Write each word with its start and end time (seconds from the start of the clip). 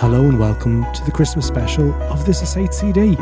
Hello 0.00 0.28
and 0.28 0.38
welcome 0.38 0.84
to 0.92 1.02
the 1.06 1.10
Christmas 1.10 1.46
special 1.46 1.90
of 2.12 2.26
This 2.26 2.42
Is 2.42 2.54
HCD. 2.54 3.16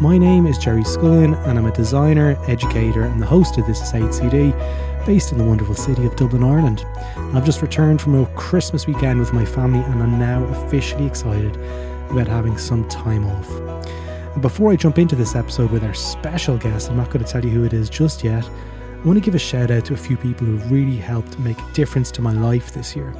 My 0.00 0.16
name 0.16 0.46
is 0.46 0.56
Gerry 0.56 0.82
Scullion 0.82 1.34
and 1.44 1.58
I'm 1.58 1.66
a 1.66 1.70
designer, 1.70 2.38
educator, 2.48 3.02
and 3.02 3.20
the 3.20 3.26
host 3.26 3.58
of 3.58 3.66
This 3.66 3.82
Is 3.82 3.92
HCD, 3.92 5.04
based 5.04 5.32
in 5.32 5.38
the 5.38 5.44
wonderful 5.44 5.74
city 5.74 6.06
of 6.06 6.16
Dublin, 6.16 6.42
Ireland. 6.42 6.86
I've 7.34 7.44
just 7.44 7.60
returned 7.60 8.00
from 8.00 8.14
a 8.14 8.24
Christmas 8.36 8.86
weekend 8.86 9.20
with 9.20 9.34
my 9.34 9.44
family 9.44 9.80
and 9.80 10.02
I'm 10.02 10.18
now 10.18 10.42
officially 10.44 11.04
excited 11.04 11.56
about 12.10 12.26
having 12.26 12.56
some 12.56 12.88
time 12.88 13.26
off. 13.26 13.50
And 14.32 14.40
before 14.40 14.72
I 14.72 14.76
jump 14.76 14.98
into 14.98 15.16
this 15.16 15.36
episode 15.36 15.70
with 15.70 15.84
our 15.84 15.92
special 15.92 16.56
guest, 16.56 16.88
I'm 16.88 16.96
not 16.96 17.10
going 17.10 17.22
to 17.22 17.30
tell 17.30 17.44
you 17.44 17.50
who 17.50 17.64
it 17.64 17.74
is 17.74 17.90
just 17.90 18.24
yet. 18.24 18.48
I 18.48 19.06
want 19.06 19.18
to 19.18 19.24
give 19.24 19.34
a 19.34 19.38
shout 19.38 19.70
out 19.70 19.84
to 19.84 19.92
a 19.92 19.98
few 19.98 20.16
people 20.16 20.46
who've 20.46 20.72
really 20.72 20.96
helped 20.96 21.38
make 21.38 21.60
a 21.60 21.72
difference 21.74 22.10
to 22.12 22.22
my 22.22 22.32
life 22.32 22.72
this 22.72 22.96
year. 22.96 23.14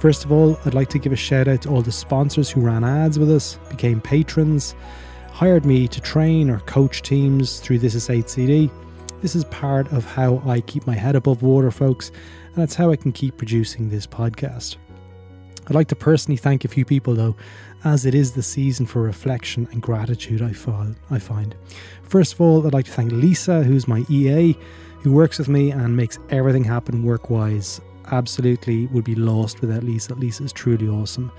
First 0.00 0.24
of 0.24 0.32
all, 0.32 0.58
I'd 0.64 0.72
like 0.72 0.88
to 0.90 0.98
give 0.98 1.12
a 1.12 1.16
shout 1.16 1.46
out 1.46 1.60
to 1.62 1.68
all 1.68 1.82
the 1.82 1.92
sponsors 1.92 2.48
who 2.48 2.62
ran 2.62 2.84
ads 2.84 3.18
with 3.18 3.30
us, 3.30 3.58
became 3.68 4.00
patrons, 4.00 4.74
hired 5.30 5.66
me 5.66 5.86
to 5.88 6.00
train 6.00 6.48
or 6.48 6.60
coach 6.60 7.02
teams 7.02 7.60
through 7.60 7.80
This 7.80 7.94
Is 7.94 8.08
HCD. 8.08 8.70
This 9.20 9.36
is 9.36 9.44
part 9.44 9.92
of 9.92 10.06
how 10.06 10.42
I 10.46 10.62
keep 10.62 10.86
my 10.86 10.94
head 10.94 11.16
above 11.16 11.42
water, 11.42 11.70
folks, 11.70 12.12
and 12.54 12.64
it's 12.64 12.76
how 12.76 12.90
I 12.90 12.96
can 12.96 13.12
keep 13.12 13.36
producing 13.36 13.90
this 13.90 14.06
podcast. 14.06 14.76
I'd 15.66 15.74
like 15.74 15.88
to 15.88 15.96
personally 15.96 16.38
thank 16.38 16.64
a 16.64 16.68
few 16.68 16.86
people 16.86 17.14
though, 17.14 17.36
as 17.84 18.06
it 18.06 18.14
is 18.14 18.32
the 18.32 18.42
season 18.42 18.86
for 18.86 19.02
reflection 19.02 19.68
and 19.70 19.82
gratitude 19.82 20.40
I 20.40 20.54
find. 20.54 21.54
First 22.04 22.32
of 22.32 22.40
all, 22.40 22.66
I'd 22.66 22.72
like 22.72 22.86
to 22.86 22.92
thank 22.92 23.12
Lisa, 23.12 23.64
who's 23.64 23.86
my 23.86 24.06
EA, 24.08 24.56
who 25.02 25.12
works 25.12 25.38
with 25.38 25.48
me 25.48 25.70
and 25.72 25.94
makes 25.94 26.18
everything 26.30 26.64
happen 26.64 27.04
work 27.04 27.28
wise 27.28 27.82
absolutely 28.10 28.86
would 28.86 29.04
be 29.04 29.14
lost 29.14 29.60
without 29.60 29.84
Lisa. 29.84 30.14
Lisa 30.14 30.44
is 30.44 30.52
truly 30.52 30.88
awesome. 30.88 31.32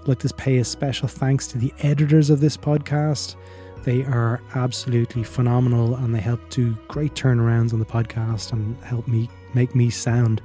I'd 0.00 0.08
like 0.08 0.18
to 0.20 0.34
pay 0.34 0.58
a 0.58 0.64
special 0.64 1.08
thanks 1.08 1.46
to 1.48 1.58
the 1.58 1.72
editors 1.80 2.30
of 2.30 2.40
this 2.40 2.56
podcast. 2.56 3.36
They 3.84 4.04
are 4.04 4.42
absolutely 4.54 5.24
phenomenal 5.24 5.94
and 5.96 6.14
they 6.14 6.20
help 6.20 6.48
do 6.50 6.76
great 6.88 7.14
turnarounds 7.14 7.72
on 7.72 7.78
the 7.78 7.84
podcast 7.84 8.52
and 8.52 8.76
help 8.84 9.06
me 9.06 9.28
make 9.54 9.74
me 9.74 9.90
sound 9.90 10.40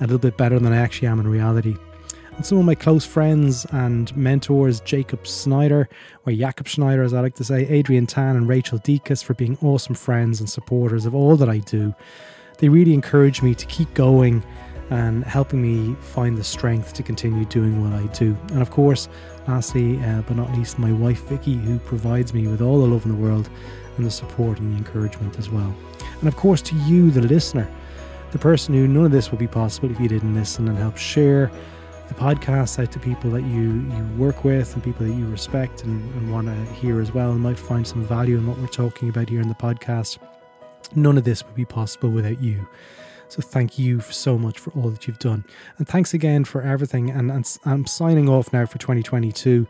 a 0.00 0.04
little 0.04 0.18
bit 0.18 0.36
better 0.36 0.58
than 0.58 0.72
I 0.72 0.76
actually 0.76 1.08
am 1.08 1.20
in 1.20 1.28
reality. 1.28 1.76
And 2.36 2.46
some 2.46 2.58
of 2.58 2.64
my 2.64 2.74
close 2.74 3.04
friends 3.04 3.66
and 3.72 4.14
mentors, 4.16 4.80
Jacob 4.80 5.26
Snyder, 5.26 5.88
or 6.26 6.32
Jakob 6.32 6.66
Schneider 6.66 7.02
as 7.02 7.12
I 7.12 7.20
like 7.20 7.34
to 7.36 7.44
say, 7.44 7.66
Adrienne 7.78 8.06
Tan 8.06 8.36
and 8.36 8.48
Rachael 8.48 8.78
Dietkus 8.78 9.22
for 9.22 9.34
being 9.34 9.58
awesome 9.62 9.94
friends 9.94 10.40
and 10.40 10.48
supporters 10.48 11.04
of 11.04 11.14
all 11.14 11.36
that 11.36 11.48
I 11.48 11.58
do. 11.58 11.94
They 12.58 12.68
really 12.68 12.94
encourage 12.94 13.42
me 13.42 13.54
to 13.54 13.66
keep 13.66 13.92
going 13.94 14.42
and 14.92 15.24
helping 15.24 15.62
me 15.62 15.96
find 16.02 16.36
the 16.36 16.44
strength 16.44 16.92
to 16.92 17.02
continue 17.02 17.46
doing 17.46 17.82
what 17.82 17.98
I 17.98 18.04
do. 18.12 18.36
And 18.48 18.60
of 18.60 18.70
course, 18.70 19.08
lastly, 19.48 19.98
uh, 20.04 20.20
but 20.22 20.36
not 20.36 20.52
least, 20.52 20.78
my 20.78 20.92
wife 20.92 21.22
Vicki, 21.28 21.54
who 21.54 21.78
provides 21.78 22.34
me 22.34 22.46
with 22.46 22.60
all 22.60 22.78
the 22.78 22.86
love 22.86 23.06
in 23.06 23.10
the 23.10 23.16
world 23.16 23.48
and 23.96 24.04
the 24.04 24.10
support 24.10 24.58
and 24.60 24.70
the 24.70 24.76
encouragement 24.76 25.38
as 25.38 25.48
well. 25.48 25.74
And 26.18 26.28
of 26.28 26.36
course, 26.36 26.60
to 26.62 26.74
you, 26.74 27.10
the 27.10 27.22
listener, 27.22 27.66
the 28.32 28.38
person 28.38 28.74
who 28.74 28.86
none 28.86 29.06
of 29.06 29.12
this 29.12 29.30
would 29.30 29.40
be 29.40 29.46
possible 29.46 29.90
if 29.90 29.98
you 29.98 30.08
didn't 30.08 30.34
listen 30.34 30.68
and 30.68 30.76
help 30.76 30.98
share 30.98 31.50
the 32.08 32.14
podcast 32.14 32.78
out 32.78 32.92
to 32.92 32.98
people 32.98 33.30
that 33.30 33.44
you, 33.44 33.72
you 33.72 34.08
work 34.18 34.44
with 34.44 34.74
and 34.74 34.84
people 34.84 35.06
that 35.06 35.14
you 35.14 35.26
respect 35.28 35.84
and, 35.84 36.02
and 36.16 36.30
want 36.30 36.48
to 36.48 36.74
hear 36.74 37.00
as 37.00 37.12
well 37.12 37.30
and 37.30 37.40
might 37.40 37.58
find 37.58 37.86
some 37.86 38.04
value 38.04 38.36
in 38.36 38.46
what 38.46 38.58
we're 38.58 38.66
talking 38.66 39.08
about 39.08 39.30
here 39.30 39.40
in 39.40 39.48
the 39.48 39.54
podcast. 39.54 40.18
None 40.94 41.16
of 41.16 41.24
this 41.24 41.42
would 41.46 41.54
be 41.54 41.64
possible 41.64 42.10
without 42.10 42.42
you. 42.42 42.68
So 43.32 43.40
thank 43.40 43.78
you 43.78 44.00
so 44.02 44.36
much 44.36 44.58
for 44.58 44.72
all 44.72 44.90
that 44.90 45.06
you've 45.06 45.18
done. 45.18 45.46
And 45.78 45.88
thanks 45.88 46.12
again 46.12 46.44
for 46.44 46.60
everything. 46.60 47.08
And, 47.08 47.30
and 47.30 47.58
I'm 47.64 47.86
signing 47.86 48.28
off 48.28 48.52
now 48.52 48.66
for 48.66 48.76
2022 48.76 49.66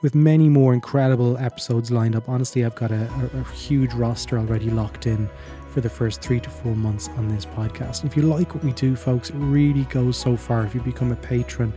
with 0.00 0.14
many 0.14 0.48
more 0.48 0.72
incredible 0.72 1.36
episodes 1.36 1.90
lined 1.90 2.16
up. 2.16 2.30
Honestly, 2.30 2.64
I've 2.64 2.74
got 2.74 2.90
a, 2.92 3.30
a, 3.34 3.40
a, 3.40 3.44
huge 3.52 3.92
roster 3.92 4.38
already 4.38 4.70
locked 4.70 5.06
in 5.06 5.28
for 5.68 5.82
the 5.82 5.90
first 5.90 6.22
three 6.22 6.40
to 6.40 6.48
four 6.48 6.74
months 6.74 7.10
on 7.18 7.28
this 7.28 7.44
podcast. 7.44 8.06
If 8.06 8.16
you 8.16 8.22
like 8.22 8.54
what 8.54 8.64
we 8.64 8.72
do, 8.72 8.96
folks, 8.96 9.28
it 9.28 9.36
really 9.36 9.84
goes 9.84 10.16
so 10.16 10.34
far. 10.34 10.64
If 10.64 10.74
you 10.74 10.80
become 10.80 11.12
a 11.12 11.16
patron, 11.16 11.74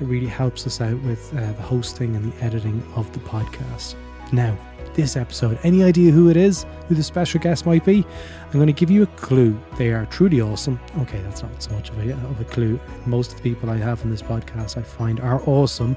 it 0.00 0.04
really 0.04 0.26
helps 0.26 0.66
us 0.66 0.80
out 0.80 0.98
with 1.02 1.36
uh, 1.36 1.52
the 1.52 1.62
hosting 1.62 2.16
and 2.16 2.32
the 2.32 2.42
editing 2.42 2.82
of 2.96 3.12
the 3.12 3.20
podcast. 3.20 3.94
Now, 4.32 4.56
this 4.94 5.16
episode. 5.16 5.58
Any 5.62 5.82
idea 5.82 6.12
who 6.12 6.28
it 6.28 6.36
is, 6.36 6.66
who 6.88 6.94
the 6.94 7.02
special 7.02 7.40
guest 7.40 7.66
might 7.66 7.84
be? 7.84 8.06
I'm 8.46 8.52
going 8.52 8.66
to 8.66 8.72
give 8.72 8.90
you 8.90 9.02
a 9.02 9.06
clue. 9.06 9.58
They 9.76 9.92
are 9.92 10.06
truly 10.06 10.40
awesome. 10.40 10.78
Okay, 10.98 11.20
that's 11.22 11.42
not 11.42 11.62
so 11.62 11.72
much 11.72 11.90
of 11.90 11.98
a, 11.98 12.12
of 12.12 12.40
a 12.40 12.44
clue. 12.44 12.78
Most 13.06 13.32
of 13.32 13.38
the 13.38 13.42
people 13.42 13.70
I 13.70 13.76
have 13.76 14.02
on 14.02 14.10
this 14.10 14.22
podcast 14.22 14.76
I 14.76 14.82
find 14.82 15.20
are 15.20 15.42
awesome. 15.46 15.96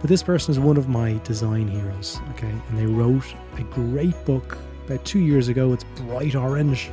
But 0.00 0.08
this 0.08 0.22
person 0.22 0.50
is 0.50 0.58
one 0.58 0.76
of 0.76 0.88
my 0.88 1.20
design 1.24 1.68
heroes, 1.68 2.20
okay? 2.30 2.52
And 2.68 2.78
they 2.78 2.86
wrote 2.86 3.24
a 3.56 3.62
great 3.62 4.24
book 4.24 4.58
about 4.84 5.04
two 5.04 5.20
years 5.20 5.48
ago. 5.48 5.72
It's 5.72 5.84
bright 5.96 6.34
orange. 6.34 6.90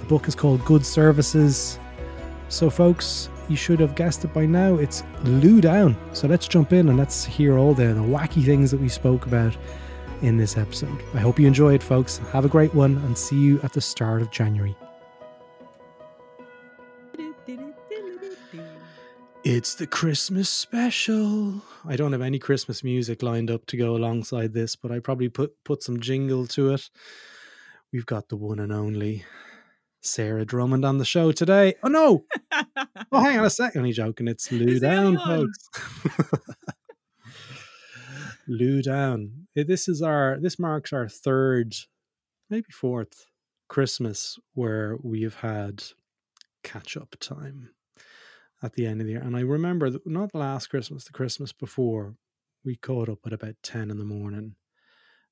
The 0.00 0.06
book 0.06 0.26
is 0.26 0.34
called 0.34 0.64
Good 0.64 0.84
Services. 0.84 1.78
So, 2.48 2.70
folks, 2.70 3.28
you 3.48 3.56
should 3.56 3.80
have 3.80 3.94
guessed 3.94 4.24
it 4.24 4.32
by 4.32 4.46
now. 4.46 4.76
It's 4.76 5.02
Lou 5.24 5.60
Downe. 5.60 5.96
So 6.12 6.26
let's 6.26 6.48
jump 6.48 6.72
in 6.72 6.88
and 6.88 6.98
let's 6.98 7.24
hear 7.24 7.58
all 7.58 7.74
the, 7.74 7.88
the 7.88 8.00
wacky 8.00 8.44
things 8.44 8.70
that 8.70 8.80
we 8.80 8.88
spoke 8.88 9.26
about 9.26 9.56
in 10.22 10.36
this 10.36 10.56
episode. 10.56 11.02
I 11.14 11.18
hope 11.18 11.38
you 11.38 11.46
enjoy 11.46 11.74
it, 11.74 11.82
folks. 11.82 12.18
Have 12.32 12.44
a 12.44 12.48
great 12.48 12.74
one 12.74 12.96
and 12.98 13.16
see 13.16 13.36
you 13.36 13.60
at 13.62 13.72
the 13.72 13.80
start 13.80 14.22
of 14.22 14.30
January. 14.30 14.76
It's 19.48 19.76
the 19.76 19.86
Christmas 19.86 20.50
special. 20.50 21.62
I 21.84 21.94
don't 21.94 22.10
have 22.10 22.20
any 22.20 22.40
Christmas 22.40 22.82
music 22.82 23.22
lined 23.22 23.48
up 23.48 23.64
to 23.66 23.76
go 23.76 23.94
alongside 23.94 24.52
this, 24.52 24.74
but 24.74 24.90
I 24.90 24.98
probably 24.98 25.28
put 25.28 25.52
put 25.62 25.84
some 25.84 26.00
jingle 26.00 26.48
to 26.48 26.72
it. 26.72 26.90
We've 27.92 28.06
got 28.06 28.28
the 28.28 28.36
one 28.36 28.58
and 28.58 28.72
only 28.72 29.24
Sarah 30.00 30.44
Drummond 30.44 30.84
on 30.84 30.98
the 30.98 31.04
show 31.04 31.30
today. 31.30 31.74
Oh 31.84 31.88
no! 31.88 32.24
oh, 33.12 33.20
hang 33.20 33.38
on 33.38 33.44
a 33.44 33.50
second. 33.50 33.82
Only 33.82 33.92
joking. 33.92 34.26
It's 34.26 34.50
Lou 34.50 34.80
Downe, 34.80 35.16
folks. 35.16 35.68
Lou 38.48 38.82
Downe. 38.82 39.46
Eh, 39.56 39.64
this 39.66 39.88
is 39.88 40.02
our 40.02 40.38
this 40.40 40.58
marks 40.58 40.92
our 40.92 41.08
third, 41.08 41.74
maybe 42.50 42.70
fourth 42.72 43.26
Christmas 43.68 44.38
where 44.54 44.96
we've 45.02 45.36
had 45.36 45.84
catch 46.62 46.96
up 46.96 47.14
time 47.20 47.70
at 48.62 48.74
the 48.74 48.86
end 48.86 49.00
of 49.00 49.06
the 49.06 49.14
year. 49.14 49.22
And 49.22 49.36
I 49.36 49.40
remember 49.40 49.90
not 50.04 50.32
the 50.32 50.38
last 50.38 50.68
Christmas, 50.68 51.04
the 51.04 51.12
Christmas 51.12 51.52
before, 51.52 52.14
we 52.64 52.76
caught 52.76 53.08
up 53.08 53.20
at 53.26 53.32
about 53.32 53.56
ten 53.62 53.90
in 53.90 53.98
the 53.98 54.04
morning, 54.04 54.56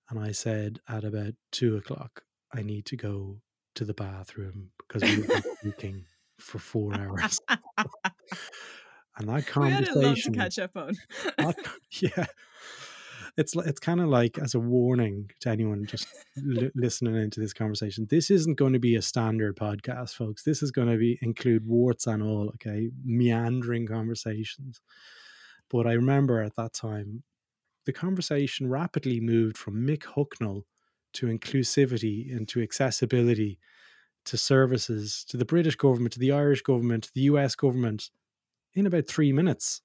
and 0.08 0.18
I 0.18 0.32
said 0.32 0.78
at 0.88 1.04
about 1.04 1.34
two 1.50 1.76
o'clock, 1.76 2.22
I 2.52 2.62
need 2.62 2.86
to 2.86 2.96
go 2.96 3.40
to 3.74 3.84
the 3.84 3.94
bathroom 3.94 4.70
because 4.78 5.02
we've 5.02 5.26
been 5.26 5.42
speaking 5.60 6.04
for 6.38 6.58
four 6.58 6.94
hours. 6.94 7.40
and 7.48 9.28
that 9.28 9.46
conversation, 9.46 9.94
we 9.94 10.04
had 10.04 10.04
a 10.04 10.08
lot 10.08 10.16
to 10.16 10.30
catch 10.30 10.58
up 10.58 10.76
on. 10.76 10.94
that, 11.38 11.56
yeah, 12.00 12.26
it's 13.36 13.56
it's 13.56 13.80
kind 13.80 14.00
of 14.00 14.08
like 14.08 14.38
as 14.38 14.54
a 14.54 14.60
warning 14.60 15.30
to 15.40 15.50
anyone 15.50 15.86
just 15.86 16.06
li- 16.36 16.70
listening 16.74 17.16
into 17.16 17.40
this 17.40 17.52
conversation. 17.52 18.06
This 18.08 18.30
isn't 18.30 18.58
going 18.58 18.72
to 18.74 18.78
be 18.78 18.94
a 18.94 19.02
standard 19.02 19.56
podcast, 19.56 20.14
folks. 20.14 20.44
This 20.44 20.62
is 20.62 20.70
going 20.70 20.88
to 20.88 20.96
be 20.96 21.18
include 21.22 21.66
warts 21.66 22.06
and 22.06 22.22
all. 22.22 22.50
Okay, 22.54 22.90
meandering 23.04 23.86
conversations. 23.86 24.80
But 25.70 25.86
I 25.86 25.92
remember 25.92 26.40
at 26.40 26.56
that 26.56 26.74
time, 26.74 27.24
the 27.86 27.92
conversation 27.92 28.68
rapidly 28.68 29.20
moved 29.20 29.58
from 29.58 29.86
Mick 29.86 30.02
Hucknall 30.02 30.62
to 31.14 31.26
inclusivity 31.26 32.34
and 32.34 32.48
to 32.48 32.62
accessibility 32.62 33.58
to 34.26 34.36
services 34.36 35.24
to 35.28 35.36
the 35.36 35.44
British 35.44 35.76
government, 35.76 36.12
to 36.14 36.18
the 36.18 36.32
Irish 36.32 36.62
government, 36.62 37.04
to 37.04 37.14
the 37.14 37.22
US 37.22 37.54
government 37.54 38.10
in 38.74 38.86
about 38.86 39.06
three 39.06 39.32
minutes. 39.32 39.82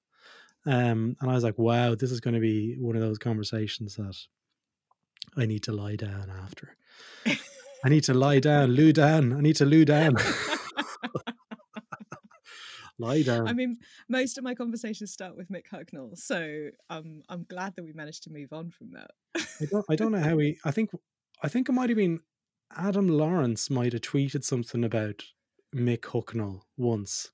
Um, 0.70 1.16
and 1.20 1.32
I 1.32 1.34
was 1.34 1.44
like, 1.44 1.58
wow, 1.58 1.96
this 1.96 2.12
is 2.12 2.20
going 2.20 2.36
to 2.36 2.40
be 2.40 2.76
one 2.78 2.96
of 2.96 3.02
those 3.02 3.18
conversations 3.18 3.96
that 3.96 4.16
I 5.36 5.48
need 5.48 5.64
to 5.64 5.72
lie 5.72 5.96
down 5.96 6.32
after. 6.44 6.78
I 7.84 7.90
need 7.90 8.04
to 8.04 8.14
lie 8.14 8.40
down, 8.40 8.72
loo 8.72 8.94
down. 8.94 9.34
I 9.34 9.42
need 9.42 9.56
to 9.56 9.66
loo 9.66 9.84
down. 9.84 10.16
lie 13.00 13.22
down. 13.24 13.48
I 13.48 13.54
mean, 13.54 13.78
most 14.10 14.38
of 14.38 14.44
my 14.44 14.54
conversations 14.54 15.12
start 15.12 15.36
with 15.36 15.50
Mick 15.50 15.64
Hucknall, 15.74 16.16
so 16.16 16.70
um, 16.92 17.24
I'm 17.30 17.46
glad 17.50 17.76
that 17.76 17.84
we 17.84 17.94
managed 17.94 18.24
to 18.24 18.30
move 18.32 18.54
on 18.54 18.70
from 18.70 18.92
that. 18.92 19.12
I 19.60 19.66
don't, 19.66 19.86
I 19.90 19.96
don't 19.96 20.12
know 20.12 20.20
how 20.20 20.36
we. 20.36 20.60
I 20.66 20.70
think, 20.70 20.92
I 21.42 21.48
think 21.48 21.68
it 21.68 21.72
might 21.72 21.90
have 21.90 21.98
been 21.98 22.20
Adam 22.78 23.08
Lawrence 23.08 23.72
might 23.72 23.94
have 23.94 24.04
tweeted 24.04 24.44
something 24.44 24.84
about 24.84 25.24
Mick 25.76 26.02
Hucknall 26.02 26.62
once, 26.78 27.32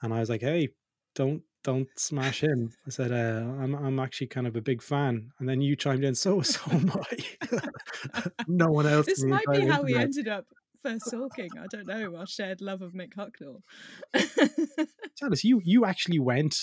and 0.00 0.14
I 0.14 0.20
was 0.20 0.30
like, 0.30 0.42
hey, 0.42 0.68
don't 1.16 1.42
don't 1.62 1.88
smash 1.96 2.42
him. 2.42 2.72
I 2.86 2.90
said, 2.90 3.12
uh, 3.12 3.62
I'm 3.62 3.74
I'm 3.74 3.98
actually 3.98 4.28
kind 4.28 4.46
of 4.46 4.56
a 4.56 4.60
big 4.60 4.82
fan. 4.82 5.32
And 5.38 5.48
then 5.48 5.60
you 5.60 5.76
chimed 5.76 6.04
in, 6.04 6.14
so 6.14 6.40
so 6.42 6.60
am 6.70 6.90
I. 6.92 8.30
no 8.48 8.70
one 8.70 8.86
else. 8.86 9.06
This 9.06 9.24
might 9.24 9.46
be 9.50 9.66
how 9.66 9.82
we 9.82 9.94
ended 9.96 10.28
up 10.28 10.46
first 10.82 11.10
talking. 11.10 11.50
I 11.58 11.66
don't 11.70 11.86
know, 11.86 12.16
our 12.16 12.26
shared 12.26 12.60
love 12.60 12.82
of 12.82 12.92
Mick 12.92 13.14
Hucknall. 13.14 13.62
Tell 15.16 15.32
us, 15.32 15.44
you 15.44 15.60
you 15.64 15.84
actually 15.84 16.18
went 16.18 16.56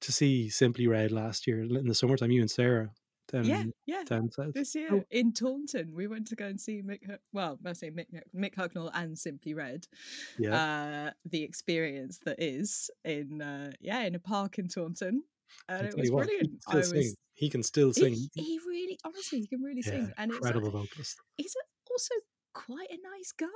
to 0.00 0.12
see 0.12 0.48
Simply 0.50 0.86
Red 0.86 1.12
last 1.12 1.46
year 1.46 1.62
in 1.62 1.86
the 1.86 1.94
summertime. 1.94 2.30
You 2.30 2.40
and 2.40 2.50
Sarah. 2.50 2.90
Down, 3.30 3.44
yeah, 3.44 3.64
yeah. 3.86 4.02
Down 4.04 4.30
south. 4.30 4.52
This 4.54 4.74
year 4.74 4.88
oh. 4.92 5.04
in 5.10 5.32
Taunton, 5.32 5.94
we 5.94 6.06
went 6.06 6.26
to 6.28 6.36
go 6.36 6.46
and 6.46 6.60
see 6.60 6.82
Mick. 6.82 7.00
Well, 7.32 7.58
I 7.64 7.72
say 7.72 7.90
Mick, 7.90 8.06
Mick 8.36 8.54
Hucknall 8.54 8.90
and 8.94 9.18
Simply 9.18 9.54
Red. 9.54 9.86
Yeah. 10.38 10.54
Uh, 10.54 11.10
the 11.24 11.42
experience 11.42 12.20
that 12.24 12.36
is 12.38 12.90
in 13.04 13.40
uh, 13.40 13.72
yeah 13.80 14.02
in 14.02 14.14
a 14.14 14.18
park 14.18 14.58
in 14.58 14.68
Taunton, 14.68 15.22
and 15.68 15.86
it 15.86 15.96
was 15.96 16.10
what, 16.10 16.26
brilliant. 16.26 16.62
I 16.68 16.76
was. 16.76 16.90
Sing. 16.90 17.14
He 17.36 17.50
can 17.50 17.62
still 17.62 17.92
sing. 17.92 18.14
He, 18.14 18.30
he 18.34 18.60
really, 18.66 18.98
honestly, 19.04 19.40
he 19.40 19.46
can 19.48 19.60
really 19.60 19.82
yeah, 19.84 19.92
sing, 19.92 20.12
and 20.16 20.30
incredible 20.30 20.68
it's 20.68 20.76
vocalist. 20.76 21.16
He's 21.36 21.56
also 21.90 22.14
quite 22.52 22.90
a 22.90 22.96
nice 22.96 23.32
guy 23.36 23.46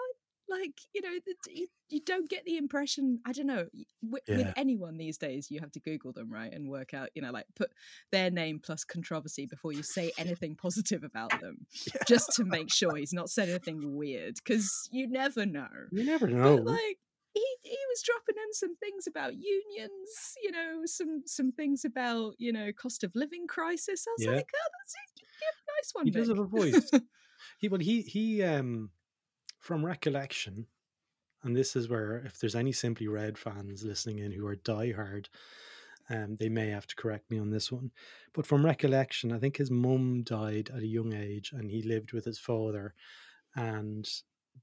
like 0.48 0.80
you 0.94 1.02
know 1.02 1.10
you, 1.48 1.66
you 1.88 2.00
don't 2.04 2.28
get 2.28 2.44
the 2.44 2.56
impression 2.56 3.18
i 3.26 3.32
don't 3.32 3.46
know 3.46 3.66
with, 4.02 4.22
yeah. 4.26 4.36
with, 4.36 4.52
anyone 4.56 4.96
these 4.96 5.18
days 5.18 5.50
you 5.50 5.60
have 5.60 5.70
to 5.70 5.80
google 5.80 6.12
them 6.12 6.32
right 6.32 6.52
and 6.52 6.68
work 6.68 6.94
out 6.94 7.08
you 7.14 7.22
know 7.22 7.30
like 7.30 7.46
put 7.56 7.70
their 8.12 8.30
name 8.30 8.60
plus 8.62 8.84
controversy 8.84 9.46
before 9.46 9.72
you 9.72 9.82
say 9.82 10.10
anything 10.18 10.54
positive 10.54 11.04
about 11.04 11.30
them 11.40 11.58
yeah. 11.86 12.02
just 12.06 12.32
to 12.32 12.44
make 12.44 12.72
sure 12.72 12.96
he's 12.96 13.12
not 13.12 13.30
said 13.30 13.48
anything 13.48 13.96
weird 13.96 14.34
because 14.34 14.88
you 14.90 15.08
never 15.08 15.46
know 15.46 15.68
you 15.90 16.04
never 16.04 16.26
know 16.26 16.56
but, 16.56 16.66
like 16.66 16.98
he, 17.34 17.44
he 17.62 17.78
was 17.90 18.02
dropping 18.02 18.42
in 18.42 18.52
some 18.52 18.76
things 18.76 19.06
about 19.06 19.34
unions 19.34 20.36
you 20.42 20.50
know 20.50 20.82
some 20.84 21.22
some 21.26 21.52
things 21.52 21.84
about 21.84 22.34
you 22.38 22.52
know 22.52 22.70
cost 22.72 23.04
of 23.04 23.12
living 23.14 23.46
crisis 23.46 24.06
i 24.08 24.12
was 24.16 24.26
yeah. 24.26 24.32
like 24.32 24.50
oh 24.54 24.68
that's 24.80 24.94
a, 24.94 25.18
nice 25.78 25.90
one 25.92 26.04
he 26.06 26.10
does 26.10 26.28
have 26.28 26.38
a 26.38 26.44
voice 26.44 26.90
he 27.58 27.68
well 27.68 27.80
he 27.80 28.02
he 28.02 28.42
um 28.42 28.90
from 29.60 29.84
recollection, 29.84 30.66
and 31.43 31.56
this 31.56 31.76
is 31.76 31.88
where 31.88 32.19
if 32.19 32.38
there's 32.38 32.55
any 32.55 32.72
Simply 32.72 33.08
Red 33.08 33.38
fans 33.38 33.84
listening 33.84 34.19
in 34.19 34.32
who 34.32 34.46
are 34.46 34.56
diehard, 34.56 35.26
um, 36.10 36.37
they 36.38 36.49
may 36.49 36.69
have 36.70 36.87
to 36.87 36.96
correct 36.96 37.31
me 37.31 37.38
on 37.38 37.50
this 37.50 37.70
one. 37.70 37.90
But 38.32 38.46
from 38.46 38.64
recollection, 38.64 39.32
I 39.32 39.38
think 39.38 39.56
his 39.56 39.70
mum 39.70 40.22
died 40.22 40.70
at 40.75 40.82
a 40.82 40.87
young 40.87 41.12
age, 41.12 41.52
and 41.52 41.70
he 41.70 41.82
lived 41.82 42.12
with 42.12 42.25
his 42.25 42.38
father, 42.38 42.94
and 43.55 44.08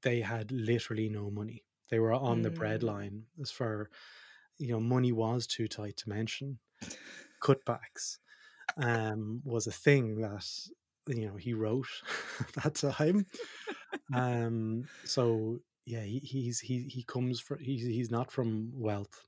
they 0.01 0.21
had 0.21 0.51
literally 0.51 1.09
no 1.09 1.29
money. 1.29 1.63
They 1.89 1.99
were 1.99 2.13
on 2.13 2.39
mm. 2.39 2.43
the 2.43 2.49
breadline 2.49 3.21
as 3.41 3.51
far, 3.51 3.89
you 4.57 4.69
know, 4.69 4.79
money 4.79 5.11
was 5.11 5.45
too 5.45 5.67
tight 5.67 5.97
to 5.97 6.09
mention. 6.09 6.59
Cutbacks 7.43 8.17
um, 8.77 9.41
was 9.43 9.67
a 9.67 9.71
thing 9.71 10.21
that 10.21 10.47
you 11.07 11.27
know 11.27 11.35
he 11.35 11.53
wrote 11.53 11.87
that 12.63 12.75
time 12.75 13.25
um 14.13 14.85
so 15.03 15.57
yeah 15.85 16.01
he, 16.01 16.19
he's 16.19 16.59
he 16.59 16.83
he 16.83 17.03
comes 17.03 17.39
from 17.39 17.59
he's 17.59 17.85
he's 17.85 18.11
not 18.11 18.31
from 18.31 18.71
wealth 18.73 19.21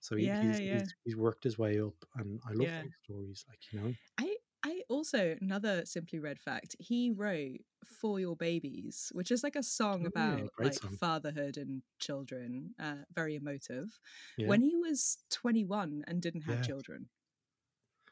so 0.00 0.16
he, 0.16 0.26
yeah, 0.26 0.42
he's, 0.42 0.60
yeah. 0.60 0.78
he's, 0.80 0.94
he's 1.04 1.16
worked 1.16 1.44
his 1.44 1.58
way 1.58 1.80
up 1.80 1.94
and 2.16 2.40
i 2.48 2.52
love 2.52 2.68
yeah. 2.68 2.82
stories 3.04 3.44
like 3.48 3.58
you 3.70 3.80
know 3.80 3.94
i 4.18 4.34
i 4.64 4.80
also 4.88 5.36
another 5.40 5.84
Simply 5.84 6.18
Red 6.18 6.38
fact 6.38 6.76
he 6.78 7.10
wrote 7.10 7.60
for 8.00 8.20
your 8.20 8.36
babies 8.36 9.10
which 9.12 9.30
is 9.30 9.42
like 9.42 9.56
a 9.56 9.62
song 9.62 10.06
about 10.06 10.38
yeah, 10.38 10.44
like 10.58 10.74
song. 10.74 10.96
fatherhood 11.00 11.56
and 11.56 11.82
children 11.98 12.74
uh 12.80 12.96
very 13.14 13.36
emotive 13.36 13.98
when 14.38 14.60
he 14.60 14.76
was 14.76 15.18
21 15.30 16.04
and 16.06 16.20
didn't 16.20 16.42
have 16.42 16.64
children 16.66 17.08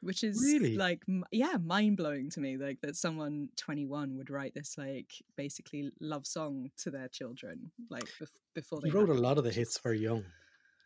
which 0.03 0.25
is 0.25 0.41
really 0.43 0.77
like 0.77 1.03
yeah 1.31 1.57
mind 1.63 1.97
blowing 1.97 2.31
to 2.31 2.41
me 2.41 2.57
like 2.57 2.81
that 2.81 2.97
someone 2.97 3.49
21 3.57 4.17
would 4.17 4.31
write 4.31 4.55
this 4.55 4.77
like 4.79 5.13
basically 5.37 5.91
love 6.01 6.27
song 6.27 6.71
to 6.77 6.91
their 6.91 7.09
children 7.09 7.71
like 7.91 8.09
before 8.55 8.81
they 8.81 8.89
he 8.89 8.97
wrote 8.97 9.11
a 9.11 9.15
lot 9.15 9.39
of 9.39 9.45
the 9.45 9.51
hits 9.51 9.79
very 9.79 9.99
young 9.99 10.25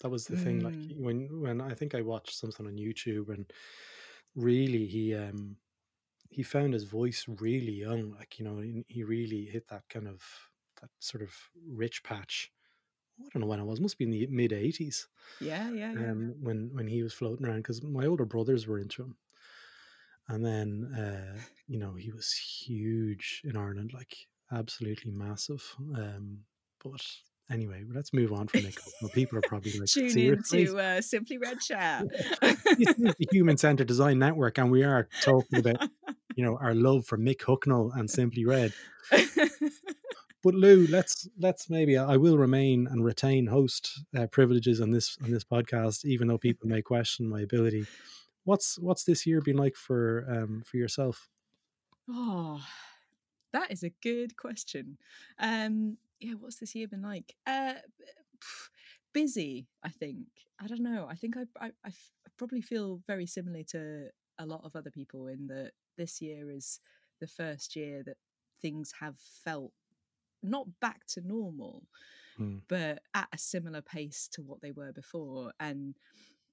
that 0.00 0.10
was 0.10 0.26
the 0.26 0.36
mm. 0.36 0.44
thing 0.44 0.60
like 0.60 0.74
mm. 0.74 1.00
when 1.00 1.40
when 1.40 1.60
i 1.60 1.72
think 1.72 1.94
i 1.94 2.00
watched 2.00 2.34
something 2.34 2.66
on 2.66 2.76
youtube 2.76 3.28
and 3.28 3.52
really 4.34 4.86
he 4.86 5.14
um 5.14 5.56
he 6.30 6.42
found 6.42 6.72
his 6.72 6.84
voice 6.84 7.24
really 7.40 7.72
young 7.72 8.12
like 8.18 8.38
you 8.38 8.44
know 8.44 8.60
he 8.88 9.04
really 9.04 9.44
hit 9.44 9.68
that 9.68 9.82
kind 9.88 10.08
of 10.08 10.20
that 10.80 10.90
sort 10.98 11.22
of 11.22 11.32
rich 11.68 12.02
patch 12.02 12.50
I 13.20 13.28
don't 13.32 13.42
know 13.42 13.46
when 13.46 13.60
it 13.60 13.64
was. 13.64 13.80
Must 13.80 13.98
be 13.98 14.04
in 14.04 14.10
the 14.10 14.26
mid 14.26 14.52
eighties. 14.52 15.08
Yeah, 15.40 15.70
yeah, 15.70 15.92
yeah. 15.92 16.10
Um, 16.10 16.34
when 16.40 16.70
when 16.72 16.86
he 16.86 17.02
was 17.02 17.12
floating 17.12 17.46
around, 17.46 17.58
because 17.58 17.82
my 17.82 18.06
older 18.06 18.24
brothers 18.24 18.66
were 18.66 18.78
into 18.78 19.02
him, 19.02 19.16
and 20.28 20.44
then 20.44 20.92
uh, 20.96 21.40
you 21.68 21.78
know 21.78 21.94
he 21.94 22.10
was 22.10 22.32
huge 22.32 23.42
in 23.44 23.56
Ireland, 23.56 23.92
like 23.94 24.16
absolutely 24.52 25.12
massive. 25.12 25.62
Um, 25.96 26.40
but 26.82 27.04
anyway, 27.50 27.84
let's 27.92 28.12
move 28.12 28.32
on 28.32 28.48
from 28.48 28.62
Nick. 28.62 28.78
Well, 29.00 29.10
people 29.10 29.38
are 29.38 29.42
probably 29.42 29.78
like 29.78 29.88
tune 29.88 30.18
into 30.18 30.78
uh, 30.78 31.00
Simply 31.00 31.38
Red 31.38 31.60
Chat. 31.60 32.04
this 32.42 32.88
is 32.88 33.14
the 33.18 33.28
Human 33.30 33.56
Centered 33.56 33.86
Design 33.86 34.18
Network, 34.18 34.58
and 34.58 34.70
we 34.70 34.82
are 34.82 35.08
talking 35.22 35.58
about 35.58 35.88
you 36.36 36.44
know 36.44 36.58
our 36.60 36.74
love 36.74 37.06
for 37.06 37.18
Mick 37.18 37.38
Hucknall 37.38 37.90
and 37.96 38.10
Simply 38.10 38.44
Red. 38.44 38.72
But 40.44 40.54
Lou, 40.54 40.86
let's 40.88 41.26
let's 41.38 41.70
maybe 41.70 41.96
I 41.96 42.18
will 42.18 42.36
remain 42.36 42.86
and 42.86 43.02
retain 43.02 43.46
host 43.46 44.04
uh, 44.14 44.26
privileges 44.26 44.78
on 44.78 44.90
this 44.90 45.16
on 45.24 45.30
this 45.30 45.42
podcast, 45.42 46.04
even 46.04 46.28
though 46.28 46.36
people 46.36 46.68
may 46.68 46.82
question 46.82 47.26
my 47.26 47.40
ability. 47.40 47.86
What's 48.44 48.78
what's 48.78 49.04
this 49.04 49.24
year 49.26 49.40
been 49.40 49.56
like 49.56 49.74
for 49.74 50.26
um, 50.28 50.62
for 50.66 50.76
yourself? 50.76 51.30
Oh, 52.10 52.62
that 53.54 53.70
is 53.70 53.82
a 53.82 53.94
good 54.02 54.36
question. 54.36 54.98
Um, 55.38 55.96
yeah, 56.20 56.34
what's 56.34 56.56
this 56.56 56.74
year 56.74 56.88
been 56.88 57.02
like? 57.02 57.34
Uh, 57.46 57.74
busy, 59.14 59.66
I 59.82 59.88
think. 59.88 60.26
I 60.60 60.66
don't 60.66 60.82
know. 60.82 61.06
I 61.10 61.14
think 61.14 61.38
I, 61.38 61.44
I, 61.58 61.70
I 61.86 61.90
probably 62.36 62.60
feel 62.60 63.00
very 63.06 63.26
similarly 63.26 63.64
to 63.70 64.08
a 64.38 64.44
lot 64.44 64.60
of 64.64 64.76
other 64.76 64.90
people 64.90 65.26
in 65.28 65.46
that 65.46 65.70
this 65.96 66.20
year 66.20 66.50
is 66.50 66.80
the 67.20 67.26
first 67.26 67.76
year 67.76 68.02
that 68.04 68.18
things 68.60 68.92
have 69.00 69.16
felt 69.18 69.72
not 70.44 70.66
back 70.80 71.06
to 71.08 71.20
normal, 71.26 71.82
mm. 72.38 72.60
but 72.68 73.00
at 73.14 73.28
a 73.32 73.38
similar 73.38 73.82
pace 73.82 74.28
to 74.32 74.42
what 74.42 74.60
they 74.60 74.72
were 74.72 74.92
before. 74.92 75.52
And 75.58 75.94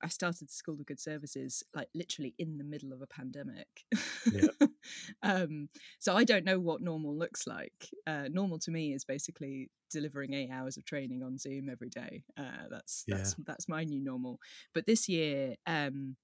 I 0.04 0.08
started 0.08 0.48
the 0.48 0.54
School 0.54 0.80
of 0.80 0.86
Good 0.86 1.00
Services 1.00 1.64
like 1.76 1.88
literally 1.94 2.34
in 2.40 2.58
the 2.58 2.64
middle 2.64 2.94
of 2.94 3.02
a 3.02 3.08
pandemic. 3.08 3.68
Yeah. 4.32 4.48
um, 5.24 5.70
so 6.00 6.16
I 6.16 6.24
don't 6.24 6.46
know 6.46 6.60
what 6.60 6.82
normal 6.82 7.16
looks 7.16 7.46
like. 7.48 7.90
Uh, 8.08 8.26
normal 8.30 8.60
to 8.60 8.72
me 8.72 8.94
is 8.94 9.06
basically 9.06 9.70
delivering 9.92 10.34
eight 10.34 10.50
hours 10.52 10.78
of 10.78 10.86
training 10.86 11.24
on 11.24 11.38
Zoom 11.38 11.70
every 11.70 11.90
day. 11.90 12.24
Uh, 12.38 12.68
that's 12.70 13.04
yeah. 13.08 13.18
that's 13.18 13.36
that's 13.46 13.70
my 13.70 13.84
new 13.84 14.04
normal. 14.04 14.40
But 14.74 14.86
this 14.86 15.08
year, 15.08 15.56
um, 15.68 16.16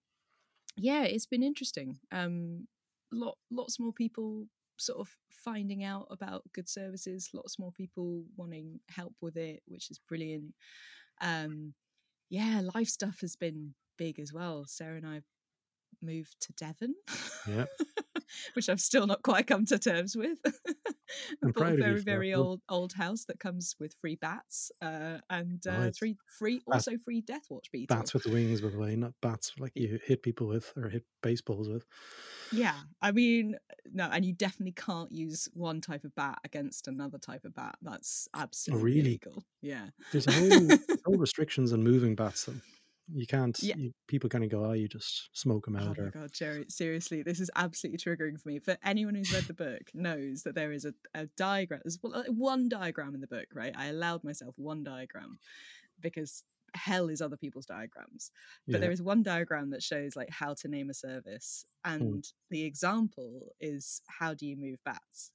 yeah, 0.75 1.03
it's 1.03 1.25
been 1.25 1.43
interesting. 1.43 1.99
Um, 2.11 2.67
lot 3.13 3.37
lots 3.51 3.79
more 3.79 3.93
people 3.93 4.45
sort 4.77 4.99
of 4.99 5.09
finding 5.29 5.83
out 5.83 6.07
about 6.09 6.43
good 6.53 6.67
services, 6.69 7.29
lots 7.33 7.59
more 7.59 7.71
people 7.71 8.23
wanting 8.35 8.79
help 8.89 9.13
with 9.21 9.37
it, 9.37 9.61
which 9.67 9.89
is 9.91 9.99
brilliant. 10.07 10.53
Um, 11.21 11.73
yeah, 12.29 12.61
life 12.75 12.87
stuff 12.87 13.19
has 13.21 13.35
been 13.35 13.73
big 13.97 14.19
as 14.19 14.33
well. 14.33 14.65
Sarah 14.67 14.97
and 14.97 15.07
I 15.07 15.21
moved 16.01 16.35
to 16.41 16.53
Devon. 16.53 16.95
Yeah. 17.47 17.65
which 18.53 18.69
I've 18.69 18.81
still 18.81 19.07
not 19.07 19.21
quite 19.23 19.47
come 19.47 19.65
to 19.65 19.79
terms 19.79 20.15
with. 20.15 20.39
Bought 21.41 21.73
a 21.73 21.75
very, 21.77 22.01
very 22.01 22.33
old 22.33 22.61
old 22.67 22.93
house 22.93 23.25
that 23.25 23.39
comes 23.39 23.75
with 23.79 23.93
free 24.01 24.15
bats 24.15 24.71
uh, 24.81 25.19
and 25.29 25.65
uh, 25.65 25.85
nice. 25.85 25.97
three 25.97 26.17
free 26.37 26.61
also 26.71 26.97
free 26.97 27.21
Death 27.21 27.45
Watch 27.49 27.71
beetles. 27.71 27.97
Bats 27.97 28.13
with 28.13 28.25
wings, 28.25 28.61
by 28.61 28.69
the 28.69 28.77
way, 28.77 28.95
not 28.95 29.13
bats 29.21 29.53
like 29.57 29.71
you 29.75 29.99
hit 30.05 30.21
people 30.21 30.47
with 30.47 30.73
or 30.75 30.89
hit 30.89 31.05
baseballs 31.23 31.69
with. 31.69 31.85
Yeah, 32.51 32.75
I 33.01 33.11
mean, 33.11 33.55
no, 33.91 34.09
and 34.11 34.25
you 34.25 34.33
definitely 34.33 34.73
can't 34.73 35.11
use 35.11 35.47
one 35.53 35.81
type 35.81 36.03
of 36.03 36.13
bat 36.15 36.39
against 36.43 36.87
another 36.87 37.17
type 37.17 37.45
of 37.45 37.55
bat. 37.55 37.75
That's 37.81 38.27
oh, 38.33 38.41
absolutely 38.41 38.81
oh, 38.81 38.85
really? 38.85 38.99
illegal. 38.99 39.43
Yeah, 39.61 39.87
there's 40.11 40.25
whole, 40.25 40.77
whole 41.05 41.17
restrictions 41.17 41.71
on 41.71 41.83
moving 41.83 42.15
bats. 42.15 42.45
Though 42.45 42.55
you 43.13 43.25
can't 43.25 43.57
yeah. 43.61 43.75
you, 43.77 43.93
people 44.07 44.29
kind 44.29 44.43
of 44.43 44.51
go 44.51 44.65
oh 44.65 44.73
you 44.73 44.87
just 44.87 45.29
smoke 45.33 45.65
them 45.65 45.75
out 45.75 45.97
oh 45.97 46.03
my 46.03 46.09
god 46.09 46.31
gerry 46.31 46.65
seriously 46.67 47.23
this 47.23 47.39
is 47.39 47.49
absolutely 47.55 47.97
triggering 47.97 48.39
for 48.39 48.49
me 48.49 48.59
for 48.59 48.77
anyone 48.83 49.15
who's 49.15 49.33
read 49.33 49.43
the 49.43 49.53
book 49.53 49.81
knows 49.93 50.43
that 50.43 50.55
there 50.55 50.71
is 50.71 50.85
a, 50.85 50.93
a 51.13 51.25
diagram 51.37 51.81
there's 51.83 51.99
one 52.29 52.67
diagram 52.67 53.15
in 53.15 53.21
the 53.21 53.27
book 53.27 53.47
right 53.53 53.73
i 53.77 53.87
allowed 53.87 54.23
myself 54.23 54.53
one 54.57 54.83
diagram 54.83 55.39
because 56.01 56.43
hell 56.73 57.07
is 57.07 57.21
other 57.21 57.37
people's 57.37 57.65
diagrams 57.65 58.31
but 58.67 58.75
yeah. 58.75 58.79
there 58.79 58.91
is 58.91 59.01
one 59.01 59.23
diagram 59.23 59.69
that 59.69 59.81
shows 59.81 60.15
like 60.15 60.29
how 60.29 60.53
to 60.53 60.67
name 60.67 60.89
a 60.89 60.93
service 60.93 61.65
hmm. 61.85 61.93
and 61.93 62.23
mm. 62.23 62.33
the 62.49 62.63
example 62.63 63.53
is 63.61 64.01
how 64.07 64.33
do 64.33 64.45
you 64.45 64.57
move 64.57 64.77
bats 64.83 65.31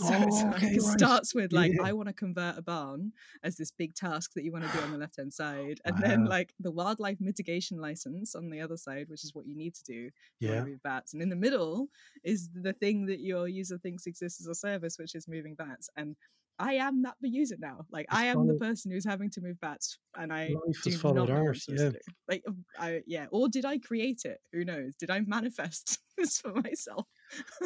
So 0.00 0.14
Oh, 0.14 0.48
like, 0.50 0.62
okay, 0.62 0.74
it 0.74 0.82
right. 0.82 0.98
starts 0.98 1.34
with 1.34 1.52
like, 1.52 1.74
Yeah. 1.74 1.82
I 1.82 1.92
want 1.92 2.08
to 2.08 2.14
convert 2.14 2.56
a 2.56 2.62
barn 2.62 3.12
as 3.42 3.56
this 3.56 3.70
big 3.70 3.94
task 3.94 4.32
that 4.34 4.44
you 4.44 4.52
want 4.52 4.64
to 4.64 4.70
do 4.70 4.82
on 4.82 4.90
the 4.90 4.98
left 4.98 5.16
hand 5.16 5.32
side, 5.32 5.80
and 5.84 6.00
then 6.00 6.24
like 6.24 6.54
the 6.58 6.70
wildlife 6.70 7.20
mitigation 7.20 7.78
license 7.78 8.34
on 8.34 8.50
the 8.50 8.60
other 8.60 8.76
side, 8.78 9.08
which 9.08 9.24
is 9.24 9.34
what 9.34 9.46
you 9.46 9.54
need 9.56 9.74
to 9.74 9.82
do 9.84 10.06
if 10.06 10.12
you 10.46 10.48
want 10.48 10.56
Yeah. 10.56 10.64
to 10.64 10.70
move 10.70 10.82
bats, 10.82 11.12
and 11.12 11.22
in 11.22 11.28
the 11.28 11.36
middle 11.36 11.88
is 12.24 12.48
the 12.54 12.72
thing 12.72 13.06
that 13.06 13.20
your 13.20 13.46
user 13.48 13.78
thinks 13.78 14.06
exists 14.06 14.40
as 14.40 14.46
a 14.46 14.54
service, 14.54 14.98
which 14.98 15.14
is 15.14 15.28
moving 15.28 15.54
bats, 15.54 15.90
and 15.96 16.16
I 16.58 16.74
am 16.74 17.02
that 17.02 17.16
the 17.20 17.28
user 17.30 17.56
now. 17.58 17.86
Like 17.90 18.06
It's 18.10 18.22
I 18.22 18.26
am 18.26 18.46
the 18.46 18.54
person 18.54 18.90
who's 18.90 19.04
having 19.06 19.30
to 19.30 19.40
move 19.40 19.60
bats, 19.60 19.98
and 20.16 20.32
I 20.32 20.60
Life 20.66 20.82
do 20.82 20.98
not 20.98 21.00
followed 21.00 21.30
ours. 21.30 21.66
Yeah. 21.68 21.92
Like 22.28 22.44
I 22.78 23.02
yeah, 23.06 23.26
or 23.30 23.48
did 23.48 23.64
I 23.64 23.78
create 23.78 24.22
it? 24.24 24.40
Who 24.52 24.64
knows? 24.64 24.94
Did 24.96 25.10
I 25.10 25.20
manifest 25.20 25.98
this 26.16 26.38
for 26.40 26.52
myself? 26.54 27.06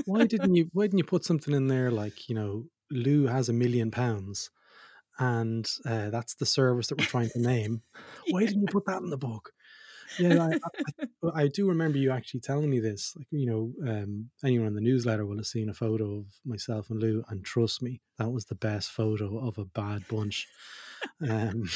Why 0.06 0.26
didn't 0.26 0.54
you? 0.54 0.68
Why 0.72 0.84
didn't 0.84 0.98
you 0.98 1.04
put 1.04 1.24
something 1.24 1.54
in 1.54 1.68
there 1.68 1.90
like 1.90 2.28
you 2.28 2.34
know, 2.34 2.66
Lou 2.90 3.26
has 3.26 3.48
a 3.48 3.52
million 3.52 3.90
pounds, 3.90 4.50
and 5.18 5.68
uh, 5.86 6.10
that's 6.10 6.34
the 6.34 6.46
service 6.46 6.88
that 6.88 6.98
we're 6.98 7.04
trying 7.06 7.30
to 7.30 7.40
name. 7.40 7.82
Why 8.30 8.42
Yeah. 8.42 8.46
didn't 8.48 8.62
you 8.62 8.68
put 8.68 8.86
that 8.86 9.02
in 9.02 9.10
the 9.10 9.18
book? 9.18 9.52
Yeah, 10.18 10.38
I, 10.42 10.50
I, 10.50 10.56
I- 10.88 10.92
I 11.34 11.48
do 11.48 11.66
remember 11.68 11.96
you 11.98 12.10
actually 12.10 12.40
telling 12.40 12.68
me 12.68 12.80
this. 12.80 13.14
Like, 13.16 13.26
you 13.30 13.46
know, 13.46 13.72
um, 13.90 14.30
anyone 14.44 14.66
in 14.68 14.74
the 14.74 14.80
newsletter 14.82 15.24
will 15.24 15.38
have 15.38 15.46
seen 15.46 15.70
a 15.70 15.74
photo 15.74 16.18
of 16.18 16.26
myself 16.44 16.90
and 16.90 17.00
Lou, 17.00 17.24
and 17.30 17.42
trust 17.44 17.82
me, 17.82 18.02
that 18.18 18.30
was 18.30 18.44
the 18.44 18.54
best 18.54 18.90
photo 18.90 19.38
of 19.38 19.56
a 19.58 19.64
bad 19.64 20.06
bunch. 20.08 20.46
Um, 21.28 21.68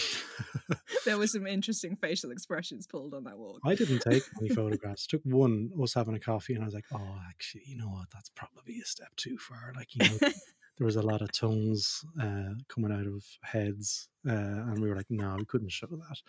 there 1.04 1.18
was 1.18 1.32
some 1.32 1.46
interesting 1.46 1.96
facial 1.96 2.30
expressions 2.30 2.86
pulled 2.86 3.14
on 3.14 3.24
that 3.24 3.38
walk. 3.38 3.60
I 3.64 3.74
didn't 3.74 4.00
take 4.00 4.22
any 4.40 4.48
photographs. 4.54 5.06
Took 5.06 5.22
one, 5.24 5.70
us 5.80 5.94
having 5.94 6.14
a 6.14 6.20
coffee, 6.20 6.54
and 6.54 6.62
I 6.62 6.66
was 6.66 6.74
like, 6.74 6.86
"Oh, 6.92 7.18
actually, 7.28 7.62
you 7.66 7.76
know 7.76 7.88
what? 7.88 8.06
That's 8.12 8.30
probably 8.30 8.78
a 8.80 8.84
step 8.84 9.14
too 9.16 9.38
far." 9.38 9.72
Like, 9.76 9.94
you 9.94 10.08
know, 10.08 10.18
there 10.78 10.86
was 10.86 10.96
a 10.96 11.02
lot 11.02 11.22
of 11.22 11.32
tongues 11.32 12.04
uh, 12.20 12.54
coming 12.68 12.92
out 12.92 13.06
of 13.06 13.24
heads, 13.42 14.08
uh, 14.28 14.32
and 14.32 14.80
we 14.80 14.88
were 14.88 14.96
like, 14.96 15.10
"No, 15.10 15.36
we 15.38 15.44
couldn't 15.44 15.72
show 15.72 15.88
that." 15.88 16.22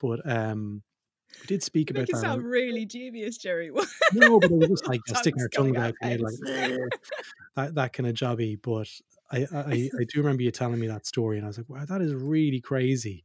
But 0.00 0.28
um, 0.30 0.82
we 1.40 1.46
did 1.46 1.62
speak 1.62 1.90
about 1.90 2.02
Make 2.02 2.10
it 2.10 2.12
that. 2.12 2.20
sound 2.20 2.44
really 2.44 2.84
dubious, 2.84 3.36
Gerry. 3.38 3.70
No, 4.12 4.38
but 4.38 4.50
it 4.50 4.58
was 4.58 4.68
just 4.68 4.88
like 4.88 5.00
sticking 5.06 5.42
our 5.42 5.48
tongues 5.48 5.76
out, 5.76 5.94
out 6.02 6.12
and 6.12 6.20
like 6.20 6.34
that, 7.56 7.74
that 7.74 7.92
kind 7.92 8.08
of 8.08 8.14
jobby. 8.14 8.60
But 8.60 8.88
I, 9.34 9.46
I, 9.52 9.90
I 10.00 10.04
do 10.12 10.18
remember 10.18 10.42
you 10.42 10.50
telling 10.50 10.80
me 10.80 10.86
that 10.88 11.06
story, 11.06 11.36
and 11.38 11.46
I 11.46 11.48
was 11.48 11.58
like, 11.58 11.68
"Wow, 11.68 11.84
that 11.86 12.00
is 12.02 12.14
really 12.14 12.60
crazy 12.60 13.24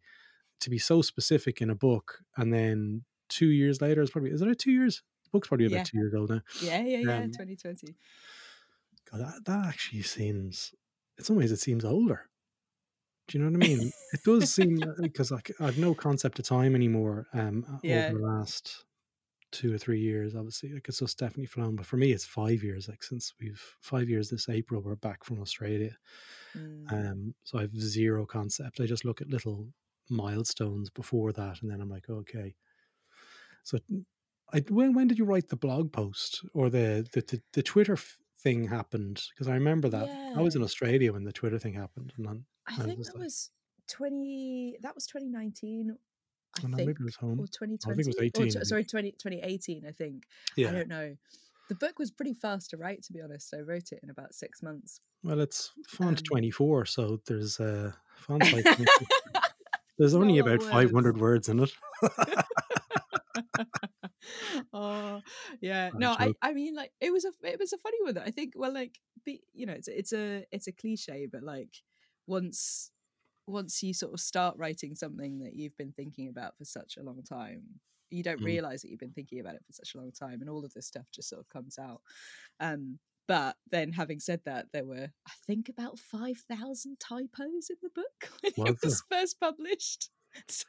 to 0.62 0.70
be 0.70 0.80
so 0.80 1.02
specific 1.04 1.62
in 1.62 1.70
a 1.72 1.76
book." 1.76 2.20
And 2.38 2.54
then 2.54 3.06
two 3.30 3.50
years 3.50 3.82
later, 3.82 4.02
it's 4.02 4.12
probably 4.12 4.32
is 4.32 4.42
it 4.42 4.60
two 4.60 4.72
years? 4.74 5.04
The 5.26 5.32
book's 5.32 5.50
probably 5.50 5.68
about 5.68 5.84
Yeah. 5.84 5.86
two 5.86 5.98
years 5.98 6.14
old 6.16 6.30
now. 6.32 6.42
yeah, 6.54 6.82
yeah, 6.84 7.00
yeah. 7.00 7.26
Um, 7.26 7.32
2020. 7.32 7.96
God, 9.12 9.22
that, 9.22 9.46
that 9.46 9.66
actually 9.66 10.04
seems, 10.04 10.74
in 11.18 11.24
some 11.24 11.36
ways, 11.36 11.52
it 11.52 11.58
seems 11.60 11.84
older. 11.86 12.30
Do 13.28 13.38
you 13.38 13.44
know 13.44 13.50
what 13.52 13.58
I 13.58 13.60
mean? 13.60 13.94
It 14.12 14.24
does 14.24 14.50
seem 14.52 14.94
because 15.02 15.32
like 15.32 15.52
I've 15.60 15.78
no 15.78 15.94
concept 15.96 16.40
of 16.40 16.46
time 16.46 16.76
anymore. 16.76 17.28
Um, 17.34 17.66
uh, 17.70 17.80
Yeah. 17.84 18.12
over 18.12 18.14
the 18.14 18.20
last 18.20 18.86
two 19.52 19.74
or 19.74 19.78
three 19.78 20.00
years, 20.00 20.36
obviously, 20.36 20.74
like 20.74 20.88
it's 20.88 21.00
just 21.00 21.18
definitely 21.18 21.46
flown. 21.46 21.76
But 21.76 21.86
for 21.86 21.98
me, 21.98 22.12
it's 22.12 22.26
five 22.26 22.64
years. 22.64 22.88
Like 22.88 23.04
since 23.04 23.34
we've 23.40 23.62
five 23.82 24.10
years 24.10 24.30
this 24.30 24.50
April, 24.50 24.82
we're 24.82 24.96
back 24.96 25.24
from 25.24 25.42
Australia. 25.42 25.96
Mm. 26.58 26.92
Um, 26.92 27.36
so 27.44 27.58
I 27.58 27.62
have 27.62 27.76
zero 27.76 28.26
concept. 28.26 28.80
I 28.80 28.86
just 28.86 29.06
look 29.06 29.22
at 29.22 29.30
little 29.30 29.68
milestones 30.10 30.90
before 30.90 31.32
that, 31.34 31.62
and 31.62 31.72
then 31.72 31.82
I'm 31.82 31.90
like, 31.90 32.10
okay. 32.10 32.56
So, 33.64 33.80
I 34.54 34.60
when 34.70 34.94
when 34.94 35.08
did 35.08 35.20
you 35.20 35.26
write 35.26 35.50
the 35.50 35.56
blog 35.56 35.92
post 35.92 36.44
or 36.54 36.70
the 36.70 37.08
the 37.14 37.22
the, 37.22 37.42
the 37.54 37.64
Twitter 37.64 37.94
f- 37.94 38.18
thing 38.42 38.68
happened? 38.68 39.22
Because 39.34 39.48
I 39.48 39.54
remember 39.54 39.90
that 39.90 40.10
I 40.36 40.42
was 40.42 40.56
in 40.56 40.64
Australia 40.64 41.14
when 41.14 41.24
the 41.24 41.34
Twitter 41.34 41.60
thing 41.60 41.74
happened, 41.74 42.14
and 42.18 42.26
then 42.26 42.46
I 42.68 42.74
I 42.74 42.78
was 42.78 42.86
think 42.86 43.00
just 43.00 43.12
that 43.12 43.18
like, 43.18 43.26
was 43.26 43.50
20. 43.90 44.78
That 44.82 44.96
was 44.96 45.06
2019. 45.08 45.96
I 46.58 46.62
think, 46.62 46.76
maybe 46.76 46.92
it 46.92 47.04
was 47.04 47.16
home. 47.16 47.40
or 47.40 47.44
I 47.44 47.66
think 47.66 47.72
it 47.74 47.82
2020, 47.84 48.08
was 48.08 48.16
18. 48.20 48.24
I 48.24 48.46
t- 48.46 48.52
think. 48.52 48.66
sorry, 48.66 48.84
20, 48.84 49.12
2018. 49.12 49.86
I 49.88 49.92
think. 49.92 50.24
Yeah. 50.56 50.70
I 50.70 50.72
don't 50.72 50.88
know. 50.88 51.16
The 51.70 51.76
book 51.76 52.00
was 52.00 52.10
pretty 52.10 52.34
fast 52.34 52.72
to 52.72 52.78
write, 52.78 53.04
to 53.04 53.14
be 53.14 53.22
honest. 53.22 53.54
I 53.56 53.62
wrote 53.62 53.92
it 53.92 54.00
in 54.02 54.10
about 54.10 54.34
six 54.34 54.64
months. 54.64 55.00
Well, 55.24 55.40
it's 55.40 55.72
font 55.88 56.20
Um, 56.20 56.24
24, 56.24 56.86
so 56.86 57.22
there's 57.28 57.60
uh, 57.60 57.92
font. 58.18 58.44
24. 58.50 58.86
There's 60.00 60.16
only 60.16 60.40
about 60.40 60.64
of 60.64 60.70
500 60.70 61.18
words 61.18 61.50
in 61.50 61.60
it. 61.60 61.72
oh 64.74 65.22
yeah 65.62 65.90
no 65.96 66.16
I. 66.18 66.34
I 66.42 66.54
mean 66.54 66.76
like 66.76 66.92
it 67.00 67.12
was 67.12 67.26
a 67.26 67.32
it 67.44 67.60
was 67.60 67.74
a 67.74 67.78
funny 67.78 67.98
one 68.02 68.18
i 68.18 68.32
think 68.32 68.54
well 68.56 68.74
like 68.74 69.00
be 69.26 69.42
you 69.54 69.66
know 69.66 69.74
it's 69.74 69.88
it's 69.88 70.14
a 70.14 70.46
it's 70.52 70.68
a 70.68 70.72
cliche 70.72 71.28
but 71.32 71.44
like 71.44 71.70
once 72.28 72.92
once 73.50 73.82
you 73.84 73.94
sort 73.94 74.14
of 74.14 74.20
start 74.20 74.56
writing 74.58 74.96
something 74.96 75.40
that 75.40 75.56
you've 75.56 75.78
been 75.78 75.92
thinking 75.94 76.28
about 76.30 76.58
for 76.58 76.66
such 76.66 76.98
a 76.98 77.04
long 77.04 77.22
time 77.24 77.64
you 78.12 78.24
don't 78.24 78.42
Mm. 78.42 78.44
realize 78.44 78.82
that 78.82 78.90
you've 78.90 79.00
been 79.00 79.14
thinking 79.14 79.40
about 79.40 79.56
it 79.56 79.64
for 79.66 79.74
such 79.74 79.94
a 79.94 79.98
long 79.98 80.12
time 80.12 80.42
and 80.42 80.50
all 80.50 80.66
of 80.66 80.74
this 80.74 80.88
stuff 80.88 81.06
just 81.14 81.30
sort 81.30 81.40
of 81.42 81.50
comes 81.50 81.78
out 81.78 82.02
um 82.60 83.00
but 83.28 83.56
then 83.70 83.92
having 83.92 84.20
said 84.20 84.42
that 84.46 84.68
there 84.74 84.86
were 84.86 85.10
i 85.28 85.32
think 85.46 85.70
about 85.70 86.00
5000 86.00 87.00
typos 87.00 87.70
in 87.70 87.78
the 87.82 87.90
book 87.94 88.32
when 88.42 88.52
Was 88.58 88.76
it 88.84 88.84
was 88.84 89.04
first 89.10 89.40
published 89.40 90.10
so 90.48 90.66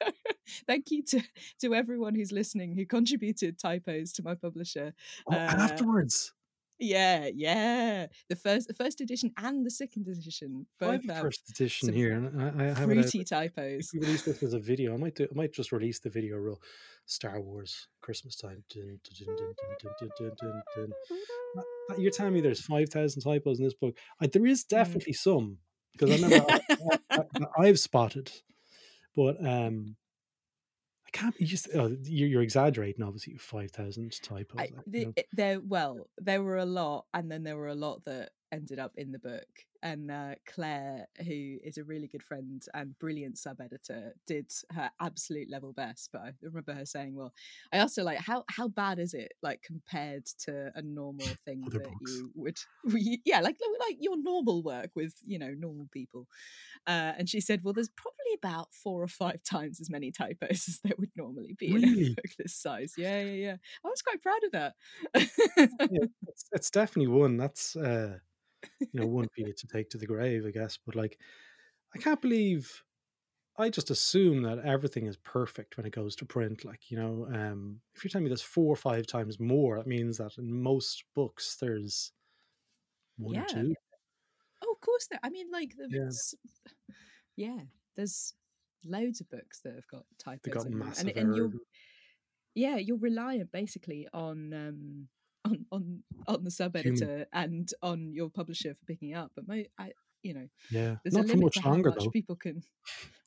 thank 0.66 0.90
you 0.90 1.02
to 1.02 1.20
to 1.60 1.74
everyone 1.74 2.14
who's 2.14 2.32
listening 2.32 2.74
who 2.74 2.86
contributed 2.86 3.58
typos 3.58 4.12
to 4.12 4.22
my 4.22 4.34
publisher 4.34 4.94
Oh, 5.26 5.32
uh, 5.32 5.56
afterwards. 5.58 6.34
Yeah, 6.80 7.28
yeah. 7.34 8.06
The 8.30 8.36
first, 8.36 8.66
the 8.66 8.74
first 8.74 9.02
edition 9.02 9.32
and 9.36 9.64
the 9.64 9.70
second 9.70 10.08
edition. 10.08 10.66
Both 10.78 11.04
first 11.04 11.50
edition 11.50 11.92
here. 11.92 12.30
I, 12.38 12.62
I 12.62 12.66
have 12.68 12.78
fruity 12.78 13.20
it, 13.20 13.28
typos. 13.28 13.90
Release 13.92 14.22
this 14.22 14.42
as 14.42 14.54
a 14.54 14.58
video. 14.70 14.94
I 14.94 14.96
might 14.96 15.14
do. 15.14 15.24
I 15.24 15.34
might 15.34 15.52
just 15.52 15.72
release 15.72 15.98
the 15.98 16.08
video. 16.08 16.38
Real 16.38 16.60
Star 17.04 17.38
Wars 17.38 17.88
Christmas 18.00 18.36
time. 18.36 18.64
Dun, 18.72 18.98
dun, 19.26 19.36
dun, 20.16 20.92
uh, 21.56 21.60
uh, 21.60 21.94
You're 21.98 22.12
telling 22.12 22.32
me 22.32 22.40
there's 22.40 22.62
five 22.62 22.88
thousand 22.88 23.22
typos 23.22 23.58
in 23.58 23.64
this 23.64 23.74
book. 23.74 23.96
I, 24.20 24.26
there 24.26 24.46
is 24.46 24.64
mm. 24.64 24.68
definitely 24.68 25.12
mm. 25.12 25.16
some 25.16 25.58
because 25.92 26.10
I 26.10 26.24
remember 26.24 26.60
I, 27.58 27.66
have 27.66 27.78
spotted, 27.78 28.32
but 29.14 29.44
um, 29.44 29.96
I 31.12 31.16
can't. 31.18 31.40
You 31.40 31.46
just 31.46 31.68
oh, 31.74 31.96
you're, 32.04 32.28
you're 32.28 32.42
exaggerating. 32.42 33.04
Obviously, 33.04 33.36
five 33.36 33.70
thousand 33.70 34.12
typos. 34.22 34.56
I, 34.58 34.62
like, 34.62 34.74
you 34.92 35.06
know. 35.06 35.12
it- 35.16 35.28
there 35.32 35.60
well 35.60 36.08
there 36.18 36.42
were 36.42 36.58
a 36.58 36.64
lot 36.64 37.06
and 37.14 37.30
then 37.30 37.42
there 37.42 37.56
were 37.56 37.68
a 37.68 37.74
lot 37.74 38.04
that 38.04 38.30
ended 38.52 38.78
up 38.78 38.92
in 38.96 39.12
the 39.12 39.18
book 39.18 39.48
and 39.82 40.10
uh, 40.10 40.34
claire 40.46 41.06
who 41.26 41.56
is 41.64 41.78
a 41.78 41.84
really 41.84 42.06
good 42.06 42.22
friend 42.22 42.64
and 42.74 42.98
brilliant 42.98 43.38
sub 43.38 43.60
editor 43.60 44.14
did 44.26 44.50
her 44.72 44.90
absolute 45.00 45.50
level 45.50 45.72
best 45.72 46.10
but 46.12 46.22
i 46.22 46.32
remember 46.42 46.72
her 46.72 46.86
saying 46.86 47.14
well 47.14 47.32
i 47.72 47.76
asked 47.76 47.96
her 47.96 48.02
like 48.02 48.18
how 48.18 48.44
how 48.50 48.68
bad 48.68 48.98
is 48.98 49.14
it 49.14 49.32
like 49.42 49.62
compared 49.62 50.24
to 50.26 50.70
a 50.74 50.82
normal 50.82 51.26
thing 51.44 51.62
Other 51.66 51.78
that 51.78 51.84
books. 51.88 52.12
you 52.12 52.30
would 52.34 52.58
yeah 53.24 53.40
like 53.40 53.56
like 53.80 53.96
your 54.00 54.16
normal 54.22 54.62
work 54.62 54.90
with 54.94 55.14
you 55.26 55.38
know 55.38 55.54
normal 55.58 55.86
people. 55.90 56.26
Uh, 56.86 57.12
and 57.18 57.28
she 57.28 57.40
said 57.40 57.60
well 57.62 57.72
there's 57.72 57.90
probably 57.90 58.34
about 58.36 58.68
four 58.72 59.02
or 59.02 59.08
five 59.08 59.42
times 59.42 59.80
as 59.80 59.90
many 59.90 60.10
typos 60.10 60.50
as 60.68 60.80
there 60.82 60.94
would 60.98 61.10
normally 61.16 61.54
be 61.58 61.68
in 61.74 61.84
a 61.84 62.08
book 62.14 62.32
this 62.38 62.54
size. 62.54 62.94
Yeah 62.96 63.22
yeah 63.22 63.32
yeah. 63.32 63.56
I 63.84 63.88
was 63.88 64.02
quite 64.02 64.22
proud 64.22 64.42
of 64.44 64.52
that. 64.52 64.74
Yeah, 65.90 66.06
it's, 66.28 66.44
it's 66.52 66.70
definitely 66.70 67.12
one. 67.12 67.36
That's 67.36 67.76
uh, 67.76 68.18
you 68.80 68.88
know 69.00 69.06
one 69.06 69.24
for 69.26 69.40
you 69.46 69.52
to 69.52 69.66
take 69.66 69.90
to 69.90 69.98
the 69.98 70.06
grave, 70.06 70.44
I 70.46 70.50
guess. 70.50 70.78
But 70.84 70.94
like, 70.96 71.18
I 71.94 71.98
can't 71.98 72.20
believe. 72.20 72.82
I 73.58 73.68
just 73.68 73.90
assume 73.90 74.42
that 74.42 74.60
everything 74.60 75.06
is 75.06 75.18
perfect 75.18 75.76
when 75.76 75.84
it 75.84 75.92
goes 75.92 76.16
to 76.16 76.24
print. 76.24 76.64
Like 76.64 76.90
you 76.90 76.96
know, 76.96 77.26
um, 77.32 77.80
if 77.94 78.02
you're 78.04 78.10
telling 78.10 78.24
me 78.24 78.30
there's 78.30 78.40
four 78.42 78.72
or 78.72 78.76
five 78.76 79.06
times 79.06 79.38
more, 79.38 79.76
that 79.76 79.86
means 79.86 80.18
that 80.18 80.38
in 80.38 80.50
most 80.62 81.04
books 81.14 81.56
there's 81.60 82.12
one 83.18 83.34
Yeah. 83.34 83.42
or 83.42 83.46
two. 83.46 83.74
Oh, 84.62 84.72
of 84.72 84.80
course. 84.80 85.08
There. 85.10 85.20
I 85.22 85.30
mean, 85.30 85.50
like, 85.50 85.76
the, 85.76 85.88
Yeah. 85.90 86.10
yeah. 87.36 87.60
There's 87.96 88.34
loads 88.84 89.20
of 89.20 89.28
books 89.28 89.60
that 89.60 89.74
have 89.74 89.86
got 89.88 90.04
typos. 90.18 90.40
They 90.42 90.50
typos 90.50 90.64
got 90.64 90.72
massive 90.72 91.08
and 91.08 91.16
and 91.18 91.36
you're 91.36 91.50
yeah 92.54 92.76
you're 92.76 92.98
reliant 92.98 93.52
basically 93.52 94.08
on 94.12 94.52
um 94.52 95.08
on 95.44 95.66
on 95.72 96.02
on 96.26 96.44
the 96.44 96.50
sub 96.50 96.76
editor 96.76 97.26
and 97.32 97.70
on 97.82 98.12
your 98.12 98.30
publisher 98.30 98.74
for 98.74 98.84
picking 98.86 99.10
it 99.10 99.14
up. 99.14 99.32
But 99.34 99.48
my, 99.48 99.66
I 99.78 99.92
you 100.22 100.34
know 100.34 100.46
Yeah, 100.70 100.96
there's 101.02 101.14
not 101.14 101.24
a 101.24 101.28
for 101.28 101.36
limit 101.36 101.46
much 101.46 101.54
to 101.54 101.60
how 101.62 101.76
much 101.76 102.04
though. 102.04 102.10
people 102.10 102.36
can. 102.36 102.62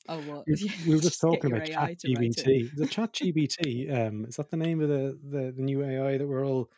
Oh, 0.08 0.20
what? 0.20 0.46
We, 0.46 0.72
we 0.86 0.94
were 0.96 1.00
just 1.00 1.20
talking 1.20 1.50
about 1.50 1.68
AI 1.68 1.94
to 2.00 2.08
write 2.14 2.36
it. 2.36 2.46
ChatGPT. 2.46 2.70
The 2.76 2.86
ChatGPT, 2.86 4.06
um, 4.08 4.24
is 4.26 4.36
that 4.36 4.50
the 4.50 4.56
name 4.56 4.80
of 4.82 4.88
the, 4.88 5.18
the, 5.30 5.52
the 5.56 5.62
new 5.62 5.82
AI 5.82 6.18
that 6.18 6.26
we're 6.26 6.46
all 6.46 6.70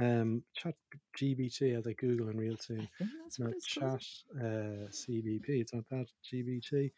um 0.00 0.42
ChatGPT 0.58 1.76
as 1.78 1.86
I 1.86 1.92
Google 1.92 2.28
in 2.30 2.36
real 2.38 2.56
time? 2.56 2.88
think 2.98 3.10
that's 3.22 3.38
No, 3.38 3.46
what 3.46 3.56
it's 3.56 3.74
called. 3.74 4.00
Chat 4.00 4.44
uh, 4.44 4.88
CBP. 4.90 5.44
It's 5.48 5.74
not 5.74 5.84
that 5.90 6.06
GBT. 6.32 6.90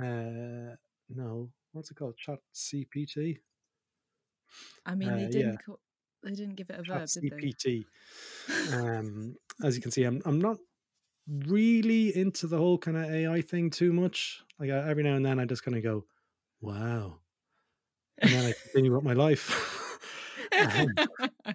Uh, 0.00 0.76
no, 1.14 1.50
what's 1.72 1.90
it 1.90 1.96
called? 1.96 2.16
Chat 2.16 2.38
CPT. 2.54 3.38
I 4.86 4.94
mean, 4.94 5.08
Uh, 5.10 5.16
they 5.16 5.26
didn't. 5.26 5.64
Call, 5.64 5.78
they 6.22 6.32
didn't 6.32 6.54
give 6.56 6.70
it 6.70 6.78
a 6.78 6.82
verb, 6.82 7.08
did 7.08 7.54
they? 7.64 7.84
Um, 8.72 9.36
as 9.62 9.76
you 9.76 9.82
can 9.82 9.92
see, 9.92 10.02
I'm 10.02 10.20
I'm 10.24 10.40
not 10.40 10.58
really 11.28 12.16
into 12.16 12.48
the 12.48 12.58
whole 12.58 12.76
kind 12.76 12.96
of 12.96 13.04
AI 13.04 13.40
thing 13.40 13.70
too 13.70 13.92
much. 13.92 14.42
Like 14.58 14.70
I, 14.70 14.88
every 14.88 15.04
now 15.04 15.14
and 15.14 15.24
then, 15.24 15.38
I 15.38 15.44
just 15.44 15.64
kind 15.64 15.76
of 15.76 15.82
go, 15.84 16.04
"Wow," 16.60 17.18
and 18.18 18.32
then 18.32 18.46
I 18.46 18.52
continue 18.64 18.92
with 18.92 19.04
my 19.04 19.12
life. 19.12 19.80
um, 20.60 20.88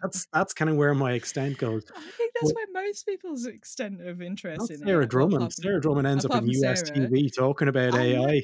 that's 0.02 0.28
that's 0.34 0.54
kind 0.54 0.70
of 0.70 0.78
where 0.78 0.94
my 0.94 1.14
extent 1.14 1.58
goes. 1.58 1.84
I 1.96 2.02
think 2.18 2.34
that's 2.40 2.54
where 2.54 2.66
most 2.74 3.06
people's 3.06 3.46
extent 3.46 4.02
of 4.02 4.22
interest 4.22 4.72
in 4.72 4.78
Sarah 4.80 5.04
it. 5.04 5.10
Drummond. 5.10 5.54
Sarah 5.54 5.82
Drummond 5.82 6.08
ends 6.08 6.26
up 6.26 6.34
on 6.34 6.48
US 6.48 6.88
Sarah. 6.88 7.08
TV 7.08 7.34
talking 7.36 7.68
about 7.68 7.94
oh, 7.94 8.00
AI. 8.00 8.44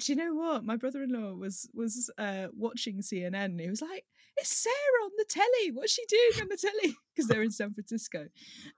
Do 0.00 0.12
you 0.12 0.16
know 0.16 0.34
what? 0.34 0.64
My 0.64 0.76
brother-in-law 0.76 1.34
was 1.34 1.68
was 1.74 2.10
uh, 2.18 2.48
watching 2.56 2.98
CNN. 3.00 3.34
And 3.34 3.60
he 3.60 3.68
was 3.68 3.82
like, 3.82 4.04
"It's 4.40 4.56
Sarah 4.56 5.04
on 5.04 5.10
the 5.16 5.26
telly. 5.28 5.72
What's 5.72 5.92
she 5.92 6.04
doing 6.08 6.42
on 6.42 6.48
the 6.48 6.56
telly?" 6.56 6.96
Because 7.14 7.28
they're 7.28 7.42
in 7.42 7.50
San 7.50 7.74
Francisco, 7.74 8.26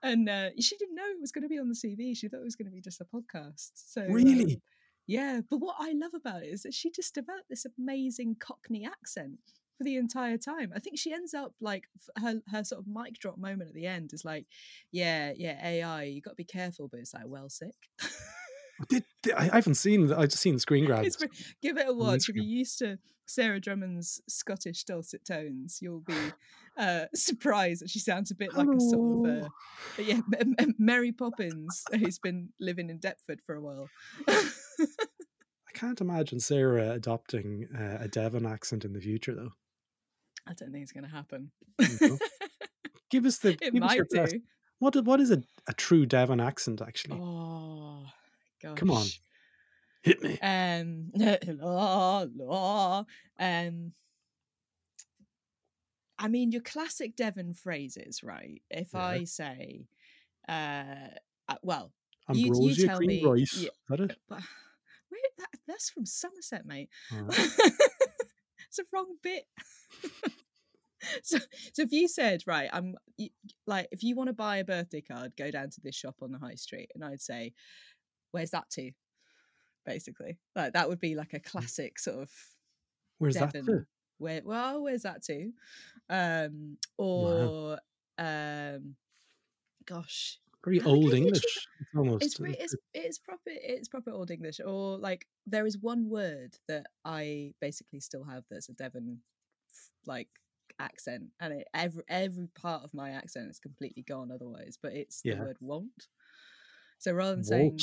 and 0.01 0.27
uh, 0.27 0.49
she 0.59 0.75
didn't 0.77 0.95
know 0.95 1.05
it 1.05 1.21
was 1.21 1.31
going 1.31 1.43
to 1.43 1.47
be 1.47 1.59
on 1.59 1.69
the 1.69 1.75
TV. 1.75 2.17
She 2.17 2.27
thought 2.27 2.41
it 2.41 2.43
was 2.43 2.55
going 2.55 2.65
to 2.65 2.71
be 2.71 2.81
just 2.81 3.01
a 3.01 3.05
podcast. 3.05 3.71
So 3.75 4.03
really. 4.03 4.55
Um, 4.55 4.61
yeah, 5.05 5.41
but 5.49 5.57
what 5.57 5.75
I 5.79 5.91
love 5.93 6.13
about 6.15 6.43
it 6.43 6.47
is 6.47 6.63
that 6.63 6.73
she 6.73 6.89
just 6.89 7.13
developed 7.13 7.49
this 7.49 7.65
amazing 7.77 8.37
Cockney 8.39 8.85
accent 8.85 9.39
for 9.77 9.83
the 9.83 9.97
entire 9.97 10.37
time. 10.37 10.71
I 10.75 10.79
think 10.79 10.97
she 10.97 11.13
ends 11.13 11.33
up 11.33 11.53
like 11.59 11.85
her 12.17 12.41
her 12.49 12.63
sort 12.63 12.81
of 12.81 12.87
mic 12.87 13.19
drop 13.19 13.37
moment 13.37 13.69
at 13.69 13.75
the 13.75 13.85
end 13.85 14.11
is 14.13 14.23
like, 14.23 14.45
yeah, 14.91 15.33
yeah, 15.35 15.59
AI, 15.65 16.03
you 16.03 16.21
got 16.21 16.31
to 16.31 16.35
be 16.35 16.45
careful, 16.45 16.87
but 16.87 16.99
it's 16.99 17.13
like 17.13 17.23
well 17.27 17.49
sick. 17.49 17.75
Did, 18.89 19.03
did, 19.21 19.33
I 19.33 19.55
haven't 19.55 19.75
seen. 19.75 20.11
I 20.11 20.25
just 20.25 20.41
seen 20.41 20.59
screen 20.59 20.85
grabs. 20.87 21.17
give 21.61 21.77
it 21.77 21.87
a 21.87 21.93
watch. 21.93 22.29
If 22.29 22.35
you're 22.35 22.45
used 22.45 22.79
to 22.79 22.97
Sarah 23.25 23.59
Drummond's 23.59 24.21
Scottish 24.27 24.83
dulcet 24.83 25.25
tones, 25.25 25.79
you'll 25.81 26.01
be 26.01 26.13
uh, 26.77 27.05
surprised 27.15 27.81
that 27.81 27.89
she 27.89 27.99
sounds 27.99 28.31
a 28.31 28.35
bit 28.35 28.53
like 28.53 28.67
a 28.67 28.79
sort 28.79 29.27
of 29.27 29.43
uh, 29.43 29.49
yeah 29.99 30.21
Mary 30.77 31.11
Poppins 31.11 31.83
who's 31.91 32.19
been 32.19 32.49
living 32.59 32.89
in 32.89 32.99
Deptford 32.99 33.39
for 33.45 33.55
a 33.55 33.61
while. 33.61 33.89
I 34.27 35.71
can't 35.73 36.01
imagine 36.01 36.39
Sarah 36.39 36.91
adopting 36.91 37.67
uh, 37.75 37.97
a 38.01 38.07
Devon 38.07 38.45
accent 38.45 38.85
in 38.85 38.93
the 38.93 39.01
future, 39.01 39.33
though. 39.33 39.53
I 40.47 40.53
don't 40.53 40.71
think 40.71 40.83
it's 40.83 40.91
going 40.91 41.05
to 41.05 41.09
happen. 41.09 41.51
give 43.09 43.25
us 43.25 43.37
the. 43.39 43.49
It 43.61 43.73
give 43.73 43.75
might 43.75 43.99
us 43.99 44.07
do. 44.31 44.41
What 44.79 44.95
what 45.05 45.21
is 45.21 45.31
a, 45.31 45.41
a 45.67 45.73
true 45.73 46.05
Devon 46.05 46.41
accent 46.41 46.81
actually? 46.81 47.17
Oh 47.21 48.05
gosh. 48.63 48.77
Come 48.79 48.91
on, 48.91 49.05
hit 50.01 50.23
me. 50.23 50.39
Um, 50.41 51.11
la, 51.59 52.25
la, 52.35 53.03
um, 53.39 53.91
I 56.17 56.27
mean 56.27 56.51
your 56.51 56.61
classic 56.61 57.15
Devon 57.15 57.53
phrases, 57.53 58.23
right? 58.23 58.61
If 58.69 58.89
Yeah. 58.93 59.01
I 59.05 59.23
say, 59.25 59.87
uh, 60.47 61.09
uh, 61.49 61.55
well, 61.61 61.91
Ambrosia 62.29 62.61
you, 62.63 62.69
you 62.69 62.87
tell 62.87 62.97
cream 62.97 63.07
me, 63.07 63.23
rice. 63.25 63.57
yeah, 63.57 63.69
that 63.89 63.99
it? 63.99 64.17
but 64.29 64.39
where 65.09 65.21
that 65.39 65.49
that's 65.67 65.89
from 65.89 66.05
Somerset, 66.05 66.65
mate. 66.65 66.89
Alright. 67.13 67.29
it's 67.37 68.79
a 68.79 68.83
wrong 68.93 69.17
bit. 69.21 69.45
so, 71.23 71.37
so 71.73 71.81
if 71.81 71.91
you 71.91 72.07
said 72.07 72.43
right, 72.47 72.69
I'm 72.71 72.95
y- 73.17 73.29
like, 73.67 73.87
if 73.91 74.03
you 74.03 74.15
want 74.15 74.27
to 74.29 74.33
buy 74.33 74.57
a 74.57 74.63
birthday 74.63 75.01
card, 75.01 75.33
go 75.37 75.51
down 75.51 75.69
to 75.71 75.81
this 75.81 75.95
shop 75.95 76.15
on 76.21 76.31
the 76.31 76.39
high 76.39 76.55
street, 76.55 76.89
and 76.95 77.03
I'd 77.03 77.21
say, 77.21 77.53
where's 78.33 78.51
that 78.51 78.69
to? 78.71 78.91
Basically, 79.85 80.37
like 80.55 80.73
that 80.73 80.89
would 80.89 80.99
be 80.99 81.15
like 81.15 81.33
a 81.33 81.39
classic 81.39 81.99
sort 81.99 82.17
of 82.17 82.31
Where's 83.19 83.35
that? 83.35 83.53
Devon. 83.53 83.65
to? 83.65 83.85
Where 84.17 84.41
well, 84.43 84.83
where's 84.83 85.03
that 85.03 85.23
to? 85.23 85.51
Um, 86.09 86.77
or 86.97 87.79
um, 88.17 88.95
gosh, 89.85 90.39
Very 90.63 90.81
old 90.81 91.13
English. 91.13 91.41
It's 91.41 91.95
almost. 91.95 92.23
it's 92.23 92.39
it's 92.39 92.75
it's 92.93 93.19
proper 93.19 93.41
it's 93.45 93.89
proper 93.89 94.11
old 94.11 94.31
English. 94.31 94.59
Or 94.65 94.97
like 94.97 95.27
there 95.45 95.65
is 95.65 95.77
one 95.77 96.09
word 96.09 96.57
that 96.67 96.87
I 97.03 97.53
basically 97.59 97.99
still 97.99 98.23
have 98.23 98.43
that's 98.49 98.69
a 98.69 98.73
Devon 98.73 99.19
like 100.05 100.29
accent, 100.79 101.25
and 101.39 101.53
it, 101.53 101.67
every 101.73 102.03
every 102.07 102.47
part 102.47 102.83
of 102.83 102.93
my 102.93 103.11
accent 103.11 103.49
is 103.49 103.59
completely 103.59 104.03
gone 104.03 104.31
otherwise. 104.31 104.77
But 104.81 104.93
it's 104.93 105.21
the 105.21 105.35
word 105.35 105.57
won't. 105.59 106.07
So 106.99 107.11
rather 107.11 107.35
than 107.35 107.43
saying. 107.43 107.79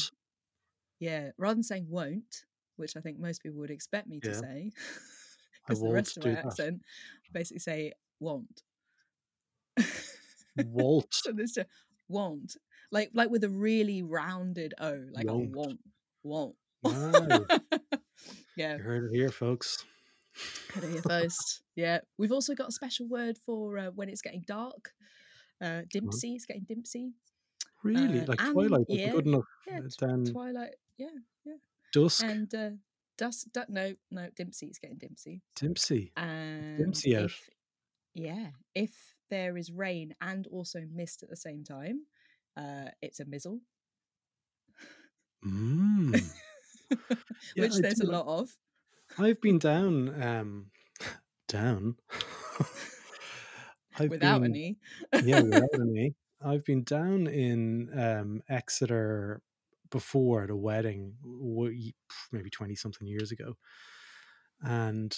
Yeah, 1.00 1.30
rather 1.38 1.54
than 1.54 1.62
saying 1.64 1.86
won't, 1.88 2.44
which 2.76 2.96
I 2.96 3.00
think 3.00 3.18
most 3.18 3.42
people 3.42 3.58
would 3.60 3.70
expect 3.70 4.06
me 4.06 4.20
to 4.20 4.28
Yeah. 4.30 4.34
say, 4.40 4.70
because 5.66 5.80
the 5.82 5.90
rest 5.92 6.16
of 6.18 6.24
my 6.24 6.30
that. 6.34 6.46
accent, 6.46 6.82
I 7.26 7.28
basically 7.32 7.58
say 7.60 7.92
won't. 8.20 8.62
Walt. 10.66 11.12
so 11.14 11.32
there's 11.34 11.52
just 11.52 11.68
won't, 12.08 12.56
like 12.90 13.10
like 13.14 13.30
with 13.30 13.44
a 13.44 13.48
really 13.48 14.02
rounded 14.02 14.74
O, 14.80 15.00
like 15.12 15.26
Won't. 15.26 15.54
a 15.54 15.58
won't, 15.58 15.80
won't. 16.22 16.54
Wow. 16.82 17.46
yeah, 18.56 18.76
You 18.76 18.82
heard 18.82 19.04
it 19.04 19.14
here, 19.16 19.30
folks. 19.30 19.84
heard 20.74 20.84
it 20.84 20.90
here 20.90 21.02
first. 21.02 21.62
Yeah, 21.76 22.00
we've 22.18 22.32
also 22.32 22.54
got 22.54 22.68
a 22.68 22.72
special 22.72 23.06
word 23.08 23.38
for 23.46 23.78
uh, 23.78 23.90
when 23.94 24.08
it's 24.08 24.22
getting 24.22 24.44
dark. 24.46 24.90
Uh, 25.62 25.82
dimpsy, 25.94 26.34
it's 26.34 26.46
getting 26.46 26.64
dimpsy. 26.64 27.12
Really? 27.82 28.20
Uh, 28.20 28.24
like 28.26 28.40
and- 28.42 28.52
Twilight 28.54 28.86
yeah, 28.88 29.10
good 29.12 29.26
enough. 29.26 29.44
Yeah, 29.66 29.78
uh, 29.78 29.88
then 30.00 30.24
Twilight. 30.24 30.74
Yeah, 31.00 31.08
yeah. 31.46 31.54
Dusk. 31.94 32.22
and 32.22 32.54
uh, 32.54 32.70
dusk. 33.16 33.46
Du- 33.54 33.64
no, 33.70 33.94
no, 34.10 34.28
dimpsy. 34.38 34.64
It's 34.68 34.78
getting 34.78 34.98
dimpsy. 34.98 35.40
Dempsey. 35.56 36.12
And 36.16 36.76
Dempsey 36.78 37.16
out. 37.16 37.24
if, 37.24 37.48
yeah, 38.14 38.48
if 38.74 38.92
there 39.30 39.56
is 39.56 39.72
rain 39.72 40.14
and 40.20 40.46
also 40.48 40.82
mist 40.92 41.22
at 41.22 41.30
the 41.30 41.36
same 41.36 41.64
time, 41.64 42.02
uh, 42.56 42.90
it's 43.00 43.20
a 43.20 43.24
mizzle, 43.24 43.60
Mm. 45.46 46.20
Yeah, 47.56 47.62
which 47.64 47.72
I 47.76 47.80
there's 47.80 48.00
a 48.00 48.10
lot 48.10 48.26
of. 48.26 48.54
I've 49.18 49.40
been 49.40 49.58
down. 49.58 50.22
Um, 50.22 50.66
down. 51.48 51.96
I've 53.98 54.10
without 54.10 54.42
been, 54.42 54.50
any. 54.50 54.78
yeah, 55.24 55.40
without 55.40 55.68
any. 55.80 56.14
I've 56.44 56.64
been 56.64 56.82
down 56.84 57.26
in 57.26 57.90
um, 57.98 58.42
Exeter 58.50 59.40
before 59.90 60.42
at 60.42 60.50
a 60.50 60.56
wedding, 60.56 61.14
maybe 62.32 62.50
twenty 62.50 62.74
something 62.74 63.06
years 63.06 63.32
ago, 63.32 63.56
and 64.62 65.16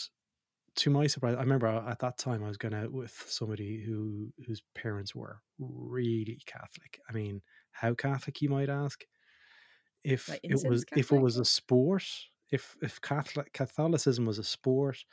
to 0.74 0.90
my 0.90 1.06
surprise, 1.06 1.36
I 1.36 1.40
remember 1.40 1.66
at 1.66 1.98
that 1.98 2.18
time 2.18 2.42
I 2.42 2.48
was 2.48 2.56
going 2.56 2.74
out 2.74 2.92
with 2.92 3.12
somebody 3.28 3.82
who 3.84 4.32
whose 4.46 4.62
parents 4.74 5.14
were 5.14 5.40
really 5.58 6.40
Catholic. 6.46 7.00
I 7.08 7.12
mean, 7.12 7.42
how 7.72 7.94
Catholic 7.94 8.40
you 8.40 8.48
might 8.48 8.70
ask? 8.70 9.04
If 10.04 10.28
Like 10.28 10.40
it 10.42 10.68
was 10.68 10.84
if 10.96 11.12
it 11.12 11.20
was 11.20 11.38
a 11.38 11.44
sport, 11.44 12.04
if 12.50 12.76
if 12.82 13.00
Catholic 13.00 13.52
Catholicism 13.52 14.24
was 14.24 14.38
a 14.38 14.44
sport, 14.44 15.04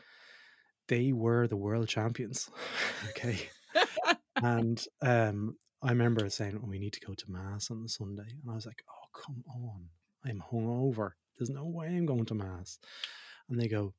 they 0.87 1.11
were 1.11 1.47
the 1.47 1.57
world 1.57 1.87
champions. 1.87 2.49
okay 3.09 3.49
and 4.37 4.83
um, 5.01 5.55
I 5.81 5.89
remember 5.89 6.29
saying, 6.29 6.59
oh, 6.61 6.67
"We 6.67 6.79
need 6.79 6.93
to 6.93 7.05
go 7.05 7.13
to 7.13 7.31
mass 7.31 7.71
on 7.71 7.83
the 7.83 7.89
Sunday," 7.89 8.23
and 8.41 8.51
I 8.51 8.55
was 8.55 8.65
like, 8.65 8.83
"Oh, 8.89 8.98
come 9.21 9.43
on! 9.47 9.89
I'm 10.25 10.43
hungover. 10.51 11.11
There's 11.37 11.49
no 11.49 11.65
way 11.65 11.87
I'm 11.87 12.05
going 12.05 12.25
to 12.25 12.35
mass." 12.35 12.79
And 13.49 13.59
they 13.59 13.67
go, 13.67 13.93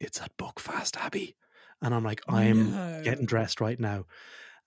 "It's 0.00 0.20
at 0.20 0.36
Buckfast 0.36 0.96
Abbey," 0.96 1.36
and 1.82 1.94
I'm 1.94 2.04
like, 2.04 2.20
"I'm 2.28 3.02
getting 3.02 3.26
dressed 3.26 3.60
right 3.60 3.78
now." 3.80 4.06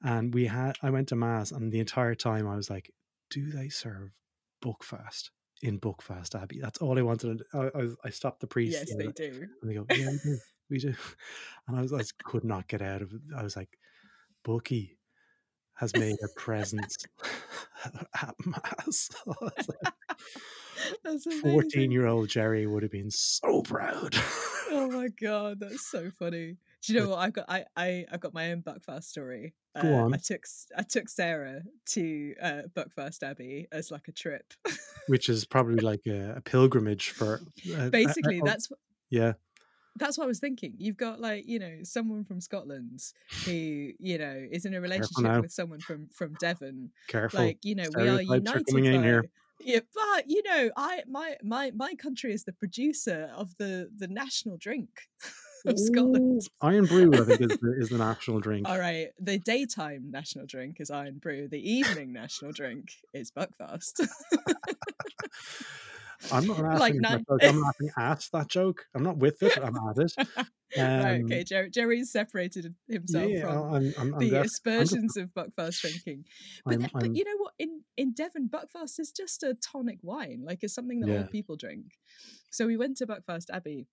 And 0.03 0.33
we 0.33 0.45
had, 0.47 0.77
I 0.81 0.89
went 0.89 1.09
to 1.09 1.15
mass, 1.15 1.51
and 1.51 1.71
the 1.71 1.79
entire 1.79 2.15
time 2.15 2.47
I 2.47 2.55
was 2.55 2.69
like, 2.69 2.91
"Do 3.29 3.51
they 3.51 3.69
serve 3.69 4.11
Buckfast 4.63 5.29
in 5.61 5.79
Buckfast 5.79 6.33
Abbey?" 6.41 6.59
That's 6.59 6.79
all 6.79 6.97
I 6.97 7.03
wanted. 7.03 7.43
I, 7.53 7.69
I, 7.75 7.87
I 8.05 8.09
stopped 8.09 8.39
the 8.39 8.47
priest. 8.47 8.73
yes, 8.79 8.91
and 8.91 8.99
they 8.99 9.07
do. 9.11 9.47
and 9.61 9.69
they 9.69 9.75
go, 9.75 9.85
yeah, 9.91 10.09
we 10.09 10.17
do. 10.23 10.37
We 10.69 10.77
do. 10.79 10.95
And 11.67 11.77
I 11.77 11.81
was, 11.81 11.93
I 11.93 12.01
could 12.23 12.43
not 12.43 12.67
get 12.67 12.81
out 12.81 13.01
of 13.03 13.13
it. 13.13 13.21
I 13.37 13.43
was 13.43 13.55
like, 13.55 13.77
Bucky 14.43 14.97
has 15.81 15.93
made 15.95 16.15
a 16.23 16.27
presence 16.39 16.95
at 18.21 18.35
Mass. 18.45 19.09
I 19.27 19.33
was 19.41 19.67
like, 19.67 19.93
That's 21.03 21.41
14 21.41 21.91
year 21.91 22.07
old 22.07 22.29
Gerry 22.29 22.65
would 22.65 22.83
have 22.83 22.91
been 22.91 23.11
so 23.11 23.61
proud. 23.61 24.15
Oh 24.71 24.89
my 24.89 25.09
god, 25.09 25.59
that's 25.59 25.85
so 25.91 26.09
funny. 26.17 26.55
Do 26.83 26.93
you 26.93 26.99
know 27.01 27.09
what? 27.09 27.19
I've 27.19 27.33
got 27.33 27.45
I 27.49 27.65
I 27.75 28.05
I've 28.11 28.19
got 28.21 28.33
my 28.33 28.51
own 28.51 28.61
Buckfast 28.63 29.03
story. 29.03 29.53
Go 29.79 29.87
Uh, 29.93 30.03
on. 30.05 30.13
I 30.13 30.17
took 30.17 30.45
I 30.77 30.83
took 30.83 31.09
Sarah 31.09 31.61
to 31.87 32.35
uh, 32.41 32.61
Buckfast 32.75 33.21
Abbey 33.21 33.67
as 33.71 33.91
like 33.91 34.07
a 34.07 34.11
trip. 34.11 34.53
Which 35.07 35.29
is 35.29 35.45
probably 35.45 35.81
like 35.83 36.01
a, 36.07 36.35
a 36.37 36.41
pilgrimage 36.41 37.09
for. 37.11 37.41
uh, 37.69 37.75
uh, 37.77 37.89
Basically, 37.89 38.39
uh, 38.41 38.45
that's 38.45 38.71
yeah. 39.09 39.33
That's 39.97 40.17
what 40.17 40.25
I 40.25 40.27
was 40.27 40.39
thinking. 40.39 40.73
You've 40.77 40.97
got 40.97 41.19
like 41.19 41.47
you 41.47 41.59
know 41.59 41.79
someone 41.83 42.23
from 42.23 42.41
Scotland 42.41 43.01
who 43.45 43.51
you 43.99 44.17
know 44.17 44.47
is 44.51 44.65
in 44.65 44.73
a 44.73 44.81
relationship 44.81 45.41
with 45.41 45.51
someone 45.51 45.79
from 45.79 46.07
from 46.13 46.35
Devon. 46.39 46.91
Careful. 47.07 47.41
Like 47.41 47.59
you 47.63 47.75
know 47.75 47.87
we 47.95 48.07
are 48.07 48.23
Stereotypes 48.23 48.73
are 48.73 48.77
united 48.77 48.95
in 48.95 49.01
by. 49.01 49.07
here. 49.07 49.25
Yeah, 49.63 49.79
but 49.93 50.29
you 50.29 50.41
know, 50.43 50.71
I 50.75 51.03
my 51.07 51.35
my 51.43 51.71
my 51.75 51.93
country 51.95 52.33
is 52.33 52.43
the 52.43 52.53
producer 52.53 53.31
of 53.35 53.55
the 53.57 53.89
the 53.95 54.07
national 54.07 54.57
drink. 54.57 54.89
of 55.65 55.79
Scotland. 55.79 56.41
Ooh, 56.41 56.67
Irn-Bru, 56.67 57.13
I 57.13 57.23
think, 57.23 57.41
is 57.41 57.57
the, 57.61 57.75
is 57.77 57.89
the 57.89 57.97
national 57.97 58.39
drink. 58.39 58.67
All 58.67 58.79
right, 58.79 59.09
the 59.19 59.39
daytime 59.39 60.09
national 60.11 60.45
drink 60.45 60.77
is 60.79 60.89
Irn-Bru. 60.89 61.49
The 61.49 61.71
evening 61.71 62.13
national 62.13 62.51
drink 62.51 62.91
is 63.13 63.31
Buckfast. 63.31 64.07
I'm 66.29 66.45
not 66.47 66.59
laughing. 66.59 66.79
Like 66.79 66.93
at 66.95 67.01
that 67.01 67.27
joke, 67.27 67.41
I'm 67.43 67.61
laughing 67.61 67.89
at 67.97 68.25
that 68.33 68.47
joke. 68.47 68.85
I'm 68.95 69.03
not 69.03 69.17
with 69.17 69.41
it. 69.41 69.57
I'm 69.57 69.75
at 69.75 69.97
it. 69.97 70.13
right, 70.77 71.21
Um, 71.21 71.21
okay, 71.25 71.43
Gerry, 71.43 71.69
Gerry's 71.69 72.11
separated 72.11 72.73
himself 72.87 73.29
yeah, 73.29 73.41
from 73.41 73.73
I'm, 73.73 73.93
I'm, 73.97 74.19
the 74.19 74.35
I'm 74.35 74.41
aspersions 74.43 75.17
of 75.17 75.29
Buckfast 75.33 75.81
drinking. 75.81 76.25
But, 76.65 76.79
but 76.93 77.15
you 77.15 77.23
know 77.25 77.37
what? 77.37 77.53
In 77.59 77.81
in 77.97 78.13
Devon, 78.13 78.49
Buckfast 78.49 78.99
is 78.99 79.11
just 79.11 79.43
a 79.43 79.55
tonic 79.55 79.99
wine. 80.01 80.43
Like 80.45 80.59
it's 80.61 80.73
something 80.73 80.99
that 81.01 81.09
Yeah. 81.09 81.17
old 81.17 81.31
people 81.31 81.55
drink. 81.55 81.97
So 82.51 82.67
we 82.67 82.77
went 82.77 82.97
to 82.97 83.07
Buckfast 83.07 83.49
Abbey, 83.51 83.87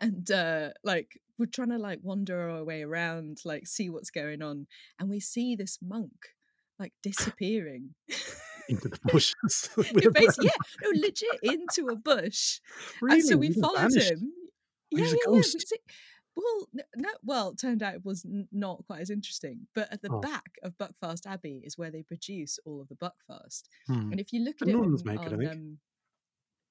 and 0.00 0.30
uh, 0.30 0.70
like 0.84 1.20
we're 1.38 1.46
trying 1.46 1.70
to 1.70 1.78
like 1.78 2.00
wander 2.02 2.50
our 2.50 2.64
way 2.64 2.82
around, 2.82 3.38
like 3.44 3.66
see 3.66 3.88
what's 3.90 4.10
going 4.10 4.42
on, 4.42 4.66
and 4.98 5.08
we 5.08 5.20
see 5.20 5.56
this 5.56 5.78
monk 5.82 6.12
like 6.78 6.92
disappearing. 7.02 7.94
into 8.68 8.88
the 8.88 8.98
bushes. 9.12 9.70
Yeah, 9.76 9.82
a 9.84 10.10
basi- 10.10 10.12
brand. 10.12 10.36
yeah, 10.42 10.50
no, 10.82 10.90
legit 11.00 11.38
into 11.42 11.88
a 11.92 11.96
bush. 11.96 12.60
Really? 13.00 13.16
And 13.20 13.24
so 13.24 13.36
we 13.36 13.52
followed 13.52 13.92
vanished? 13.92 14.10
him. 14.12 14.32
He 14.90 14.98
Yeah, 14.98 15.04
yeah, 15.04 15.10
a 15.10 15.12
yeah. 15.12 15.16
ghost? 15.26 15.54
we 15.54 15.60
see- 15.60 15.76
well, 16.38 16.68
no, 16.96 17.08
well, 17.22 17.48
it 17.52 17.58
turned 17.58 17.82
out 17.82 17.94
it 17.94 18.04
was 18.04 18.26
not 18.52 18.84
quite 18.86 19.00
as 19.00 19.08
interesting. 19.08 19.66
But 19.74 19.90
at 19.90 20.02
the 20.02 20.10
Oh. 20.12 20.20
back 20.20 20.50
of 20.62 20.76
Buckfast 20.76 21.26
Abbey 21.26 21.62
is 21.64 21.78
where 21.78 21.90
they 21.90 22.02
produce 22.02 22.58
all 22.66 22.82
of 22.82 22.88
the 22.88 22.94
Buckfast. 22.96 23.62
Hmm. 23.86 24.12
And 24.12 24.20
if 24.20 24.34
you 24.34 24.44
look 24.44 24.56
at 24.60 24.66
The 24.68 24.74
it, 24.74 24.76
nuns 24.76 25.00
on, 25.00 25.14
make 25.14 25.22
it, 25.26 25.32
I 25.32 25.36
think. 25.38 25.50
um, 25.50 25.78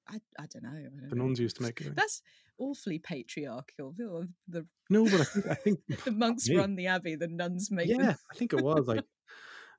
I, 0.08 0.18
I 0.40 0.46
don't 0.54 0.62
know. 0.62 0.70
I 0.70 0.84
don't 0.84 1.10
The 1.10 1.16
know. 1.16 1.24
nuns 1.26 1.40
used 1.40 1.56
to 1.58 1.64
make 1.64 1.82
it. 1.82 1.96
That's 1.96 2.22
awfully 2.60 3.00
patriarchal. 3.00 3.96
The, 3.98 4.28
the, 4.48 4.68
No, 4.92 5.06
but 5.06 5.22
I 5.22 5.24
think, 5.24 5.46
I 5.50 5.56
think 5.56 5.80
the 6.04 6.12
monks 6.12 6.48
run 6.54 6.76
the 6.76 6.86
abbey, 6.86 7.16
the 7.16 7.28
nuns 7.28 7.72
make 7.72 7.90
it. 7.90 7.98
yeah, 7.98 8.06
them. 8.10 8.16
I 8.32 8.36
think 8.36 8.54
it 8.54 8.62
was 8.62 8.88
like, 8.88 9.04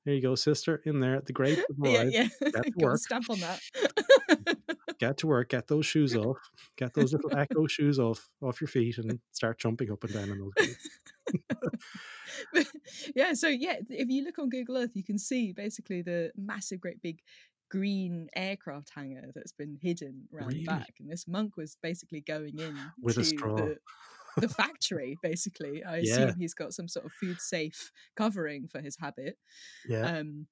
there 0.07 0.15
you 0.15 0.23
go, 0.23 0.37
sister, 0.37 0.81
in 0.87 1.01
there, 1.01 1.17
at 1.17 1.27
the 1.27 1.33
grape 1.33 1.59
yeah, 1.83 2.05
yeah. 2.05 2.29
to 2.43 2.51
Got 2.53 2.67
a 2.67 2.73
work. 2.77 2.99
stamp 2.99 3.29
on 3.29 3.41
that. 3.41 3.61
Get 4.99 5.19
to 5.19 5.27
work, 5.27 5.51
get 5.51 5.67
those 5.67 5.85
shoes 5.85 6.17
off, 6.17 6.39
get 6.79 6.95
those 6.95 7.13
little 7.13 7.37
echo 7.37 7.67
shoes 7.67 7.99
off 7.99 8.31
off 8.41 8.63
your 8.63 8.69
feet, 8.69 8.97
and 8.97 9.19
start 9.33 9.59
jumping 9.59 9.93
up 9.93 10.03
and 10.05 10.13
down 10.15 10.31
in 10.31 10.39
those. 10.39 10.77
But, 12.53 12.67
yeah, 13.15 13.35
so 13.35 13.49
yeah, 13.49 13.77
if 13.91 14.09
you 14.09 14.25
look 14.25 14.39
on 14.39 14.49
Google 14.49 14.79
Earth, 14.79 14.93
you 14.95 15.05
can 15.05 15.19
see 15.19 15.53
basically 15.53 16.01
the 16.01 16.33
massive, 16.35 16.81
great 16.81 17.03
big 17.03 17.21
green 17.71 18.29
aircraft 18.35 18.91
hangar 18.95 19.31
that's 19.35 19.53
been 19.53 19.77
hidden 19.83 20.29
around 20.35 20.49
Really? 20.49 20.61
the 20.61 20.67
back. 20.67 20.95
And 20.99 21.11
this 21.11 21.27
monk 21.29 21.57
was 21.59 21.77
basically 21.83 22.21
going 22.23 22.59
in 22.59 22.79
With 23.01 23.19
a 23.19 23.25
straw. 23.25 23.57
The, 23.57 23.77
the 24.37 24.49
factory, 24.61 25.19
basically. 25.23 25.83
I 25.85 25.99
Yeah. 26.01 26.33
assume 26.33 26.37
he's 26.39 26.55
got 26.55 26.75
some 26.75 26.89
sort 26.89 27.07
of 27.07 27.13
food 27.13 27.41
safe 27.41 27.91
covering 28.17 28.69
for 28.69 28.81
his 28.81 28.97
habit. 28.99 29.39
Yeah, 29.85 30.09
Um, 30.09 30.49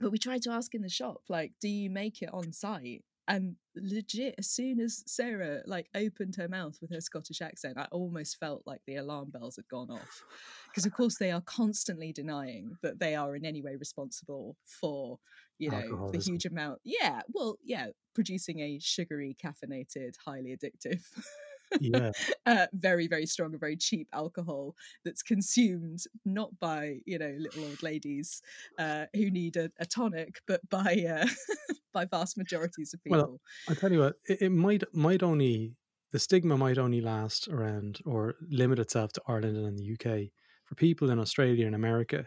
but 0.00 0.10
we 0.12 0.18
tried 0.18 0.42
to 0.42 0.50
ask 0.50 0.74
in 0.74 0.82
the 0.82 0.88
shop, 0.88 1.22
like, 1.28 1.52
do 1.60 1.68
you 1.68 1.90
make 1.90 2.22
it 2.22 2.30
on 2.32 2.52
site? 2.52 3.04
And 3.26 3.56
legit, 3.74 4.34
as 4.38 4.50
soon 4.50 4.80
as 4.80 5.02
Sarah 5.06 5.62
like 5.66 5.88
opened 5.94 6.36
her 6.36 6.48
mouth 6.48 6.78
with 6.82 6.92
her 6.92 7.00
Scottish 7.00 7.40
accent, 7.40 7.78
I 7.78 7.86
almost 7.90 8.38
felt 8.38 8.62
like 8.66 8.82
the 8.86 8.96
alarm 8.96 9.30
bells 9.30 9.56
had 9.56 9.68
gone 9.68 9.90
off. 9.90 10.24
Because 10.70 10.84
of 10.84 10.92
course 10.92 11.16
they 11.16 11.30
are 11.30 11.40
constantly 11.40 12.12
denying 12.12 12.76
that 12.82 12.98
they 12.98 13.14
are 13.14 13.34
in 13.34 13.46
any 13.46 13.62
way 13.62 13.76
responsible 13.76 14.56
for, 14.66 15.20
you 15.58 15.70
know, 15.70 15.96
the 16.12 16.18
huge 16.18 16.44
amount. 16.44 16.80
Yeah, 16.84 17.22
well, 17.32 17.56
yeah, 17.62 17.88
producing 18.14 18.60
a 18.60 18.78
sugary, 18.78 19.34
caffeinated, 19.42 20.16
highly 20.24 20.54
addictive 20.54 21.02
yeah, 21.80 22.12
uh, 22.46 22.66
very 22.72 23.06
very 23.06 23.26
strong 23.26 23.50
and 23.52 23.60
very 23.60 23.76
cheap 23.76 24.08
alcohol 24.12 24.74
that's 25.04 25.22
consumed 25.22 26.00
not 26.24 26.50
by 26.60 26.98
you 27.06 27.18
know 27.18 27.34
little 27.38 27.64
old 27.64 27.82
ladies 27.82 28.42
uh, 28.78 29.06
who 29.14 29.30
need 29.30 29.56
a, 29.56 29.70
a 29.78 29.86
tonic 29.86 30.40
but 30.46 30.60
by 30.68 31.04
uh, 31.08 31.26
by 31.92 32.04
vast 32.04 32.36
majorities 32.36 32.94
of 32.94 33.02
people 33.02 33.18
Well, 33.18 33.40
I 33.68 33.74
tell 33.74 33.92
you 33.92 34.00
what, 34.00 34.16
it, 34.28 34.42
it 34.42 34.50
might 34.50 34.82
might 34.94 35.22
only 35.22 35.76
the 36.12 36.18
stigma 36.18 36.56
might 36.56 36.78
only 36.78 37.00
last 37.00 37.48
around 37.48 37.98
or 38.06 38.36
limit 38.48 38.78
itself 38.78 39.12
to 39.14 39.22
Ireland 39.26 39.56
and 39.56 39.76
the 39.76 39.92
UK. 39.94 40.30
For 40.64 40.76
people 40.76 41.10
in 41.10 41.18
Australia 41.18 41.66
and 41.66 41.74
America, 41.74 42.26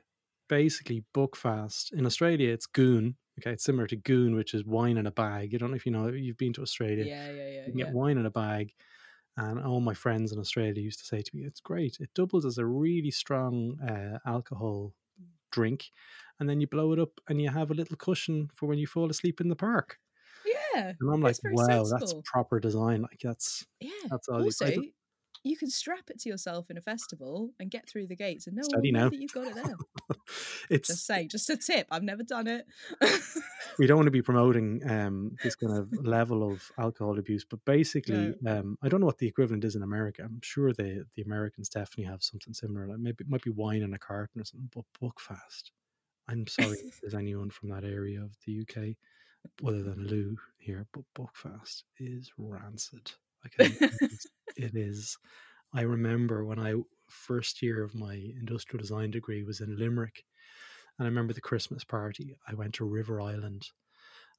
basically 0.50 1.06
Buckfast 1.16 1.94
in 1.94 2.06
Australia, 2.06 2.52
it's 2.52 2.66
goon. 2.66 3.16
Okay, 3.40 3.52
it's 3.52 3.64
similar 3.64 3.88
to 3.88 3.96
goon, 3.96 4.36
which 4.36 4.54
is 4.54 4.66
wine 4.66 4.98
in 4.98 5.06
a 5.08 5.12
bag. 5.12 5.54
I 5.54 5.58
don't 5.58 5.70
know 5.70 5.76
if 5.78 5.86
you 5.86 5.92
know. 5.92 6.10
You've 6.10 6.38
been 6.38 6.54
to 6.54 6.62
Australia. 6.62 7.06
yeah 7.06 7.32
yeah 7.32 7.48
yeah 7.48 7.66
You 7.66 7.72
can 7.72 7.80
yeah 7.80 7.86
get 7.86 7.94
wine 7.94 8.18
in 8.18 8.26
a 8.26 8.32
bag. 8.32 8.74
And 9.38 9.60
all 9.64 9.80
my 9.82 9.94
friends 9.94 10.32
in 10.34 10.40
Australia 10.40 10.82
used 10.82 11.00
to 11.00 11.06
say 11.06 11.22
to 11.22 11.36
me, 11.36 11.44
it's 11.46 11.62
great. 11.62 11.98
It 12.00 12.10
doubles 12.16 12.46
as 12.46 12.58
a 12.58 12.66
really 12.66 13.12
strong 13.12 13.80
uh, 13.82 14.20
alcohol 14.26 14.94
drink. 15.52 15.92
And 16.40 16.50
then 16.50 16.62
you 16.62 16.68
blow 16.68 16.94
it 16.94 17.00
up 17.00 17.22
and 17.30 17.42
you 17.42 17.50
have 17.50 17.72
a 17.72 17.76
little 17.76 17.98
cushion 17.98 18.50
for 18.54 18.68
when 18.68 18.80
you 18.80 18.88
fall 18.88 19.10
asleep 19.12 19.42
in 19.42 19.50
the 19.50 19.56
park. 19.56 20.00
yeah 20.46 20.94
And 21.00 21.14
I'm 21.14 21.22
like, 21.22 21.40
wow, 21.44 21.88
that's 21.90 22.14
proper 22.24 22.60
design. 22.60 23.02
Like, 23.04 23.20
that's 23.24 23.66
yeah 23.80 23.92
that's 24.10 24.28
all 24.30 24.44
you- 24.46 24.56
I 24.62 24.66
also 24.66 24.66
don't- 24.72 24.88
you 25.48 25.58
can 25.58 25.70
strap 25.70 26.10
it 26.10 26.20
to 26.20 26.30
yourself 26.30 26.70
in 26.70 26.78
a 26.78 26.82
festival 26.82 27.52
and 27.60 27.72
get 27.72 27.88
through 27.88 28.08
the 28.08 28.16
gates 28.16 28.48
and 28.48 28.56
no 28.56 28.62
one 28.62 28.70
Steady 28.70 28.92
will 28.92 29.00
know 29.00 29.04
now. 29.06 29.10
that 29.10 29.20
you've 29.22 29.34
got 29.34 29.48
it 29.48 29.56
there 29.56 29.76
it's 30.70 30.88
just 30.88 31.06
say 31.06 31.28
just 31.28 31.50
a 31.50 31.58
tip 31.58 31.88
i've 31.92 32.04
never 32.04 32.24
done 32.24 32.48
it 32.48 32.66
we 33.78 33.88
don't 33.88 33.98
want 33.98 34.08
to 34.08 34.12
be 34.12 34.22
promoting 34.28 34.82
um, 34.90 35.36
this 35.44 35.56
kind 35.56 35.74
of 35.74 35.92
level 36.06 36.50
of 36.50 36.72
alcohol 36.78 37.20
abuse, 37.20 37.46
but 37.46 37.64
basically, 37.66 38.34
um, 38.46 38.78
I 38.82 38.90
don't 38.90 39.00
know 39.00 39.06
what 39.06 39.18
the 39.18 39.28
equivalent 39.28 39.64
is 39.64 39.76
in 39.76 39.84
America. 39.84 40.24
I'm 40.24 40.40
sure 40.42 40.74
the 40.74 41.06
the 41.16 41.22
Americans 41.22 41.70
definitely 41.70 42.06
have 42.06 42.24
something 42.24 42.54
similar. 42.54 42.88
Like 42.88 43.00
maybe 43.00 43.24
it 43.24 43.30
might 43.30 43.44
be 43.44 43.52
wine 43.52 43.82
in 43.82 43.94
a 43.94 44.00
carton 44.00 44.42
or 44.42 44.46
something, 44.46 44.70
but 44.74 44.86
Buckfast. 45.02 45.72
I'm 46.28 46.48
sorry 46.48 46.78
if 46.86 47.00
there's 47.02 47.14
anyone 47.14 47.50
from 47.50 47.70
that 47.70 47.84
area 47.84 48.22
of 48.22 48.36
the 48.46 48.62
UK, 48.62 48.96
other 49.66 49.84
than 49.84 50.08
Lou 50.08 50.38
here, 50.58 50.86
but 50.94 51.04
Buckfast 51.18 51.84
is 52.00 52.32
rancid. 52.38 53.12
Can, 53.58 53.76
it 54.58 54.76
is-. 54.76 55.18
I 55.74 55.82
remember 55.82 56.46
when 56.46 56.60
I 56.60 56.76
first 57.10 57.62
year 57.62 57.84
of 57.84 57.96
my 57.96 58.14
industrial 58.40 58.82
design 58.82 59.12
degree 59.12 59.44
was 59.44 59.62
in 59.62 59.78
Limerick, 59.78 60.24
and 60.98 61.06
I 61.06 61.10
remember 61.10 61.34
the 61.34 61.42
Christmas 61.42 61.84
party. 61.84 62.38
I 62.48 62.54
went 62.54 62.74
to 62.76 62.86
River 62.86 63.22
Island. 63.22 63.64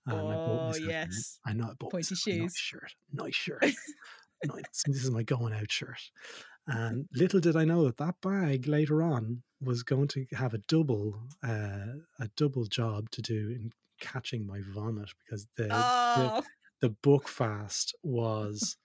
And 0.06 0.18
I 0.18 0.22
bought 0.34 0.60
Oh, 0.60 0.66
myself 0.68 0.88
yes. 0.88 1.38
I 1.46 1.52
know 1.52 1.64
I 1.64 1.74
bought 1.78 1.90
Pointy 1.90 2.14
a 2.14 2.14
nice 2.14 2.20
shoes. 2.22 2.56
shirt, 2.56 2.92
nice 3.12 3.34
shirt. 3.34 3.62
nice. 4.44 4.82
This 4.86 5.04
is 5.04 5.10
my 5.10 5.22
going 5.22 5.52
out 5.52 5.70
shirt. 5.70 6.00
And 6.66 7.06
little 7.14 7.40
did 7.40 7.56
I 7.56 7.64
know 7.64 7.84
that 7.84 7.98
that 7.98 8.14
bag 8.22 8.66
later 8.66 9.02
on 9.02 9.42
was 9.60 9.82
going 9.82 10.08
to 10.08 10.26
have 10.32 10.54
a 10.54 10.58
double, 10.58 11.20
uh, 11.42 11.96
a 12.20 12.28
double 12.36 12.64
job 12.66 13.10
to 13.10 13.22
do 13.22 13.50
in 13.50 13.70
catching 14.00 14.46
my 14.46 14.60
vomit 14.74 15.10
because 15.24 15.46
the 15.56 15.64
the, 15.64 15.70
oh 15.72 16.42
the 16.80 16.90
Buckfast 17.02 17.92
was 18.02 18.76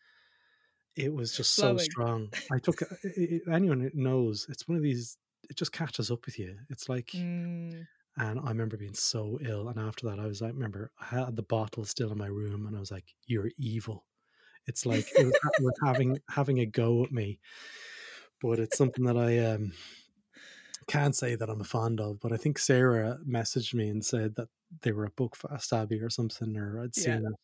it 0.95 1.13
was 1.13 1.35
just 1.35 1.55
so 1.55 1.61
Flowing. 1.61 1.79
strong. 1.79 2.29
I 2.51 2.59
took 2.59 2.81
uh, 2.81 2.85
i- 3.05 3.39
i- 3.49 3.53
anyone 3.55 3.89
knows 3.93 4.45
it's 4.49 4.67
one 4.67 4.77
of 4.77 4.83
these 4.83 5.17
it 5.49 5.57
just 5.57 5.71
catches 5.73 6.09
up 6.11 6.25
with 6.25 6.39
you. 6.39 6.57
It's 6.69 6.87
like 6.89 7.11
Mm, 7.13 7.85
and 8.17 8.39
i 8.41 8.49
remember 8.49 8.77
being 8.77 8.93
so 8.93 9.39
ill 9.41 9.69
and 9.69 9.79
after 9.79 10.07
that 10.07 10.19
i 10.19 10.27
was 10.27 10.39
like 10.39 10.53
remember 10.53 10.91
i 11.01 11.05
had 11.05 11.35
the 11.35 11.41
bottle 11.41 11.83
still 11.83 12.11
in 12.11 12.17
my 12.17 12.27
room 12.27 12.67
and 12.67 12.75
i 12.75 12.79
was 12.79 12.91
like 12.91 13.05
you're 13.25 13.49
evil. 13.57 14.05
It's 14.67 14.85
like 14.85 15.05
it 15.17 15.25
was, 15.25 15.33
it 15.33 15.63
was 15.63 15.73
having 15.83 16.19
having 16.29 16.59
a 16.59 16.65
go 16.67 17.03
at 17.03 17.11
me 17.11 17.39
but 18.41 18.59
it's 18.59 18.77
something 18.77 19.03
that 19.05 19.17
i 19.17 19.39
um 19.39 19.73
can't 20.87 21.15
say 21.15 21.35
that 21.35 21.49
i'm 21.49 21.63
fond 21.63 21.99
of 21.99 22.19
but 22.19 22.31
i 22.31 22.37
think 22.37 22.59
sarah 22.59 23.17
messaged 23.27 23.73
me 23.73 23.89
and 23.89 24.05
said 24.05 24.35
that 24.35 24.49
they 24.81 24.91
were 24.91 25.05
at 25.05 25.15
Buckfast 25.15 25.73
Abbey 25.73 25.99
or 25.99 26.09
something 26.09 26.55
or 26.57 26.81
i'd 26.81 26.93
seen 26.95 27.13
Yeah. 27.13 27.29
it 27.29 27.35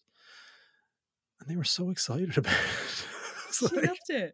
and 1.39 1.49
they 1.49 1.55
were 1.55 1.63
so 1.63 1.89
excited 1.89 2.37
about 2.37 2.53
it 2.53 3.05
she 3.53 3.65
like- 3.67 3.85
loved 3.87 4.09
it. 4.09 4.33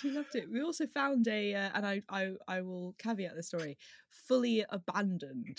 She 0.00 0.10
loved 0.10 0.34
it. 0.36 0.48
We 0.50 0.62
also 0.62 0.86
found 0.86 1.26
a, 1.26 1.52
uh, 1.54 1.70
and 1.74 1.84
I, 1.86 2.02
I, 2.08 2.32
I 2.46 2.60
will 2.60 2.94
caveat 2.98 3.34
the 3.34 3.42
story, 3.42 3.76
fully 4.10 4.64
abandoned 4.70 5.58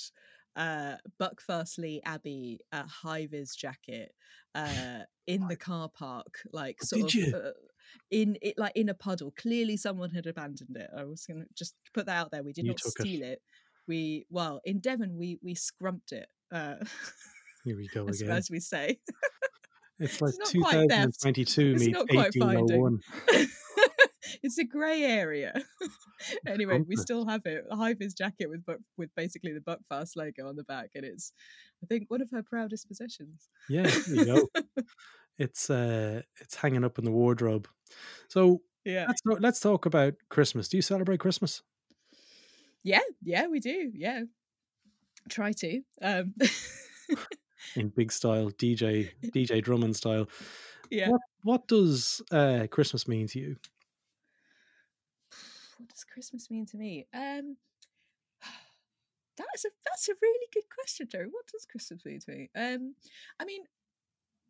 uh, 0.56 0.96
Buckfastleigh 1.20 2.00
Abbey 2.06 2.60
uh, 2.72 2.84
high 2.86 3.28
vis 3.28 3.56
jacket 3.56 4.14
uh, 4.56 5.00
in 5.28 5.48
the 5.48 5.56
car 5.58 5.90
park, 5.90 6.40
like 6.54 6.82
sort 6.82 7.12
Did 7.12 7.34
of? 7.34 7.34
Uh, 7.34 7.52
in 8.10 8.38
it, 8.42 8.58
like 8.58 8.74
in 8.76 8.90
a 8.90 8.94
puddle. 8.94 9.34
Clearly, 9.38 9.76
someone 9.78 10.12
had 10.12 10.28
abandoned 10.28 10.76
it. 10.78 10.90
I 10.98 11.04
was 11.04 11.26
gonna 11.26 11.46
just 11.54 11.76
put 11.94 12.06
that 12.06 12.18
out 12.18 12.32
there. 12.32 12.44
We 12.44 12.54
did 12.54 12.66
You 12.66 12.72
not 12.72 12.78
took 12.78 12.94
it. 13.00 13.02
steal 13.02 13.24
it. 13.24 13.42
We 13.88 14.26
well 14.30 14.62
in 14.64 14.80
Devon 14.80 15.18
we 15.18 15.40
we 15.44 15.56
scrumped 15.56 16.12
it. 16.14 16.28
Uh, 16.52 16.76
here 17.66 17.76
we 17.76 17.88
go 17.94 18.08
again 18.08 18.32
as 18.32 18.50
we 18.50 18.60
say. 18.60 19.00
it's 20.02 20.22
like 20.22 20.34
theft. 20.34 20.52
2022 20.52 21.72
It's 21.72 21.80
meets 21.80 21.94
not 21.94 22.14
1801 22.14 23.02
it's 24.44 24.58
a 24.58 24.64
grey 24.64 25.04
area. 25.04 25.54
anyway, 26.48 26.80
we 26.88 26.96
still 26.96 27.26
have 27.26 27.42
it. 27.46 27.66
High 27.72 27.94
vis 27.94 28.14
jacket 28.14 28.48
with 28.50 28.64
with 28.98 29.10
basically 29.16 29.54
the 29.54 29.60
Buckfast 29.60 30.16
logo 30.16 30.48
on 30.48 30.56
the 30.56 30.64
back, 30.64 30.92
and 30.96 31.06
it's 31.06 31.32
I 31.84 31.88
think 31.88 32.10
one 32.10 32.22
of 32.22 32.30
her 32.32 32.44
proudest 32.44 32.88
possessions. 32.88 33.50
Yeah, 33.70 33.84
there 34.08 34.16
you 34.16 34.26
go. 34.26 34.48
it's 35.38 35.70
uh 35.70 36.22
it's 36.40 36.56
hanging 36.56 36.84
up 36.84 36.98
in 36.98 37.06
the 37.06 37.12
wardrobe. 37.12 37.68
So 38.28 38.62
yeah. 38.86 39.06
Let's 39.08 39.22
talk, 39.22 39.38
let's 39.42 39.60
talk 39.60 39.86
about 39.86 40.14
Christmas. 40.30 40.68
Do 40.68 40.78
you 40.78 40.82
celebrate 40.82 41.20
Christmas? 41.20 41.62
Yeah, 42.84 43.00
yeah, 43.24 43.48
we 43.48 43.60
do. 43.60 43.92
Yeah. 43.94 44.24
Try 45.30 45.52
to. 45.54 45.82
Um 46.02 46.34
in 47.76 47.90
big 47.90 48.12
style, 48.12 48.52
DJ 48.52 49.12
DJ 49.34 49.62
Drummond 49.64 49.96
style. 49.96 50.28
yeah. 50.90 51.10
What 51.10 51.22
what 51.44 51.68
does 51.68 52.22
uh, 52.32 52.68
Christmas 52.70 53.08
mean 53.08 53.28
to 53.28 53.40
you? 53.40 53.56
What 55.78 55.90
does 55.90 56.04
Christmas 56.04 56.50
mean 56.50 56.66
to 56.68 56.78
me? 56.78 57.08
Um 57.14 57.58
that's 59.38 59.66
a 59.66 59.70
that's 59.86 60.10
a 60.10 60.14
really 60.22 60.48
good 60.54 60.66
question, 60.74 61.08
Joe. 61.12 61.28
What 61.32 61.48
does 61.52 61.66
Christmas 61.70 62.06
mean 62.06 62.20
to 62.20 62.32
me? 62.32 62.50
Um 62.56 62.96
I 63.40 63.46
mean, 63.46 63.64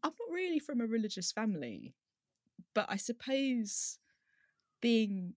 I'm 0.03 0.11
not 0.19 0.33
really 0.33 0.59
from 0.59 0.81
a 0.81 0.87
religious 0.87 1.31
family, 1.31 1.95
but 2.73 2.85
I 2.89 2.97
suppose 2.97 3.99
being 4.81 5.35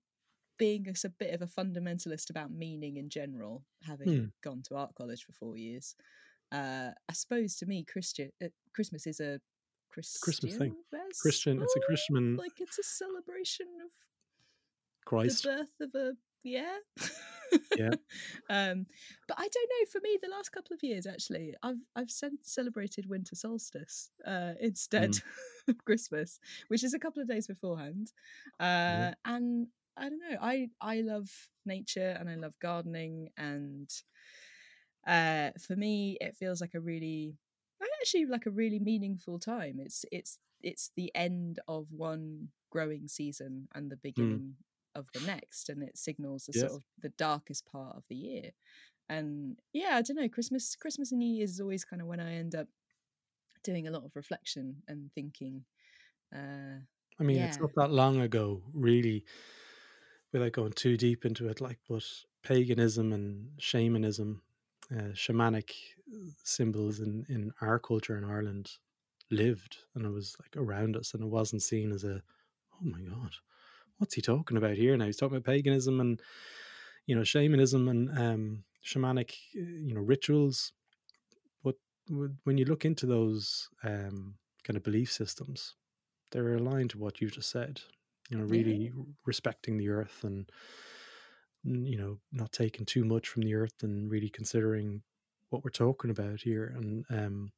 being 0.58 0.86
a 0.88 1.08
bit 1.08 1.34
of 1.34 1.42
a 1.42 1.46
fundamentalist 1.46 2.30
about 2.30 2.50
meaning 2.52 2.96
in 2.96 3.08
general, 3.10 3.64
having 3.82 4.08
Hmm. 4.10 4.26
gone 4.42 4.62
to 4.68 4.76
art 4.76 4.94
college 4.94 5.24
for 5.24 5.32
four 5.32 5.56
years, 5.56 5.96
uh, 6.54 6.90
I 7.08 7.12
suppose 7.12 7.56
to 7.56 7.66
me, 7.66 7.84
Christian 7.84 8.30
uh, 8.42 8.48
Christmas 8.74 9.06
is 9.06 9.20
a 9.20 9.40
Christian 9.90 10.20
Christmas 10.22 10.56
thing. 10.56 10.74
festival? 10.90 11.20
Christian, 11.22 11.62
it's 11.62 11.76
a 11.76 11.80
Christian 11.80 12.36
like 12.36 12.60
it's 12.60 12.78
a 12.78 12.82
celebration 12.82 13.66
of 13.84 13.90
Christ. 15.04 15.42
the 15.42 15.48
birth 15.48 15.80
of 15.80 15.94
a 15.94 16.12
yeah 16.42 16.76
Yeah. 17.76 17.90
um 18.50 18.86
but 19.28 19.36
i 19.38 19.48
don't 19.48 19.70
know 19.70 19.86
for 19.90 20.00
me 20.02 20.18
the 20.20 20.28
last 20.28 20.50
couple 20.50 20.74
of 20.74 20.82
years 20.82 21.06
actually 21.06 21.54
i've 21.62 21.82
i've 21.96 22.10
celebrated 22.42 23.08
winter 23.08 23.34
solstice 23.34 24.10
uh 24.26 24.52
instead 24.60 25.12
Mm. 25.12 25.22
of 25.68 25.84
christmas 25.86 26.38
which 26.68 26.84
is 26.84 26.92
a 26.94 26.98
couple 26.98 27.22
of 27.22 27.28
days 27.28 27.46
beforehand 27.46 28.12
uh 28.60 28.64
Yeah. 28.64 29.14
and 29.24 29.68
i 29.96 30.08
don't 30.08 30.18
know 30.18 30.36
i 30.42 30.68
i 30.80 31.00
love 31.00 31.30
nature 31.64 32.16
and 32.20 32.28
i 32.28 32.34
love 32.34 32.54
gardening 32.60 33.30
and 33.38 33.88
uh 35.06 35.50
for 35.60 35.76
me 35.76 36.16
it 36.20 36.36
feels 36.36 36.60
like 36.60 36.74
a 36.74 36.80
really 36.80 37.38
actually 38.00 38.26
like 38.26 38.46
a 38.46 38.50
really 38.50 38.78
meaningful 38.78 39.38
time 39.38 39.78
it's 39.80 40.04
it's 40.12 40.38
it's 40.62 40.90
the 40.96 41.14
end 41.14 41.60
of 41.68 41.90
one 41.92 42.48
growing 42.70 43.08
season 43.08 43.68
and 43.74 43.90
the 43.90 43.96
beginning 43.96 44.56
of 44.94 45.10
the 45.12 45.20
next 45.20 45.68
and 45.68 45.82
it 45.82 45.96
signals 45.96 46.46
the 46.46 46.52
Yes. 46.52 46.70
sort 46.70 46.74
of 46.74 46.84
the 46.98 47.08
darkest 47.10 47.66
part 47.66 47.96
of 47.96 48.04
the 48.08 48.14
year 48.16 48.50
and 49.08 49.60
yeah 49.72 49.96
i 49.96 50.02
don't 50.02 50.16
know 50.16 50.28
christmas 50.28 50.76
christmas 50.76 51.12
and 51.12 51.20
new 51.20 51.36
year's 51.36 51.52
is 51.52 51.60
always 51.60 51.84
kind 51.84 52.02
of 52.02 52.08
when 52.08 52.20
i 52.20 52.34
end 52.34 52.54
up 52.54 52.68
doing 53.62 53.88
a 53.88 53.90
lot 53.90 54.04
of 54.04 54.16
reflection 54.16 54.82
and 54.88 55.12
thinking 55.14 55.64
uh 56.34 56.78
I 57.18 57.22
mean, 57.24 57.42
it's 57.42 57.60
not 57.60 57.70
that 57.76 57.90
long 57.90 58.20
ago, 58.20 58.62
really, 58.72 59.24
without 60.32 60.52
going 60.52 60.72
too 60.72 60.96
deep 60.96 61.24
into 61.24 61.48
it. 61.48 61.60
Like, 61.60 61.80
but 61.88 62.04
paganism 62.42 63.12
and 63.12 63.60
shamanism, 63.62 64.42
uh, 64.92 65.12
shamanic 65.12 65.70
symbols 66.42 67.00
in 67.00 67.24
in 67.28 67.52
our 67.60 67.78
culture 67.78 68.16
in 68.16 68.24
Ireland 68.24 68.70
lived, 69.30 69.78
and 69.94 70.04
it 70.04 70.10
was 70.10 70.36
like 70.40 70.56
around 70.56 70.96
us, 70.96 71.14
and 71.14 71.22
it 71.22 71.28
wasn't 71.28 71.62
seen 71.62 71.92
as 71.92 72.04
a, 72.04 72.22
oh 72.74 72.84
my 72.84 73.00
god, 73.00 73.32
what's 73.98 74.14
he 74.14 74.22
talking 74.22 74.56
about 74.56 74.76
here? 74.76 74.96
Now 74.96 75.06
he's 75.06 75.16
talking 75.16 75.36
about 75.36 75.50
paganism 75.50 76.00
and 76.00 76.20
you 77.06 77.14
know 77.14 77.24
shamanism 77.24 77.88
and 77.88 78.18
um, 78.18 78.64
shamanic, 78.84 79.30
uh, 79.56 79.60
you 79.60 79.94
know, 79.94 80.00
rituals. 80.00 80.72
But 81.62 81.76
when 82.44 82.58
you 82.58 82.64
look 82.66 82.84
into 82.84 83.06
those 83.06 83.68
um, 83.82 84.34
kind 84.62 84.76
of 84.76 84.82
belief 84.82 85.10
systems, 85.12 85.74
they're 86.30 86.56
aligned 86.56 86.90
to 86.90 86.98
what 86.98 87.20
you've 87.20 87.32
just 87.32 87.50
said. 87.50 87.80
You 88.30 88.38
know, 88.38 88.44
really 88.44 88.92
r- 88.96 89.04
respecting 89.26 89.76
the 89.76 89.88
earth 89.90 90.20
and 90.24 90.50
you 91.64 91.96
know 91.96 92.18
not 92.32 92.52
taking 92.52 92.84
too 92.86 93.04
much 93.04 93.28
from 93.28 93.42
the 93.42 93.54
earth 93.54 93.82
and 93.82 94.10
really 94.10 94.28
considering 94.28 95.02
what 95.50 95.64
we're 95.64 95.70
talking 95.70 96.10
about 96.10 96.40
here. 96.40 96.74
And 96.76 97.04
um, 97.10 97.52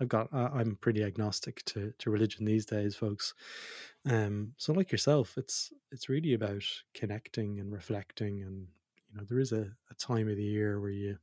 I've 0.00 0.08
got 0.08 0.28
I- 0.32 0.60
I'm 0.60 0.76
pretty 0.76 1.02
agnostic 1.02 1.64
to 1.66 1.92
to 1.98 2.10
religion 2.10 2.44
these 2.44 2.66
days, 2.66 2.96
folks. 2.96 3.34
Um, 4.06 4.54
so 4.58 4.72
like 4.72 4.92
yourself, 4.92 5.38
it's 5.38 5.72
it's 5.92 6.08
really 6.08 6.34
about 6.34 6.64
connecting 6.94 7.60
and 7.60 7.72
reflecting, 7.72 8.42
and 8.42 8.66
you 9.08 9.16
know 9.16 9.24
there 9.24 9.40
is 9.40 9.52
a, 9.52 9.70
a 9.90 9.94
time 9.94 10.28
of 10.28 10.36
the 10.36 10.42
year 10.42 10.80
where 10.80 10.90
you 10.90 11.18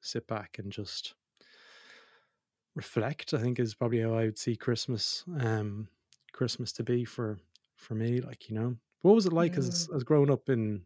sit 0.00 0.26
back 0.26 0.58
and 0.58 0.70
just 0.72 1.14
reflect. 2.74 3.32
I 3.34 3.38
think 3.38 3.58
is 3.58 3.74
probably 3.74 4.00
how 4.00 4.14
I 4.14 4.24
would 4.24 4.38
see 4.38 4.56
Christmas. 4.56 5.24
Um, 5.40 5.88
Christmas 6.32 6.72
to 6.72 6.82
be 6.84 7.04
for 7.04 7.38
for 7.76 7.94
me, 7.94 8.20
like 8.20 8.48
you 8.50 8.56
know, 8.58 8.76
what 9.02 9.14
was 9.14 9.26
it 9.26 9.32
like 9.32 9.56
as 9.56 9.88
as 9.94 10.04
growing 10.04 10.30
up 10.30 10.48
in 10.48 10.84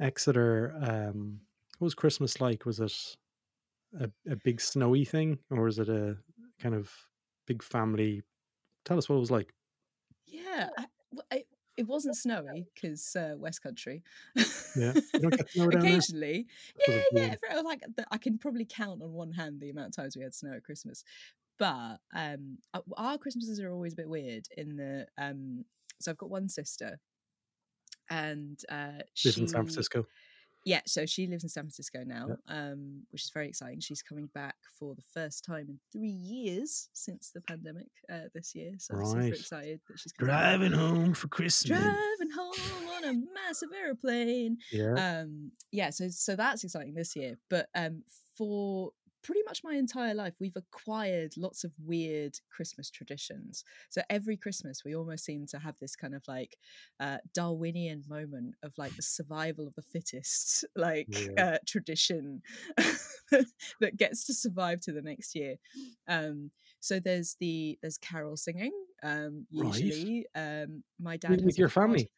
Exeter? 0.00 0.74
Um, 0.80 1.40
what 1.78 1.86
was 1.86 1.94
Christmas 1.94 2.40
like? 2.40 2.64
Was 2.66 2.80
it 2.80 3.16
a, 3.98 4.10
a 4.30 4.36
big 4.36 4.60
snowy 4.60 5.04
thing, 5.04 5.38
or 5.50 5.64
was 5.64 5.78
it 5.78 5.88
a 5.88 6.18
kind 6.60 6.74
of 6.74 6.92
big 7.46 7.62
family? 7.62 8.22
Tell 8.84 8.98
us 8.98 9.08
what 9.08 9.16
it 9.16 9.20
was 9.20 9.30
like. 9.30 9.54
yeah 10.26 10.68
I, 10.76 10.86
I- 11.32 11.44
it 11.76 11.86
wasn't 11.86 12.16
snowy 12.16 12.66
because 12.74 13.14
uh, 13.16 13.34
west 13.36 13.62
country 13.62 14.02
Yeah, 14.74 14.94
you 15.16 15.22
don't 15.22 15.34
get 15.36 15.50
snow 15.54 15.70
down 15.70 15.90
there? 15.90 16.02
occasionally 16.02 16.46
suppose 16.86 17.04
yeah 17.10 17.28
yeah 17.28 17.34
for, 17.36 17.62
like 17.62 17.82
the, 17.96 18.06
i 18.10 18.16
can 18.18 18.38
probably 18.38 18.64
count 18.64 19.02
on 19.02 19.12
one 19.12 19.32
hand 19.32 19.60
the 19.60 19.70
amount 19.70 19.88
of 19.88 19.96
times 19.96 20.16
we 20.16 20.22
had 20.22 20.34
snow 20.34 20.54
at 20.54 20.64
christmas 20.64 21.04
but 21.58 21.98
um 22.14 22.58
uh, 22.74 22.80
our 22.96 23.18
christmases 23.18 23.60
are 23.60 23.70
always 23.72 23.92
a 23.92 23.96
bit 23.96 24.08
weird 24.08 24.46
in 24.56 24.76
the 24.76 25.06
um 25.18 25.64
so 26.00 26.10
i've 26.10 26.16
got 26.18 26.30
one 26.30 26.48
sister 26.48 26.98
and 28.10 28.60
uh 28.70 29.02
Lives 29.24 29.38
in 29.38 29.48
San 29.48 29.62
Francisco. 29.62 30.06
yeah 30.64 30.80
so 30.86 31.06
she 31.06 31.26
lives 31.28 31.44
in 31.44 31.48
san 31.48 31.62
francisco 31.62 32.02
now 32.04 32.26
um 32.48 33.02
which 33.10 33.22
is 33.22 33.30
very 33.32 33.48
exciting. 33.48 33.78
She's 33.80 34.02
coming 34.02 34.28
back 34.34 34.56
for 34.78 34.94
the 34.94 35.02
first 35.14 35.44
time 35.44 35.66
in 35.68 35.78
three 35.92 36.08
years 36.34 36.88
since 36.92 37.30
the 37.34 37.40
pandemic 37.42 37.86
uh 38.12 38.28
this 38.34 38.54
year 38.54 38.72
so 38.78 38.94
i'm 38.96 39.04
super 39.06 39.34
excited 39.34 39.80
that 39.88 39.98
she's 39.98 40.12
driving 40.18 40.72
back. 40.72 40.80
Home 40.80 41.14
for 41.14 41.28
Christmas. 41.28 41.78
driving 41.78 42.32
home 42.34 42.88
on 42.96 43.04
a 43.04 43.12
massive 43.34 43.68
airplane 43.84 44.58
Yeah, 44.72 44.94
um 45.22 45.52
yeah 45.72 45.90
so 45.90 46.08
so 46.10 46.34
that's 46.36 46.64
exciting 46.64 46.94
this 46.94 47.14
year 47.14 47.36
but 47.48 47.68
um 47.74 48.02
for 48.36 48.90
pretty 49.26 49.42
much 49.44 49.64
my 49.64 49.74
entire 49.74 50.14
life 50.14 50.34
we've 50.38 50.56
acquired 50.56 51.36
lots 51.36 51.64
of 51.64 51.72
weird 51.84 52.38
christmas 52.48 52.88
traditions 52.90 53.64
so 53.90 54.00
every 54.08 54.36
christmas 54.36 54.84
we 54.84 54.94
almost 54.94 55.24
seem 55.24 55.44
to 55.46 55.58
have 55.58 55.74
this 55.80 55.96
kind 55.96 56.14
of 56.14 56.22
like 56.28 56.56
uh 57.00 57.18
darwinian 57.34 58.04
moment 58.08 58.54
of 58.62 58.72
like 58.78 58.94
the 58.94 59.02
survival 59.02 59.66
of 59.66 59.74
the 59.74 59.82
fittest 59.82 60.64
like 60.76 61.08
Yeah. 61.08 61.38
uh 61.38 61.58
tradition 61.66 62.40
that 63.80 63.96
gets 63.96 64.24
to 64.24 64.32
survive 64.32 64.80
to 64.80 64.92
the 64.92 65.02
next 65.02 65.34
year 65.34 65.56
um 66.06 66.52
so 66.78 67.00
there's 67.00 67.36
the 67.40 67.76
there's 67.82 67.98
carol 67.98 68.36
singing 68.36 68.72
um 69.02 69.44
Right. 69.52 69.96
usually 69.98 70.24
um 70.36 70.84
my 71.00 71.16
dad 71.16 71.42
with, 71.42 71.44
with 71.44 71.58
your 71.58 71.68
family. 71.68 72.10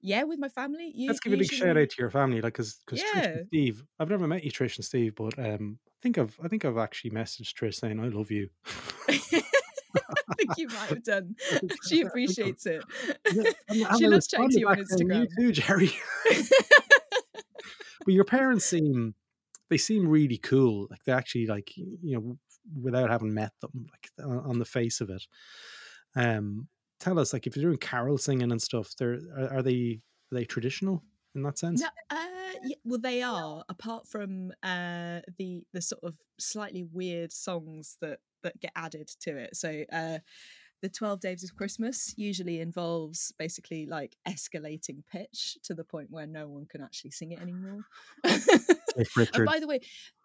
Yeah 0.00 0.22
with 0.24 0.38
my 0.38 0.48
family 0.48 0.92
u- 0.94 1.08
Let's 1.08 1.20
give 1.20 1.32
a 1.32 1.36
big 1.36 1.50
shout 1.50 1.76
out 1.76 1.90
to 1.90 1.96
your 1.98 2.10
family, 2.10 2.40
like 2.40 2.52
because 2.54 2.80
because 2.86 3.00
Trish 3.02 3.14
Yeah. 3.14 3.28
and 3.28 3.46
Steve. 3.48 3.84
I've 3.98 4.10
never 4.10 4.26
met 4.28 4.44
you, 4.44 4.50
Trish 4.52 4.76
and 4.76 4.84
Steve, 4.84 5.14
but 5.16 5.38
um, 5.38 5.78
I 5.88 5.98
think 6.02 6.18
I've 6.18 6.38
I 6.42 6.48
think 6.48 6.64
I've 6.64 6.78
actually 6.78 7.10
messaged 7.10 7.54
Trish 7.54 7.74
saying 7.74 7.98
I 8.00 8.08
love 8.08 8.30
you. 8.30 8.48
I 9.08 10.34
think 10.36 10.56
you 10.58 10.68
might 10.68 10.88
have 10.90 11.02
done. 11.02 11.34
I 11.52 11.58
think- 11.58 11.72
I 11.72 11.76
She 11.88 12.00
appreciates 12.02 12.66
it. 12.66 12.84
Yeah, 13.32 13.42
and- 13.68 13.78
and 13.86 13.98
she 13.98 14.06
loves 14.06 14.28
chatting 14.28 14.50
to 14.50 14.60
you 14.60 14.68
on 14.68 14.76
Instagram. 14.78 15.26
You 15.38 15.52
too, 15.52 15.60
Gerry. 15.60 15.90
but 18.04 18.14
your 18.14 18.24
parents 18.24 18.64
seem 18.64 19.14
they 19.70 19.76
seem 19.78 20.08
really 20.08 20.38
cool. 20.38 20.86
Like 20.90 21.02
they 21.04 21.12
actually 21.12 21.46
like 21.46 21.76
you 21.76 21.98
know 22.02 22.38
without 22.80 23.10
having 23.10 23.34
met 23.34 23.52
them, 23.60 23.86
like 23.90 24.10
on 24.26 24.58
the 24.58 24.64
face 24.64 25.00
of 25.00 25.10
it. 25.10 25.22
Um, 26.16 26.68
tell 27.00 27.18
us 27.18 27.32
like 27.32 27.46
if 27.46 27.56
you're 27.56 27.64
doing 27.64 27.78
carol 27.78 28.18
singing 28.18 28.50
and 28.50 28.60
stuff, 28.60 28.94
they're 28.98 29.18
are, 29.36 29.58
are 29.58 29.62
they 29.62 30.00
are 30.32 30.36
they 30.36 30.44
traditional 30.44 31.02
in 31.34 31.42
that 31.42 31.58
sense? 31.58 31.80
No, 31.80 31.88
uh, 32.10 32.26
yeah, 32.64 32.76
well, 32.84 33.00
they 33.00 33.22
are. 33.22 33.64
Apart 33.68 34.06
from 34.06 34.52
uh, 34.62 35.20
the 35.38 35.62
the 35.72 35.80
sort 35.82 36.02
of 36.04 36.14
slightly 36.38 36.84
weird 36.84 37.32
songs 37.32 37.96
that 38.00 38.18
that 38.42 38.58
get 38.60 38.72
added 38.76 39.08
to 39.20 39.36
it. 39.36 39.56
So 39.56 39.84
uh, 39.92 40.18
the 40.82 40.88
Twelve 40.88 41.20
Days 41.20 41.44
of 41.44 41.56
Christmas 41.56 42.14
usually 42.16 42.60
involves 42.60 43.32
basically 43.38 43.86
like 43.86 44.16
escalating 44.26 45.02
pitch 45.10 45.58
to 45.64 45.74
the 45.74 45.84
point 45.84 46.08
where 46.10 46.26
no 46.26 46.48
one 46.48 46.66
can 46.66 46.82
actually 46.82 47.10
sing 47.10 47.32
it 47.32 47.40
anymore. 47.40 47.84
And 48.96 49.46
by 49.46 49.60
the 49.60 49.68
way, 49.68 49.80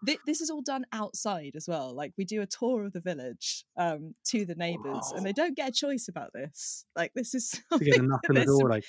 th- 0.05 0.19
this 0.25 0.41
is 0.41 0.49
all 0.49 0.61
done 0.61 0.85
outside 0.91 1.51
as 1.55 1.67
well. 1.67 1.93
Like 1.93 2.13
we 2.17 2.25
do 2.25 2.41
a 2.41 2.47
tour 2.47 2.85
of 2.85 2.93
the 2.93 3.01
village 3.01 3.65
um, 3.77 4.15
to 4.29 4.45
the 4.45 4.55
neighbours, 4.55 5.13
and 5.15 5.23
they 5.23 5.33
don't 5.33 5.55
get 5.55 5.69
a 5.69 5.71
choice 5.71 6.07
about 6.07 6.31
this. 6.33 6.85
Like 6.95 7.11
this 7.13 7.35
is 7.35 7.51
to 7.71 7.79
get 7.79 7.99
a 7.99 8.01
knock 8.01 8.21
on 8.29 8.33
the 8.35 8.39
there's 8.39 8.47
some- 8.47 8.59
door, 8.59 8.69
like 8.69 8.85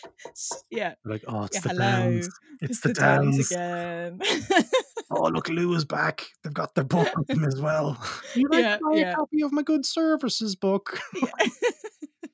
yeah, 0.71 0.95
like 1.05 1.25
oh, 1.29 1.45
it's 1.45 1.57
yeah. 1.57 1.61
the 1.61 1.69
Hello, 1.69 1.81
downs. 1.81 2.29
It's, 2.63 2.81
the, 2.81 2.93
downs 2.95 3.49
downs. 3.51 4.21
again. 4.51 4.65
Oh, 5.11 5.25
look, 5.29 5.49
Lou 5.49 5.75
is 5.75 5.85
back. 5.85 6.27
They've 6.43 6.53
got 6.53 6.75
their 6.75 6.85
book 6.85 7.09
with 7.17 7.27
them 7.29 7.45
as 7.45 7.61
well. 7.61 8.03
You 8.35 8.49
like 8.51 8.63
Yeah, 8.63 8.79
buy 8.83 8.97
yeah. 8.97 9.13
a 9.13 9.17
copy 9.17 9.43
of 9.43 9.53
my 9.53 9.63
good 9.63 9.85
services 9.87 10.57
book? 10.57 11.01
Yeah. 11.15 11.29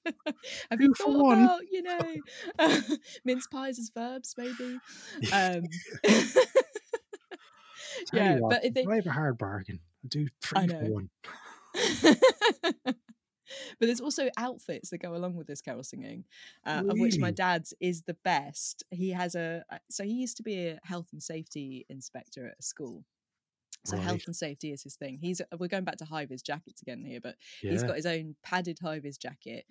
Have 0.71 0.81
you 0.81 0.95
for 0.95 1.05
thought 1.05 1.23
one. 1.23 1.43
about, 1.45 1.61
you 1.71 1.83
know, 1.83 2.17
mince 3.25 3.47
pies 3.47 3.79
as 3.79 3.91
verbs, 3.95 4.35
maybe? 4.39 4.79
Um, 5.33 5.63
yeah, 8.13 8.39
what, 8.39 8.63
but 8.63 8.75
they, 8.75 8.83
if 8.83 8.89
I 8.89 8.95
have 8.97 9.07
a 9.07 9.11
hard 9.11 9.39
bargain. 9.39 9.81
I'll 10.03 10.09
do 10.09 10.27
three 10.43 10.69
for 10.69 10.91
one. 10.91 11.11
but 13.79 13.87
there's 13.87 14.01
also 14.01 14.29
outfits 14.37 14.91
that 14.91 14.99
go 14.99 15.15
along 15.15 15.35
with 15.37 15.47
this 15.47 15.61
carol 15.61 15.83
singing, 15.83 16.25
uh, 16.67 16.83
of 16.89 16.99
which 16.99 17.19
my 17.19 17.31
dad's 17.31 17.75
is 17.81 18.03
the 18.03 18.17
best. 18.25 18.85
He 18.91 19.11
has 19.11 19.35
a 19.35 19.65
uh, 19.71 19.79
so 19.91 20.05
he 20.05 20.13
used 20.13 20.37
to 20.39 20.43
be 20.43 20.69
a 20.69 20.81
health 20.85 21.09
and 21.13 21.23
safety 21.23 21.87
inspector 21.89 22.47
at 22.47 22.57
a 22.59 22.63
school. 22.63 23.05
So 23.85 23.97
Right. 23.97 24.05
health 24.05 24.23
and 24.27 24.37
safety 24.37 24.73
is 24.73 24.83
his 24.83 24.97
thing. 24.97 25.19
He's 25.21 25.41
we're 25.59 25.69
going 25.69 25.85
back 25.85 25.97
to 25.99 26.05
high 26.05 26.27
vis 26.27 26.43
jackets 26.43 26.83
again 26.83 27.03
here, 27.05 27.21
but 27.21 27.37
he's 27.63 27.83
got 27.83 27.97
his 27.97 28.07
own 28.07 28.37
padded 28.43 28.79
high 28.79 29.01
vis 29.01 29.17
jacket 29.17 29.65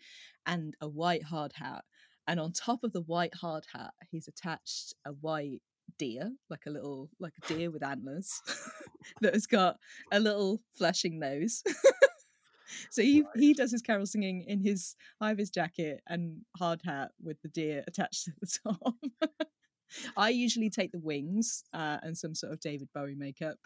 and 0.46 0.76
a 0.82 0.88
white 0.88 1.24
hard 1.24 1.54
hat. 1.54 1.86
And 2.28 2.40
on 2.40 2.52
top 2.52 2.84
of 2.84 2.92
the 2.94 3.02
white 3.02 3.36
hard 3.36 3.66
hat, 3.74 3.92
he's 4.12 4.28
attached 4.28 4.94
a 5.06 5.12
white 5.12 5.62
deer, 5.98 6.32
like 6.50 6.66
a 6.68 6.70
little 6.70 7.10
like 7.20 7.34
a 7.44 7.54
deer 7.54 7.70
with 7.72 7.84
antlers, 7.84 8.42
that 9.22 9.34
has 9.34 9.48
got 9.48 9.78
a 10.12 10.20
little 10.20 10.62
flashing 10.74 11.20
nose. 11.20 11.64
so 12.90 13.02
he 13.02 13.24
he 13.36 13.54
does 13.54 13.72
his 13.72 13.82
carol 13.82 14.06
singing 14.06 14.44
in 14.48 14.60
his 14.60 14.96
high 15.22 15.34
vis 15.34 15.50
jacket 15.50 16.02
and 16.08 16.42
hard 16.58 16.82
hat 16.84 17.12
with 17.22 17.42
the 17.42 17.50
deer 17.50 17.84
attached 17.88 18.24
to 18.26 18.32
the 18.40 18.48
top. 18.64 18.96
I 20.16 20.30
usually 20.30 20.70
take 20.70 20.92
the 20.92 21.00
wings 21.00 21.64
uh, 21.74 21.98
and 22.04 22.16
some 22.16 22.36
sort 22.36 22.54
of 22.54 22.60
David 22.60 22.90
Bowie 22.94 23.16
makeup. 23.16 23.58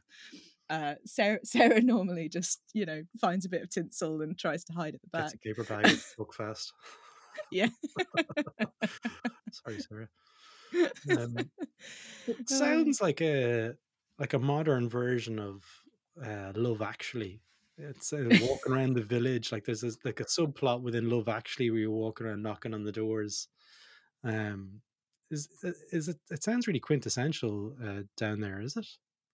Uh, 0.70 0.96
Sarah, 1.06 1.40
Sarah 1.44 1.82
normally 1.82 2.30
just 2.30 2.62
you 2.74 2.86
know 2.86 3.04
finds 3.20 3.46
a 3.46 3.50
bit 3.50 3.62
of 3.62 3.70
tinsel 3.70 4.22
and 4.22 4.38
tries 4.38 4.64
to 4.66 4.74
hide 4.74 4.96
at 4.96 5.02
the 5.02 5.10
Gets 5.18 5.34
back. 5.34 5.36
a 5.36 5.48
paper 5.48 5.64
bag 5.64 5.86
Buckfast. 6.20 6.72
Yeah. 7.52 7.68
Sorry, 9.52 9.80
Sarah. 9.80 10.10
Um, 11.12 11.36
it 12.28 12.50
sounds 12.50 13.02
like 13.02 13.22
a 13.22 13.74
like 14.20 14.34
a 14.34 14.40
modern 14.40 14.88
version 14.88 15.40
of 15.40 15.64
uh, 16.24 16.54
Love 16.56 16.82
Actually. 16.82 17.42
It's 17.78 18.14
uh, 18.14 18.24
walking 18.42 18.74
around 18.74 18.94
the 18.94 19.02
village. 19.02 19.52
Like 19.52 19.66
there's 19.66 19.82
this, 19.82 19.98
like 20.06 20.20
a 20.20 20.26
subplot 20.26 20.82
within 20.82 21.10
Love 21.10 21.28
Actually 21.28 21.72
where 21.72 21.80
you're 21.80 21.92
walking 21.92 22.28
around 22.28 22.44
knocking 22.44 22.74
on 22.74 22.84
the 22.84 22.92
doors. 22.92 23.48
Um, 24.24 24.82
is 25.32 25.50
is 25.92 26.10
it? 26.10 26.18
It 26.30 26.44
sounds 26.44 26.68
really 26.68 26.80
quintessential 26.80 27.76
uh, 27.84 28.04
down 28.18 28.40
there. 28.40 28.62
Is 28.62 28.78
it 28.78 28.86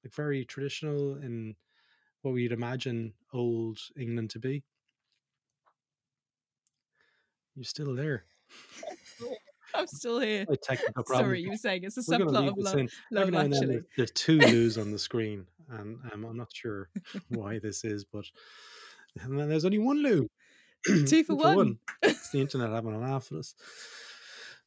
like 0.04 0.14
very 0.14 0.46
traditional 0.46 1.16
in 1.18 1.56
what 2.22 2.34
we'd 2.34 2.54
imagine 2.54 3.14
old 3.34 3.80
England 3.98 4.30
to 4.32 4.40
be? 4.40 4.64
You're 7.56 7.66
still 7.66 7.94
there. 7.94 8.24
I'm 9.76 9.88
still 9.88 10.20
here. 10.20 10.46
A 10.50 10.58
technical 10.58 11.04
problem. 11.04 11.28
Sorry, 11.28 11.42
you 11.42 11.50
were 11.50 11.58
saying 11.58 11.84
it's 11.84 11.98
a 11.98 12.02
subplot 12.02 12.48
of 12.48 12.58
love. 12.58 12.76
Love 13.12 13.22
Every 13.22 13.32
now 13.32 13.40
and 13.42 13.54
then 13.54 13.64
Actually. 13.64 13.82
there's, 13.98 14.12
two 14.12 14.40
loos 14.40 14.78
on 14.78 14.92
the 14.92 15.00
screen, 15.00 15.46
and 15.72 16.00
um, 16.14 16.26
I'm 16.26 16.38
not 16.38 16.54
sure 16.54 16.90
why 17.30 17.60
this 17.60 17.84
is, 17.84 18.06
but 18.06 18.26
and 19.22 19.40
then 19.40 19.50
there's 19.50 19.66
only 19.66 19.80
one 19.80 20.02
loo. 20.02 20.28
Two 21.06 21.24
for 21.24 21.36
one. 21.36 21.80
It's 22.02 22.32
the 22.32 22.42
internet 22.42 22.70
having 22.70 22.94
a 22.94 23.00
laugh 23.00 23.32
at 23.32 23.40
us. 23.40 23.54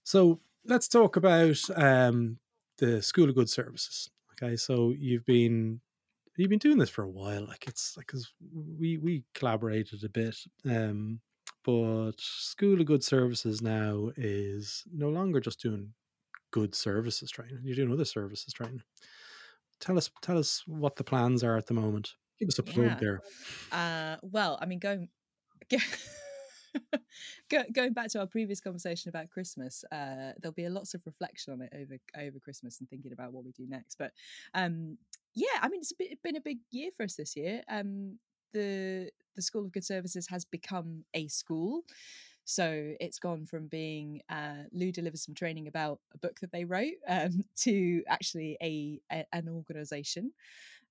So 0.04 0.40
let's 0.64 0.88
talk 0.88 1.16
about 1.16 1.58
um, 1.76 2.38
the 2.78 3.02
School 3.02 3.28
of 3.28 3.34
Good 3.34 3.48
Services. 3.48 4.10
Okay, 4.32 4.56
so 4.56 4.92
you've 4.96 5.24
been 5.24 5.80
you've 6.36 6.50
been 6.50 6.58
doing 6.58 6.78
this 6.78 6.90
for 6.90 7.02
a 7.02 7.08
while. 7.08 7.46
Like 7.46 7.66
it's 7.66 7.96
like 7.96 8.06
because 8.06 8.32
we 8.78 8.98
we 8.98 9.24
collaborated 9.34 10.04
a 10.04 10.08
bit, 10.08 10.36
um, 10.68 11.20
but 11.64 12.14
School 12.18 12.80
of 12.80 12.86
Good 12.86 13.04
Services 13.04 13.62
now 13.62 14.10
is 14.16 14.84
no 14.92 15.08
longer 15.08 15.40
just 15.40 15.60
doing 15.60 15.94
good 16.50 16.74
services 16.74 17.30
training. 17.30 17.60
You're 17.62 17.76
doing 17.76 17.92
other 17.92 18.04
services 18.04 18.52
training. 18.52 18.82
Tell 19.82 19.98
us 19.98 20.08
tell 20.22 20.38
us 20.38 20.62
what 20.66 20.96
the 20.96 21.04
plans 21.04 21.44
are 21.44 21.56
at 21.58 21.66
the 21.66 21.74
moment. 21.74 22.14
Give 22.38 22.48
us 22.48 22.58
a 22.58 22.62
plug 22.62 22.86
Yeah. 22.86 22.96
there. 23.00 23.20
Uh, 23.70 24.16
well, 24.22 24.58
I 24.62 24.66
mean, 24.66 24.78
going 24.78 25.08
going 27.50 27.92
back 27.92 28.08
to 28.10 28.20
our 28.20 28.26
previous 28.26 28.60
conversation 28.60 29.08
about 29.10 29.28
Christmas, 29.30 29.84
uh, 29.92 30.32
there'll 30.40 30.54
be 30.54 30.64
a 30.64 30.70
lots 30.70 30.94
of 30.94 31.02
reflection 31.04 31.52
on 31.52 31.60
it 31.62 31.72
over 31.74 31.96
over 32.26 32.38
Christmas 32.38 32.80
and 32.80 32.88
thinking 32.88 33.12
about 33.12 33.32
what 33.32 33.44
we 33.44 33.52
do 33.52 33.66
next. 33.68 33.96
But 33.98 34.12
um, 34.54 34.98
yeah, 35.34 35.58
I 35.60 35.68
mean, 35.68 35.80
it's 35.80 35.92
a 35.92 35.96
bit, 35.98 36.22
been 36.22 36.36
a 36.36 36.40
big 36.40 36.58
year 36.70 36.90
for 36.96 37.02
us 37.02 37.14
this 37.16 37.36
year. 37.36 37.62
Um, 37.68 38.18
the 38.52 39.10
the 39.34 39.42
School 39.42 39.64
of 39.64 39.72
Good 39.72 39.84
Services 39.84 40.26
has 40.28 40.44
become 40.44 41.04
a 41.14 41.26
school. 41.28 41.82
So 42.44 42.94
it's 43.00 43.18
gone 43.18 43.46
from 43.46 43.68
being 43.68 44.20
uh, 44.28 44.64
Lou 44.72 44.90
delivers 44.90 45.24
some 45.24 45.34
training 45.34 45.68
about 45.68 46.00
a 46.12 46.18
book 46.18 46.40
that 46.40 46.52
they 46.52 46.64
wrote 46.64 46.94
um, 47.08 47.44
to 47.58 48.02
actually 48.08 48.56
a, 48.62 49.00
a 49.10 49.24
an 49.32 49.48
organisation. 49.48 50.32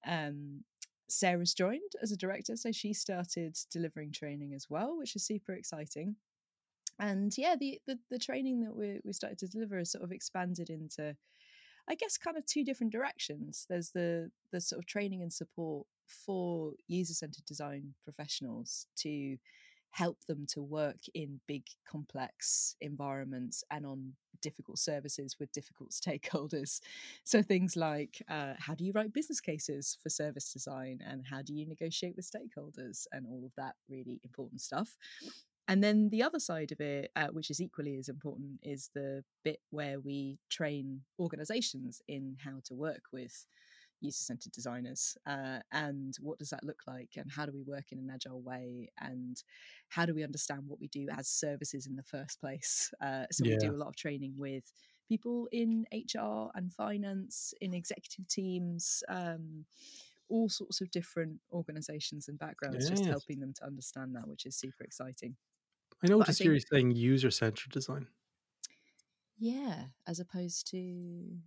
Um, 0.06 0.64
Sarah's 1.10 1.54
joined 1.54 1.92
as 2.02 2.12
a 2.12 2.18
director, 2.18 2.56
so 2.56 2.72
she 2.72 2.94
started 2.94 3.58
delivering 3.70 4.14
training 4.14 4.54
as 4.54 4.68
well, 4.70 4.98
which 4.98 5.16
is 5.16 5.26
super 5.26 5.54
exciting. 5.54 6.16
And 7.00 7.38
yeah, 7.38 7.56
the 7.60 7.80
the, 7.86 8.00
the 8.10 8.20
training 8.20 8.62
that 8.62 8.76
we 8.76 9.00
we 9.04 9.12
started 9.12 9.40
to 9.40 9.48
deliver 9.48 9.78
has 9.78 9.92
sort 9.92 10.04
of 10.04 10.12
expanded 10.12 10.70
into, 10.70 11.16
I 11.90 11.96
guess, 11.96 12.18
kind 12.18 12.38
of 12.38 12.46
two 12.46 12.64
different 12.64 12.94
directions. 12.94 13.66
There's 13.70 13.90
the 13.90 14.32
the 14.52 14.62
sort 14.62 14.80
of 14.80 14.86
training 14.86 15.22
and 15.22 15.34
support 15.34 15.86
for 16.08 16.74
user 16.88 17.14
centered 17.14 17.46
design 17.46 17.94
professionals 18.04 18.86
to 18.98 19.38
help 19.92 20.18
them 20.28 20.46
to 20.48 20.62
work 20.62 21.00
in 21.14 21.40
big 21.48 21.64
complex 21.90 22.76
environments 22.82 23.64
and 23.70 23.86
on 23.86 24.14
difficult 24.42 24.80
services 24.80 25.36
with 25.40 25.52
difficult 25.52 25.92
stakeholders. 25.92 26.80
So 27.24 27.42
things 27.42 27.76
like 27.76 28.22
uh, 28.30 28.54
how 28.58 28.74
do 28.74 28.84
you 28.84 28.92
write 28.94 29.14
business 29.14 29.40
cases 29.40 29.98
for 30.02 30.10
service 30.10 30.52
design 30.52 31.00
and 31.08 31.24
how 31.30 31.42
do 31.42 31.54
you 31.54 31.68
negotiate 31.68 32.16
with 32.16 32.30
stakeholders 32.30 33.06
and 33.12 33.26
all 33.28 33.44
of 33.46 33.52
that 33.58 33.76
really 33.90 34.20
important 34.24 34.62
stuff. 34.62 34.96
And 35.68 35.84
then 35.84 36.10
the 36.10 36.24
other 36.24 36.40
side 36.40 36.72
of 36.72 36.82
it 36.82 37.12
uh, 37.16 37.28
which 37.28 37.50
is 37.50 37.62
equally 37.62 37.98
as 37.98 38.10
important 38.10 38.60
is 38.64 38.90
the 38.94 39.24
bit 39.44 39.60
where 39.70 40.00
we 40.00 40.40
train 40.50 41.02
organizations 41.20 42.02
in 42.08 42.36
how 42.44 42.60
to 42.66 42.74
work 42.74 43.04
with 43.14 43.46
user-centered 44.02 44.52
designers 44.52 45.18
uh, 45.26 45.60
and 45.72 46.16
what 46.20 46.38
does 46.40 46.50
that 46.50 46.64
look 46.64 46.82
like 46.88 47.12
and 47.18 47.32
how 47.32 47.46
do 47.46 47.52
we 47.52 47.62
work 47.64 47.86
in 47.92 48.00
an 48.00 48.10
agile 48.14 48.42
way 48.42 48.90
and 49.00 49.44
how 49.90 50.06
do 50.06 50.14
we 50.14 50.24
understand 50.24 50.64
what 50.68 50.80
we 50.80 50.88
do 50.88 51.08
as 51.18 51.28
services 51.28 51.86
in 51.88 51.96
the 51.96 52.04
first 52.04 52.40
place? 52.40 52.92
Uh, 53.02 53.26
so 53.32 53.44
we 53.44 53.58
do 53.58 53.72
a 53.72 53.78
lot 53.78 53.88
of 53.88 53.96
training 53.96 54.34
with 54.38 54.72
people 55.10 55.48
in 55.52 55.86
hr 55.94 56.50
and 56.56 56.72
finance 56.72 57.54
in 57.62 57.74
executive 57.74 58.28
teams 58.28 59.04
um, 59.10 59.66
all 60.30 60.48
sorts 60.50 60.82
of 60.82 60.90
different 60.92 61.40
organizations 61.52 62.28
and 62.28 62.40
backgrounds 62.40 62.88
just 62.90 63.06
helping 63.06 63.40
them 63.40 63.54
to 63.54 63.66
understand 63.66 64.16
that 64.16 64.28
which 64.28 64.46
is 64.46 64.56
super 64.56 64.84
exciting. 64.84 65.36
I 66.04 66.08
noticed 66.08 66.38
think- 66.40 66.46
you're 66.48 66.60
saying 66.60 66.92
user 66.92 67.32
centered 67.32 67.72
design, 67.72 68.08
yeah 69.38 69.86
as 70.08 70.20
opposed 70.20 70.68
to 70.72 71.38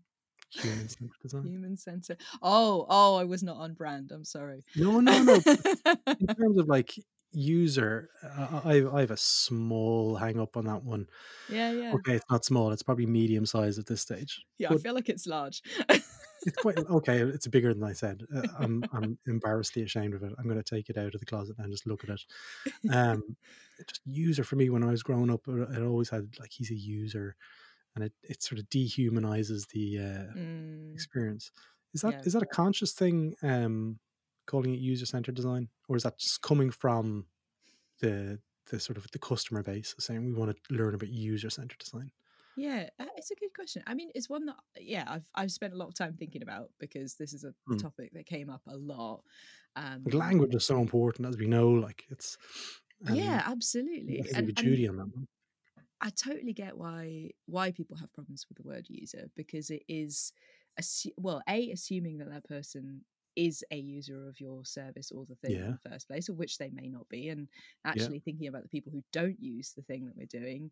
human 0.54 0.88
centered 0.88 1.20
design. 1.22 1.44
human 1.44 1.76
center 1.76 2.16
oh 2.42 2.86
oh 2.88 3.16
i 3.16 3.24
was 3.24 3.42
not 3.42 3.56
on 3.56 3.74
brand 3.74 4.10
i'm 4.12 4.24
sorry 4.24 4.64
No, 4.76 5.00
no, 5.00 5.22
no. 5.22 5.34
in 5.34 6.26
terms 6.38 6.58
of 6.58 6.68
like 6.68 6.94
user, 7.32 8.10
uh, 8.22 8.60
I 8.64 8.84
I 8.96 9.00
have 9.00 9.10
a 9.10 9.16
small 9.16 10.14
hang 10.14 10.38
up 10.38 10.56
on 10.56 10.66
that 10.66 10.84
one. 10.84 11.08
yeah 11.48 11.72
yeah 11.72 11.92
Okay, 11.94 12.14
it's 12.14 12.30
not 12.30 12.44
small; 12.44 12.70
it's 12.70 12.84
probably 12.84 13.06
medium 13.06 13.44
size 13.44 13.76
at 13.78 13.86
this 13.86 14.00
stage. 14.02 14.44
yeah 14.58 14.70
i 14.72 14.76
feel 14.78 14.94
like 14.94 15.08
it's 15.08 15.26
large 15.26 15.60
It's 16.46 16.56
quite 16.58 16.78
okay. 16.98 17.20
It's 17.22 17.46
bigger 17.46 17.72
than 17.72 17.82
I 17.84 17.94
said. 17.94 18.22
Uh, 18.34 18.42
I'm 18.58 18.84
I'm 18.92 19.18
embarrassedly 19.26 19.82
ashamed 19.82 20.14
of 20.14 20.22
it. 20.22 20.32
I'm 20.38 20.44
going 20.44 20.62
to 20.62 20.74
take 20.74 20.90
it 20.90 20.98
out 20.98 21.14
of 21.14 21.20
the 21.20 21.24
closet 21.26 21.56
and 21.58 21.72
just 21.72 21.86
look 21.86 22.04
at 22.04 22.10
it. 22.10 22.22
Um, 22.94 23.22
just 23.88 24.00
user 24.04 24.44
for 24.44 24.56
me 24.56 24.68
when 24.68 24.84
I 24.84 24.90
was 24.90 25.02
growing 25.02 25.30
up, 25.30 25.40
it 25.48 25.82
always 25.82 26.10
had 26.10 26.28
like 26.38 26.50
he's 26.52 26.70
a 26.70 26.74
user, 26.76 27.34
and 27.94 28.04
it 28.04 28.14
it 28.22 28.42
sort 28.42 28.58
of 28.58 28.68
dehumanizes 28.68 29.68
the 29.68 29.98
uh, 30.00 30.34
Mm, 30.34 30.94
experience. 30.94 31.50
Is 31.94 32.02
that 32.02 32.16
is 32.24 32.32
Yeah. 32.32 32.34
that 32.34 32.42
a 32.42 32.46
conscious 32.46 32.92
thing? 32.94 33.36
Um, 33.42 34.00
calling 34.46 34.74
it 34.74 34.80
user 34.80 35.06
centered 35.06 35.34
design, 35.36 35.70
or 35.88 35.96
is 35.96 36.04
that 36.04 36.18
just 36.18 36.42
coming 36.42 36.70
from 36.70 37.28
the 38.00 38.40
the 38.70 38.80
sort 38.80 38.98
of 38.98 39.10
the 39.12 39.18
customer 39.18 39.62
base 39.62 39.94
saying 39.98 40.24
we 40.24 40.34
want 40.34 40.56
to 40.56 40.74
learn 40.74 40.94
about 40.94 41.10
user 41.10 41.50
centered 41.50 41.78
design? 41.78 42.12
Yeah, 42.56 42.88
uh, 43.00 43.06
it's 43.16 43.30
a 43.32 43.34
good 43.34 43.52
question. 43.52 43.82
I 43.86 43.94
mean, 43.94 44.10
it's 44.14 44.28
one 44.30 44.46
that 44.46 44.56
yeah, 44.78 45.04
I've 45.08 45.28
I've 45.34 45.50
spent 45.50 45.72
a 45.74 45.76
lot 45.76 45.88
of 45.88 45.94
time 45.94 46.16
thinking 46.16 46.42
about 46.42 46.70
because 46.78 47.16
this 47.16 47.32
is 47.32 47.42
a 47.44 47.54
Hmm. 47.66 47.80
topic 47.80 48.12
that 48.14 48.26
came 48.26 48.48
up 48.48 48.62
a 48.66 48.76
lot. 48.76 49.24
Um, 49.76 50.10
Like 50.14 50.14
language 50.14 50.54
is 50.54 50.64
so 50.66 50.78
important, 50.80 51.26
as 51.28 51.36
we 51.38 51.46
know. 51.46 51.68
Like 51.70 52.04
it's 52.10 52.36
and 53.06 53.20
yeah, 53.20 53.42
I 53.42 53.42
absolutely. 53.44 54.20
think 54.24 54.26
And, 54.34 54.50
a 54.50 54.52
and 54.56 54.78
on 54.88 54.96
that 54.96 55.08
one. 55.14 55.26
I 56.04 56.10
totally 56.10 56.52
get 56.52 56.76
why 56.78 57.30
why 57.46 57.72
people 57.72 57.96
have 57.96 58.12
problems 58.12 58.46
with 58.48 58.58
the 58.58 58.64
word 58.64 58.86
user 58.90 59.30
because 59.36 59.70
it 59.70 59.84
is 59.88 60.32
assu- 60.80 61.14
well, 61.18 61.42
a 61.48 61.70
assuming 61.72 62.18
that 62.18 62.30
that 62.30 62.44
person 62.44 63.04
is 63.36 63.64
a 63.72 63.76
user 63.78 64.28
of 64.28 64.38
your 64.40 64.64
service 64.64 65.10
or 65.10 65.26
the 65.26 65.34
thing 65.36 65.52
Yeah. 65.52 65.64
in 65.64 65.72
the 65.82 65.90
first 65.90 66.06
place, 66.08 66.28
or 66.28 66.34
which 66.34 66.58
they 66.58 66.70
may 66.70 66.88
not 66.88 67.08
be, 67.08 67.30
and 67.30 67.48
Yeah. 67.94 68.08
actually 68.08 68.20
thinking 68.20 68.48
about 68.48 68.62
the 68.64 68.68
people 68.68 68.92
who 68.92 69.02
don't 69.12 69.40
use 69.42 69.72
the 69.72 69.82
thing 69.82 70.06
that 70.06 70.16
we're 70.16 70.26
doing 70.26 70.70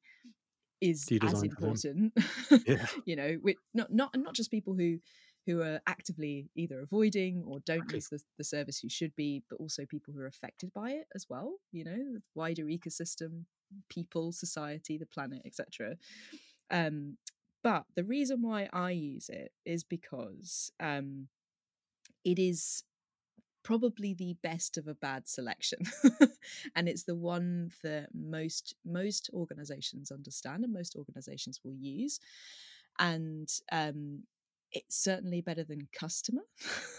is 0.80 1.12
as 1.22 1.42
design 1.42 1.50
for 1.50 1.60
them? 1.60 1.80
important. 1.80 2.12
Yeah. 2.66 2.86
you 3.06 3.16
know, 3.16 3.38
with 3.42 3.56
not 3.74 3.92
not 3.92 4.10
not 4.16 4.34
just 4.34 4.50
people 4.50 4.74
who 4.74 4.98
who 5.46 5.60
are 5.60 5.80
actively 5.86 6.48
either 6.54 6.80
avoiding 6.80 7.42
or 7.46 7.60
don't 7.60 7.90
use 7.92 8.08
the, 8.08 8.20
the 8.38 8.44
service 8.44 8.78
who 8.78 8.88
should 8.88 9.14
be, 9.16 9.42
but 9.50 9.56
also 9.56 9.84
people 9.84 10.14
who 10.14 10.20
are 10.20 10.26
affected 10.26 10.72
by 10.72 10.90
it 10.90 11.06
as 11.14 11.26
well. 11.28 11.54
You 11.72 11.84
know, 11.84 11.96
the 11.96 12.22
wider 12.34 12.64
ecosystem, 12.64 13.44
people, 13.88 14.32
society, 14.32 14.98
the 14.98 15.06
planet, 15.06 15.42
etc. 15.44 15.96
Um, 16.70 17.16
but 17.62 17.84
the 17.94 18.04
reason 18.04 18.42
why 18.42 18.68
I 18.72 18.90
use 18.90 19.28
it 19.28 19.52
is 19.64 19.84
because 19.84 20.72
um, 20.80 21.28
it 22.24 22.38
is 22.38 22.84
probably 23.62 24.14
the 24.14 24.36
best 24.42 24.76
of 24.76 24.88
a 24.88 24.94
bad 24.94 25.28
selection 25.28 25.78
and 26.74 26.88
it's 26.88 27.04
the 27.04 27.14
one 27.14 27.70
that 27.84 28.08
most 28.12 28.74
most 28.84 29.30
organizations 29.32 30.10
understand 30.10 30.64
and 30.64 30.72
most 30.72 30.96
organizations 30.96 31.60
will 31.62 31.76
use 31.76 32.18
and 32.98 33.48
um 33.70 34.24
it's 34.72 35.02
certainly 35.02 35.40
better 35.40 35.64
than 35.64 35.88
customer 35.92 36.42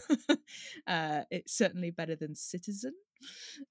uh 0.87 1.21
it's 1.31 1.57
certainly 1.57 1.91
better 1.91 2.15
than 2.15 2.35
citizen 2.35 2.93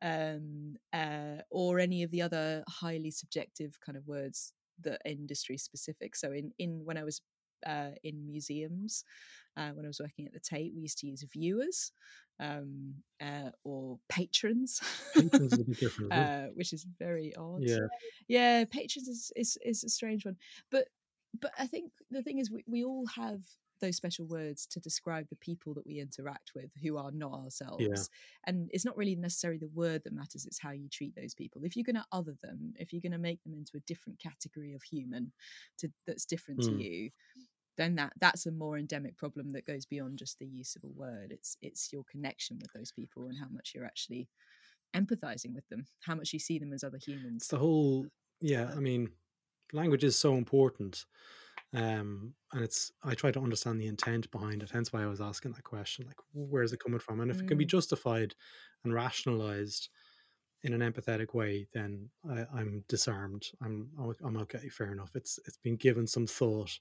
um 0.03 0.74
uh 0.92 1.36
or 1.50 1.78
any 1.78 2.03
of 2.03 2.11
the 2.11 2.22
other 2.22 2.64
highly 2.68 3.11
subjective 3.11 3.78
kind 3.84 3.96
of 3.96 4.07
words 4.07 4.53
that 4.80 4.94
are 4.94 5.11
industry 5.11 5.57
specific 5.57 6.16
so 6.16 6.32
in 6.32 6.53
in 6.59 6.80
when 6.84 6.96
i 6.96 7.05
was 7.05 7.20
uh, 7.66 7.90
in 8.03 8.26
museums 8.26 9.05
uh, 9.57 9.70
when 9.70 9.84
I 9.84 9.88
was 9.88 10.00
working 10.00 10.26
at 10.26 10.32
the 10.32 10.40
Tate, 10.40 10.72
we 10.74 10.82
used 10.82 10.98
to 10.98 11.07
use 11.07 11.24
viewers 11.30 11.92
um, 12.40 12.94
uh, 13.20 13.50
or 13.64 13.98
patrons, 14.09 14.80
Patrons 15.14 15.53
is 15.53 15.59
a 15.59 15.64
different. 15.80 16.12
uh, 16.12 16.46
which 16.55 16.72
is 16.72 16.86
very 16.98 17.34
odd. 17.36 17.61
Yeah. 17.62 17.86
yeah, 18.28 18.64
patrons 18.64 19.09
is, 19.09 19.32
is 19.36 19.59
is 19.64 19.84
a 19.84 19.88
strange 19.88 20.24
one, 20.24 20.36
but 20.70 20.86
but 21.40 21.53
I 21.59 21.66
think 21.66 21.92
the 22.11 22.22
thing 22.22 22.38
is 22.38 22.50
we, 22.50 22.64
we 22.66 22.84
all 22.84 23.07
have 23.07 23.40
those 23.82 23.96
special 23.96 24.24
words 24.24 24.66
to 24.66 24.80
describe 24.80 25.28
the 25.28 25.36
people 25.36 25.74
that 25.74 25.86
we 25.86 26.00
interact 26.00 26.52
with 26.54 26.70
who 26.82 26.96
are 26.96 27.10
not 27.12 27.32
ourselves 27.34 28.08
and 28.46 28.70
it's 28.72 28.86
not 28.86 28.96
really 28.96 29.14
necessarily 29.16 29.58
the 29.58 29.68
word 29.74 30.00
that 30.04 30.14
matters 30.14 30.46
it's 30.46 30.58
how 30.58 30.70
you 30.70 30.88
treat 30.88 31.14
those 31.14 31.34
people 31.34 31.60
if 31.64 31.76
you're 31.76 31.84
going 31.84 31.94
to 31.96 32.04
other 32.12 32.34
them 32.42 32.72
if 32.78 32.92
you're 32.92 33.02
going 33.02 33.12
to 33.12 33.18
make 33.18 33.42
them 33.42 33.52
into 33.52 33.76
a 33.76 33.80
different 33.80 34.18
category 34.18 34.72
of 34.72 34.82
human 34.82 35.30
to 35.78 35.92
that's 36.06 36.24
different 36.24 36.60
Mm. 36.60 36.66
to 36.78 36.82
you 36.82 37.10
then 37.76 37.94
that 37.96 38.12
that's 38.20 38.46
a 38.46 38.50
more 38.52 38.78
endemic 38.78 39.16
problem 39.16 39.52
that 39.52 39.66
goes 39.66 39.84
beyond 39.86 40.18
just 40.18 40.38
the 40.38 40.46
use 40.46 40.76
of 40.76 40.84
a 40.84 40.88
word 40.88 41.32
it's 41.32 41.56
it's 41.62 41.92
your 41.92 42.04
connection 42.10 42.58
with 42.60 42.72
those 42.72 42.92
people 42.92 43.26
and 43.26 43.38
how 43.38 43.48
much 43.50 43.72
you're 43.74 43.84
actually 43.86 44.28
empathizing 44.94 45.54
with 45.54 45.66
them 45.68 45.86
how 46.00 46.14
much 46.14 46.32
you 46.32 46.38
see 46.38 46.58
them 46.58 46.72
as 46.72 46.84
other 46.84 46.98
It's 46.98 47.06
humans 47.06 47.48
the 47.48 47.58
whole. 47.58 48.06
Yeah. 48.40 48.70
I 48.76 48.80
mean, 48.80 49.10
language 49.72 50.04
is 50.04 50.16
so 50.16 50.34
important. 50.36 51.06
Um, 51.74 52.34
and 52.52 52.62
it's 52.62 52.92
I 53.02 53.14
try 53.14 53.30
to 53.30 53.40
understand 53.40 53.80
the 53.80 53.86
intent 53.86 54.30
behind 54.30 54.62
it. 54.62 54.70
Hence 54.70 54.92
why 54.92 55.02
I 55.02 55.06
was 55.06 55.20
asking 55.22 55.52
that 55.52 55.64
question, 55.64 56.06
like 56.06 56.20
where 56.32 56.62
is 56.62 56.72
it 56.72 56.80
coming 56.80 57.00
from? 57.00 57.20
And 57.20 57.30
if 57.30 57.40
it 57.40 57.46
can 57.46 57.56
be 57.58 57.64
Mm. 57.64 57.66
justified 57.66 58.34
and 58.84 58.92
rationalized 58.92 59.88
in 60.62 60.72
an 60.80 60.92
empathetic 60.92 61.34
way, 61.34 61.66
then 61.72 62.10
I, 62.28 62.46
I'm 62.54 62.84
disarmed. 62.88 63.50
I'm 63.62 63.90
I'm 64.24 64.36
okay. 64.38 64.68
Fair 64.68 64.92
enough. 64.92 65.16
It's 65.16 65.38
it's 65.46 65.56
been 65.58 65.76
given 65.76 66.06
some 66.06 66.26
thought. 66.26 66.78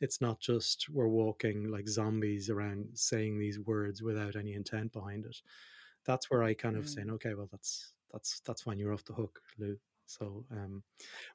It's 0.00 0.20
not 0.20 0.40
just 0.40 0.88
we're 0.90 1.08
walking 1.08 1.68
like 1.68 1.88
zombies 1.88 2.50
around 2.50 2.98
saying 2.98 3.38
these 3.38 3.58
words 3.58 4.02
without 4.02 4.36
any 4.36 4.54
intent 4.54 4.92
behind 4.92 5.26
it. 5.26 5.42
That's 6.04 6.30
where 6.30 6.42
I 6.42 6.54
kind 6.54 6.76
of 6.76 6.86
Mm. 6.86 6.88
saying, 6.88 7.10
okay, 7.10 7.34
well 7.34 7.48
that's 7.50 7.94
that's 8.12 8.40
that's 8.40 8.62
fine. 8.62 8.78
You're 8.78 8.92
off 8.94 9.04
the 9.04 9.14
hook, 9.14 9.42
Lou. 9.58 9.78
So, 10.06 10.46
um, 10.50 10.84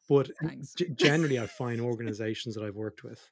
but 0.07 0.31
g- 0.77 0.89
generally, 0.95 1.39
I 1.39 1.47
find 1.47 1.81
organizations 1.81 2.55
that 2.55 2.63
I've 2.63 2.75
worked 2.75 3.03
with, 3.03 3.31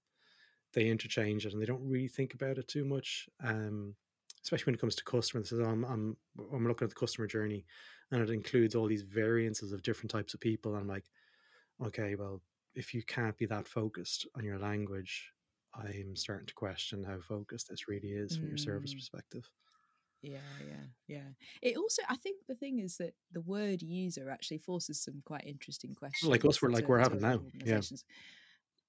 they 0.74 0.90
interchange 0.90 1.46
it 1.46 1.54
and 1.54 1.62
they 1.62 1.66
don't 1.66 1.88
really 1.88 2.08
think 2.08 2.34
about 2.34 2.58
it 2.58 2.68
too 2.68 2.86
much. 2.86 3.30
Um, 3.42 3.96
especially 4.44 4.66
when 4.72 4.76
it 4.76 4.82
comes 4.82 4.96
to 4.96 5.04
customers. 5.04 5.50
So 5.50 5.64
I'm, 5.66 5.84
I'm 5.84 6.18
I'm 6.54 6.68
looking 6.68 6.86
at 6.86 6.90
the 6.90 6.96
customer 6.96 7.28
journey, 7.28 7.66
and 8.12 8.22
it 8.22 8.30
includes 8.30 8.76
all 8.76 8.88
these 8.88 9.02
variances 9.04 9.74
of 9.74 9.82
different 9.84 10.12
types 10.12 10.34
of 10.34 10.40
people. 10.40 10.76
I'm 10.76 10.88
like, 10.88 11.12
okay, 11.82 12.16
well, 12.16 12.42
if 12.76 12.94
you 12.94 13.04
can't 13.04 13.38
be 13.38 13.46
that 13.48 13.68
focused 13.68 14.28
on 14.36 14.44
your 14.44 14.60
language, 14.60 15.32
I'm 15.74 16.16
starting 16.16 16.48
to 16.48 16.54
question 16.54 17.04
how 17.04 17.20
focused 17.22 17.70
this 17.70 17.88
really 17.88 18.12
is 18.12 18.36
from 18.36 18.50
your 18.50 18.58
service 18.58 18.94
Mm. 18.94 18.96
perspective. 18.96 19.50
Yeah, 20.22 20.38
yeah, 20.68 20.86
yeah. 21.08 21.30
It 21.62 21.78
also, 21.78 22.02
I 22.10 22.16
think 22.16 22.42
the 22.48 22.56
thing 22.56 22.80
is 22.80 22.98
that 22.98 23.14
the 23.32 23.42
word 23.42 23.82
user 23.82 24.30
actually 24.30 24.58
forces 24.58 25.02
some 25.02 25.22
quite 25.26 25.44
interesting 25.46 25.94
questions. 25.94 26.30
Like 26.30 26.46
us, 26.46 26.62
we're 26.62 26.70
like 26.70 26.90
we're 26.90 27.00
having 27.00 27.22
now. 27.22 27.42
Yeah. 27.64 27.82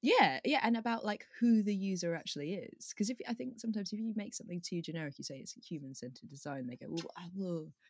Yeah, 0.01 0.39
yeah, 0.45 0.61
and 0.63 0.77
about 0.77 1.05
like 1.05 1.27
who 1.41 1.63
the 1.63 1.75
user 1.75 2.15
actually 2.15 2.55
is. 2.55 2.91
Because 2.91 3.11
if 3.11 3.19
I 3.29 3.35
think 3.35 3.59
sometimes 3.59 3.93
if 3.93 3.99
you 3.99 4.13
make 4.15 4.33
something 4.33 4.61
too 4.61 4.81
generic, 4.81 5.15
you 5.19 5.25
say 5.25 5.39
it's 5.39 5.55
human 5.55 5.93
centered 5.95 6.31
design, 6.31 6.69
they 6.69 6.77
go, 6.77 6.87
well, 6.89 7.11
ah, 7.19 7.25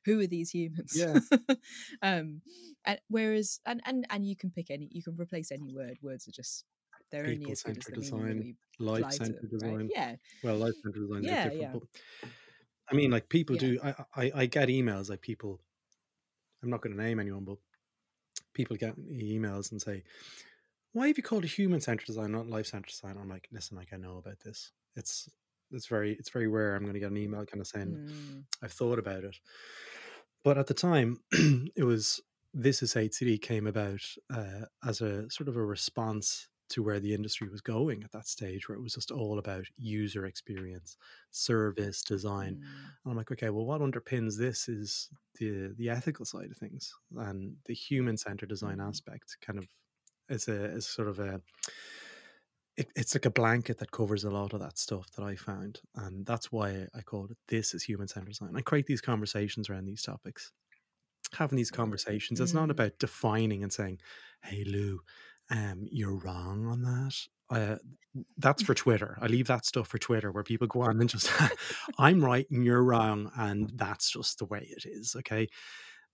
who 0.06 0.20
are 0.20 0.26
these 0.26 0.50
humans? 0.50 0.94
Yeah. 0.96 1.20
um, 2.02 2.40
and 2.86 2.98
whereas, 3.08 3.60
and 3.66 3.82
and 3.84 4.06
and 4.08 4.26
you 4.26 4.36
can 4.36 4.50
pick 4.50 4.70
any, 4.70 4.88
you 4.90 5.02
can 5.02 5.16
replace 5.16 5.52
any 5.52 5.70
word. 5.70 5.98
Words 6.00 6.26
are 6.26 6.32
just 6.32 6.64
they're 7.10 7.24
only 7.24 7.36
People 7.36 7.52
as 7.52 7.62
good 7.62 7.76
as 7.76 7.84
the 7.84 7.92
centered 7.92 8.00
design, 8.00 8.56
life 8.78 9.12
centered 9.12 9.50
them, 9.50 9.60
right? 9.60 9.70
design. 9.70 9.90
Yeah, 9.94 10.16
Well, 10.42 10.56
life 10.56 10.74
centered 10.82 11.00
design 11.00 11.18
is 11.18 11.30
yeah, 11.30 11.44
different, 11.44 11.60
yeah, 11.60 11.72
but 11.74 12.30
I 12.90 12.94
mean, 12.94 13.10
like 13.10 13.28
people 13.28 13.56
yeah. 13.56 13.60
do. 13.60 13.80
I, 13.82 13.94
I 14.16 14.32
I 14.34 14.46
get 14.46 14.68
emails 14.68 15.10
like 15.10 15.20
people. 15.20 15.60
I'm 16.62 16.70
not 16.70 16.80
going 16.80 16.96
to 16.96 17.02
name 17.02 17.20
anyone, 17.20 17.44
but 17.44 17.58
people 18.54 18.76
get 18.76 18.98
emails 18.98 19.70
and 19.70 19.80
say, 19.80 20.02
"Why 20.92 21.08
have 21.08 21.16
you 21.16 21.22
called 21.22 21.44
it 21.44 21.48
human 21.48 21.80
centered 21.80 22.06
design, 22.06 22.32
not 22.32 22.48
life 22.48 22.66
centered 22.66 22.90
design?" 22.90 23.16
I'm 23.20 23.28
like, 23.28 23.48
"Listen, 23.52 23.76
like 23.76 23.92
I 23.92 23.96
know 23.96 24.18
about 24.18 24.40
this. 24.40 24.72
It's 24.96 25.28
it's 25.70 25.86
very 25.86 26.12
it's 26.12 26.30
very 26.30 26.48
rare. 26.48 26.74
I'm 26.74 26.82
going 26.82 26.94
to 26.94 27.00
get 27.00 27.10
an 27.10 27.16
email 27.16 27.44
kind 27.44 27.60
of 27.60 27.66
saying 27.66 27.88
Mm, 27.88 28.44
I've 28.62 28.72
thought 28.72 28.98
about 28.98 29.24
it, 29.24 29.36
but 30.44 30.58
at 30.58 30.66
the 30.66 30.74
time, 30.74 31.20
it 31.76 31.84
was 31.84 32.20
this 32.54 32.82
is 32.82 32.94
HCD 32.94 33.40
came 33.40 33.66
about 33.66 34.00
uh, 34.32 34.64
as 34.84 35.00
a 35.00 35.30
sort 35.30 35.48
of 35.48 35.56
a 35.56 35.64
response 35.64 36.48
to 36.70 36.82
where 36.82 37.00
the 37.00 37.14
industry 37.14 37.48
was 37.48 37.60
going 37.60 38.04
at 38.04 38.12
that 38.12 38.26
stage, 38.26 38.68
where 38.68 38.76
it 38.76 38.82
was 38.82 38.94
just 38.94 39.10
all 39.10 39.38
about 39.38 39.66
user 39.76 40.26
experience, 40.26 40.96
service, 41.30 42.02
design. 42.02 42.58
mm, 42.58 42.98
And 43.04 43.10
I'm 43.12 43.16
like, 43.16 43.30
okay, 43.32 43.50
well, 43.50 43.66
what 43.66 43.80
underpins 43.80 44.38
this 44.38 44.68
is 44.68 45.10
the 45.38 45.74
the 45.76 45.90
ethical 45.90 46.24
side 46.24 46.50
of 46.50 46.56
things 46.58 46.92
and 47.16 47.56
the 47.66 47.74
human 47.74 48.16
centered 48.16 48.48
design 48.50 48.80
mm. 48.80 48.80
aspect. 48.80 49.36
Kind 49.40 49.58
of 49.58 49.68
is 50.28 50.48
a 50.48 50.64
is 50.66 50.86
sort 50.88 51.08
of 51.08 51.20
a 51.20 51.42
it, 52.76 52.90
it's 52.94 53.14
like 53.14 53.26
a 53.26 53.30
blanket 53.30 53.78
that 53.78 53.90
covers 53.90 54.24
a 54.24 54.30
lot 54.30 54.52
of 54.52 54.60
that 54.60 54.78
stuff 54.78 55.10
that 55.12 55.24
I 55.24 55.34
found, 55.36 55.80
and 55.94 56.24
that's 56.24 56.52
why 56.52 56.86
I 56.94 57.02
called 57.02 57.30
it 57.32 57.38
this 57.48 57.74
is 57.74 57.82
human 57.82 58.08
centered 58.08 58.28
design. 58.30 58.56
I 58.56 58.60
create 58.60 58.86
these 58.86 59.00
conversations 59.00 59.68
around 59.68 59.86
these 59.86 60.02
topics. 60.02 60.52
Having 61.34 61.56
these 61.58 61.70
conversations, 61.72 62.40
it's 62.40 62.54
not 62.54 62.70
Mm. 62.70 62.72
about 62.72 62.98
defining 62.98 63.62
and 63.62 63.72
saying, 63.72 64.00
"Hey 64.44 64.64
Lou, 64.64 65.00
um, 65.50 65.86
you're 65.90 66.16
wrong 66.18 66.66
on 66.66 66.82
that." 66.82 67.14
Uh, 67.50 67.76
that's 68.38 68.62
for 68.62 68.74
Twitter. 68.74 69.18
I 69.22 69.26
leave 69.26 69.46
that 69.48 69.64
stuff 69.66 69.88
for 69.88 69.98
Twitter, 69.98 70.32
where 70.32 70.44
people 70.44 70.66
go 70.66 70.82
on 70.82 71.00
and 71.00 71.08
just, 71.08 71.30
"I'm 71.98 72.24
right 72.24 72.46
and 72.50 72.64
you're 72.64 72.84
wrong," 72.84 73.30
and 73.36 73.70
that's 73.76 74.10
just 74.10 74.38
the 74.38 74.46
way 74.46 74.68
it 74.76 74.84
is. 74.86 75.14
Okay, 75.18 75.48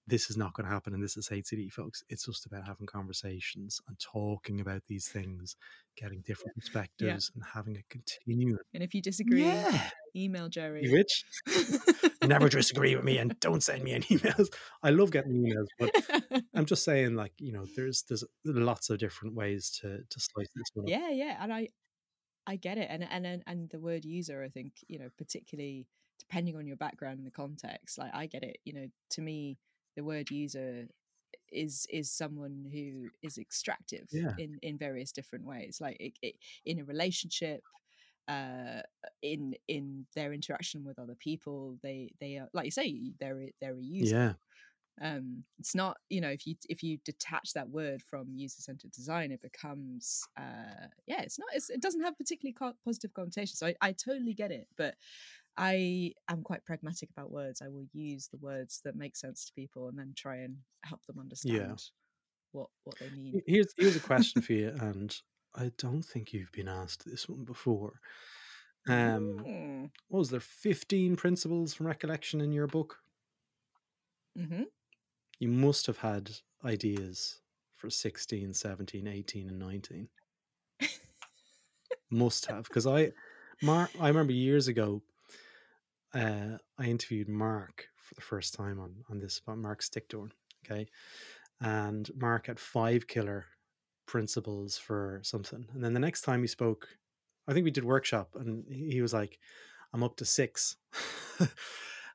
this 0.07 0.30
is 0.30 0.37
not 0.37 0.55
going 0.55 0.66
to 0.66 0.72
happen 0.72 0.95
And 0.95 1.03
this 1.03 1.16
is 1.16 1.28
HCD, 1.30 1.70
folks. 1.72 2.03
It's 2.09 2.26
just 2.26 2.47
about 2.47 2.66
having 2.66 2.87
conversations 2.87 3.80
and 3.89 3.99
talking 4.01 4.61
about 4.61 4.82
these 4.89 5.09
things, 5.09 5.57
getting 5.97 6.22
different 6.22 6.55
Yeah. 6.99 7.18
perspectives, 7.18 7.30
and 7.35 7.45
having 7.55 7.76
a 7.78 7.82
continuum. 7.91 8.59
And 8.74 8.82
if 8.82 8.95
you 8.95 9.01
disagree, 9.03 9.68
Yeah, 9.68 9.91
email 10.16 10.49
you 10.80 10.91
Gerry. 10.91 10.93
rich. 10.93 11.24
Never 12.27 12.49
disagree 12.49 12.95
with 12.97 13.05
me, 13.05 13.18
and 13.18 13.39
don't 13.41 13.62
send 13.62 13.83
me 13.83 13.93
any 13.93 14.07
emails. 14.11 14.49
I 14.83 14.91
love 14.91 15.11
getting 15.11 15.33
emails, 15.33 15.66
but 15.79 16.43
I'm 16.55 16.66
just 16.66 16.85
saying, 16.85 17.14
like 17.14 17.33
you 17.39 17.53
know, 17.53 17.66
there's 17.77 18.05
there's 18.09 18.25
lots 18.45 18.91
of 18.91 18.99
different 18.99 19.35
ways 19.35 19.70
to 19.81 19.99
to 19.99 20.20
slice 20.20 20.49
this 20.55 20.70
one 20.75 20.87
yeah, 20.89 21.11
yeah, 21.11 21.39
and 21.41 21.53
I 21.53 21.68
I 22.47 22.57
get 22.57 22.79
it, 22.79 22.89
and 22.91 23.05
and 23.11 23.43
and 23.47 23.70
the 23.70 23.81
word 23.81 24.05
user, 24.05 24.43
I 24.43 24.49
think 24.49 24.72
you 24.89 24.99
know, 24.99 25.09
particularly 25.16 25.87
depending 26.18 26.57
on 26.57 26.66
your 26.66 26.77
background 26.77 27.18
and 27.18 27.27
the 27.27 27.31
context, 27.31 27.99
like 27.99 28.14
I 28.14 28.27
get 28.27 28.43
it. 28.43 28.59
You 28.64 28.75
know, 28.75 28.87
to 29.11 29.20
me, 29.22 29.59
the 29.97 30.05
word 30.05 30.31
user 30.31 30.87
is 31.51 31.87
is 31.91 32.11
someone 32.11 32.66
who 32.72 33.09
is 33.22 33.39
extractive 33.39 34.09
Yeah, 34.12 34.33
in 34.39 34.59
in 34.62 34.79
various 34.79 35.12
different 35.12 35.47
ways, 35.47 35.79
like 35.81 35.97
it, 36.01 36.14
it, 36.22 36.37
in 36.66 36.81
a 36.81 36.85
relationship. 36.85 37.62
Uh, 38.29 38.81
in 39.22 39.55
in 39.68 40.07
their 40.14 40.33
interaction 40.33 40.85
with 40.85 40.99
other 40.99 41.14
people, 41.16 41.79
they 41.83 42.12
they 42.20 42.37
are 42.39 42.49
like 42.55 42.64
you 42.66 42.70
say 42.70 43.12
they're 43.20 43.49
they're 43.61 43.77
a 43.79 43.83
user. 43.83 44.16
yeah, 44.16 44.35
um 45.03 45.43
it's 45.59 45.75
not 45.75 45.97
you 46.09 46.20
know 46.20 46.29
if 46.31 46.47
you 46.47 46.55
if 46.68 46.81
you 46.83 46.99
detach 47.05 47.53
that 47.53 47.68
word 47.68 48.01
from 48.01 48.29
user 48.37 48.62
centered 48.62 48.93
design 48.93 49.33
it 49.33 49.43
becomes 49.43 50.22
uh 50.39 50.87
yeah 51.09 51.20
it's 51.20 51.37
not 51.37 51.49
it's, 51.53 51.68
it 51.68 51.81
doesn't 51.83 52.03
have 52.03 52.16
particularly 52.16 52.53
co- 52.53 52.77
positive 52.85 53.12
connotations 53.12 53.59
so 53.59 53.66
I, 53.66 53.75
I 53.81 53.93
totally 53.93 54.35
get 54.35 54.53
it 54.53 54.68
but 54.77 54.95
I 55.57 56.12
am 56.29 56.43
quite 56.43 56.64
pragmatic 56.64 57.11
about 57.11 57.31
words. 57.31 57.62
I 57.62 57.68
will 57.68 57.87
use 57.93 58.29
the 58.29 58.39
words 58.39 58.81
that 58.85 58.97
make 58.97 59.16
sense 59.16 59.45
to 59.45 59.53
people 59.53 59.89
and 59.89 59.99
then 59.99 60.12
try 60.16 60.39
and 60.39 60.59
help 60.85 61.05
them 61.07 61.18
understand 61.20 61.61
Yeah. 61.61 61.75
what 62.53 62.70
what 62.85 62.99
they 62.99 63.11
mean. 63.11 63.43
Here's 63.47 63.72
here's 63.77 63.97
a 63.97 64.01
question 64.01 64.43
for 64.43 64.53
you, 64.53 64.68
and 64.81 65.16
I 65.55 65.71
don't 65.79 66.03
think 66.03 66.33
you've 66.33 66.53
been 66.53 66.69
asked 66.69 67.05
this 67.05 67.29
one 67.29 67.45
before. 67.45 68.01
Um, 68.89 69.37
Mm. 69.47 69.91
what 70.09 70.19
was 70.19 70.31
there 70.31 70.41
15 70.41 71.17
principles 71.17 71.75
from 71.75 71.87
recollection 71.87 72.41
in 72.41 72.53
your 72.53 72.67
book? 72.67 72.99
hmm 74.37 74.65
You 75.39 75.49
must 75.49 75.87
have 75.87 75.99
had 75.99 76.31
ideas 76.65 77.41
for 77.75 77.91
16, 77.91 78.55
17, 78.55 79.07
18, 79.07 79.49
and 79.49 79.59
19. 79.59 80.09
Must 82.11 82.47
have, 82.47 82.65
because 82.65 82.87
I, 82.87 83.13
Marc, 83.63 83.91
I 84.01 84.09
remember 84.09 84.33
years 84.33 84.69
ago, 84.69 85.03
uh, 86.15 86.59
I 86.79 86.85
interviewed 86.85 87.29
Marc 87.29 87.89
for 87.97 88.15
the 88.15 88.21
first 88.21 88.55
time 88.55 88.79
on 88.79 89.05
on 89.11 89.19
this, 89.19 89.39
about 89.41 89.59
Marc 89.59 89.83
Stickdorn, 89.83 90.33
okay, 90.65 90.87
and 91.61 92.09
Marc 92.17 92.47
had 92.47 92.61
five 92.61 93.07
killer 93.07 93.47
principles 94.07 94.77
for 94.79 95.21
something, 95.23 95.67
and 95.75 95.83
then 95.85 95.95
the 95.95 96.01
next 96.01 96.23
time 96.23 96.41
he 96.43 96.47
spoke, 96.47 96.89
I 97.49 97.53
think 97.53 97.65
we 97.65 97.71
did 97.71 97.85
workshop, 97.85 98.31
and 98.37 98.65
he 98.71 99.01
was 99.03 99.13
like, 99.15 99.39
"I'm 99.93 100.03
up 100.03 100.17
to 100.17 100.25
six. 100.25 100.77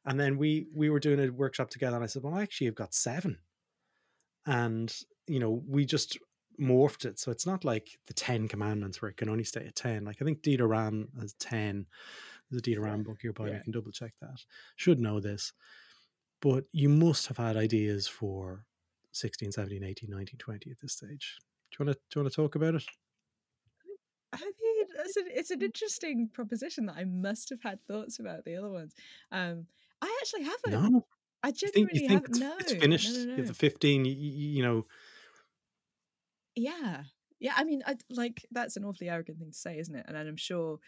and 0.05 0.19
then 0.19 0.37
we 0.37 0.67
we 0.73 0.89
were 0.89 0.99
doing 0.99 1.19
a 1.19 1.31
workshop 1.31 1.69
together, 1.69 1.95
and 1.95 2.03
I 2.03 2.07
said, 2.07 2.23
"Well, 2.23 2.37
actually, 2.37 2.67
I've 2.67 2.75
got 2.75 2.93
seven. 2.93 3.39
and 4.45 4.93
you 5.27 5.39
know, 5.39 5.61
we 5.67 5.85
just 5.85 6.17
morphed 6.59 7.05
it, 7.05 7.19
so 7.19 7.31
it's 7.31 7.45
not 7.45 7.63
like 7.63 7.97
the 8.07 8.13
Ten 8.13 8.47
Commandments 8.47 9.01
where 9.01 9.09
it 9.11 9.17
can 9.17 9.29
only 9.29 9.43
stay 9.43 9.65
at 9.65 9.75
ten. 9.75 10.05
Like 10.05 10.17
I 10.21 10.25
think 10.25 10.41
Dieter 10.41 10.67
Ram 10.67 11.09
has 11.19 11.33
ten. 11.33 11.85
There's 12.49 12.59
a 12.59 12.63
Dieter 12.63 12.83
Ram 12.83 13.03
book 13.03 13.19
here, 13.21 13.33
but 13.33 13.49
Yeah. 13.49 13.57
I 13.57 13.59
can 13.59 13.71
double 13.71 13.91
check 13.91 14.13
that. 14.21 14.39
Should 14.75 14.99
know 14.99 15.19
this, 15.19 15.53
but 16.41 16.65
you 16.71 16.89
must 16.89 17.27
have 17.27 17.37
had 17.37 17.57
ideas 17.57 18.07
for 18.07 18.65
16, 19.11 19.51
17, 19.51 19.83
18, 19.83 20.09
19, 20.09 20.37
20 20.37 20.71
at 20.71 20.79
this 20.81 20.93
stage. 20.93 21.37
Do 21.71 21.77
you 21.83 21.85
want 21.85 21.97
to 21.97 22.01
do 22.09 22.19
you 22.19 22.23
want 22.23 22.31
to 22.33 22.35
talk 22.35 22.55
about 22.55 22.75
it? 22.75 22.83
I 24.33 24.37
mean, 24.37 24.85
it's 25.05 25.17
an, 25.17 25.25
it's 25.29 25.51
an 25.51 25.61
interesting 25.61 26.29
proposition 26.31 26.85
that 26.85 26.97
I 26.97 27.05
must 27.05 27.49
have 27.49 27.61
had 27.63 27.79
thoughts 27.87 28.19
about 28.19 28.45
the 28.45 28.55
other 28.55 28.69
ones. 28.69 28.93
Um, 29.31 29.67
I 30.01 30.17
actually 30.21 30.43
haven't. 30.43 30.85
No, 30.93 31.05
I 31.43 31.51
you 31.61 31.69
think 31.69 31.91
genuinely 31.91 32.01
you 32.01 32.07
think 32.07 32.11
haven't. 32.11 32.29
it's, 32.29 32.39
No, 32.39 32.55
it's 32.59 32.73
no, 32.73 32.79
finished? 32.79 33.15
no, 33.15 33.19
You 33.35 33.37
no. 33.37 33.37
have 33.37 33.47
the 33.47 33.53
fifteen. 33.53 34.05
You, 34.05 34.13
you 34.13 34.63
know, 34.63 34.85
Yeah, 36.55 37.03
yeah. 37.39 37.53
I 37.55 37.63
mean, 37.63 37.81
I, 37.85 37.95
like 38.09 38.45
that's 38.51 38.77
an 38.77 38.85
awfully 38.85 39.09
arrogant 39.09 39.39
thing 39.39 39.51
to 39.51 39.57
say, 39.57 39.77
isn't 39.79 39.95
it? 39.95 40.05
And 40.07 40.17
I'm 40.17 40.37
sure 40.37 40.79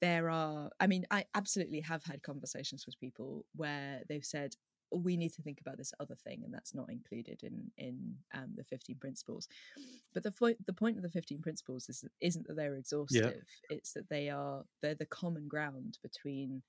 there 0.00 0.30
are. 0.30 0.70
I 0.80 0.86
mean, 0.86 1.04
I 1.10 1.24
absolutely 1.34 1.80
have 1.80 2.04
had 2.04 2.22
conversations 2.22 2.86
with 2.86 2.98
people 2.98 3.44
where 3.54 4.02
they've 4.08 4.24
said 4.24 4.54
"Oh, 4.54 4.58
we 4.92 5.16
need 5.16 5.32
to 5.34 5.42
think 5.42 5.60
about 5.60 5.76
this 5.76 5.92
other 6.00 6.14
thing, 6.14 6.42
and 6.44 6.52
that's 6.52 6.74
not 6.74 6.90
included 6.90 7.42
in 7.42 7.70
in 7.78 8.14
um, 8.34 8.52
the 8.56 8.64
15 8.64 8.96
principles. 8.96 9.48
But 10.14 10.22
the 10.22 10.32
point 10.32 10.64
the 10.66 10.72
point 10.72 10.96
of 10.96 11.02
the 11.02 11.10
15 11.10 11.42
principles 11.42 11.88
is 11.88 12.04
isn't 12.20 12.46
that 12.46 12.56
they're 12.56 12.76
exhaustive. 12.76 13.42
It's 13.70 13.92
that 13.92 14.08
they 14.08 14.30
are 14.30 14.64
they're 14.82 14.94
the 14.94 15.06
common 15.06 15.48
ground 15.48 15.98
between 16.02 16.62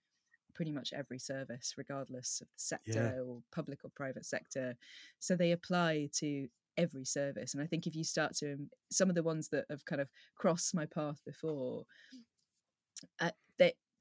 pretty 0.54 0.72
much 0.72 0.92
every 0.94 1.20
service, 1.20 1.76
regardless 1.78 2.42
of 2.42 2.48
the 2.48 2.60
sector 2.60 3.24
or 3.28 3.42
public 3.54 3.86
or 3.86 3.92
private 3.96 4.26
sector. 4.26 4.76
So 5.20 5.36
they 5.36 5.52
apply 5.52 6.10
to 6.16 6.48
every 6.78 7.06
service. 7.06 7.54
And 7.54 7.62
I 7.62 7.68
think 7.68 7.86
if 7.86 7.96
you 7.96 8.04
start 8.04 8.36
to 8.38 8.54
um, 8.54 8.70
some 8.92 9.10
of 9.10 9.16
the 9.16 9.24
ones 9.24 9.50
that 9.50 9.66
have 9.70 9.86
kind 9.86 10.02
of 10.02 10.10
crossed 10.36 10.74
my 10.74 10.86
path 10.86 11.22
before, 11.26 11.86
uh, 13.20 13.32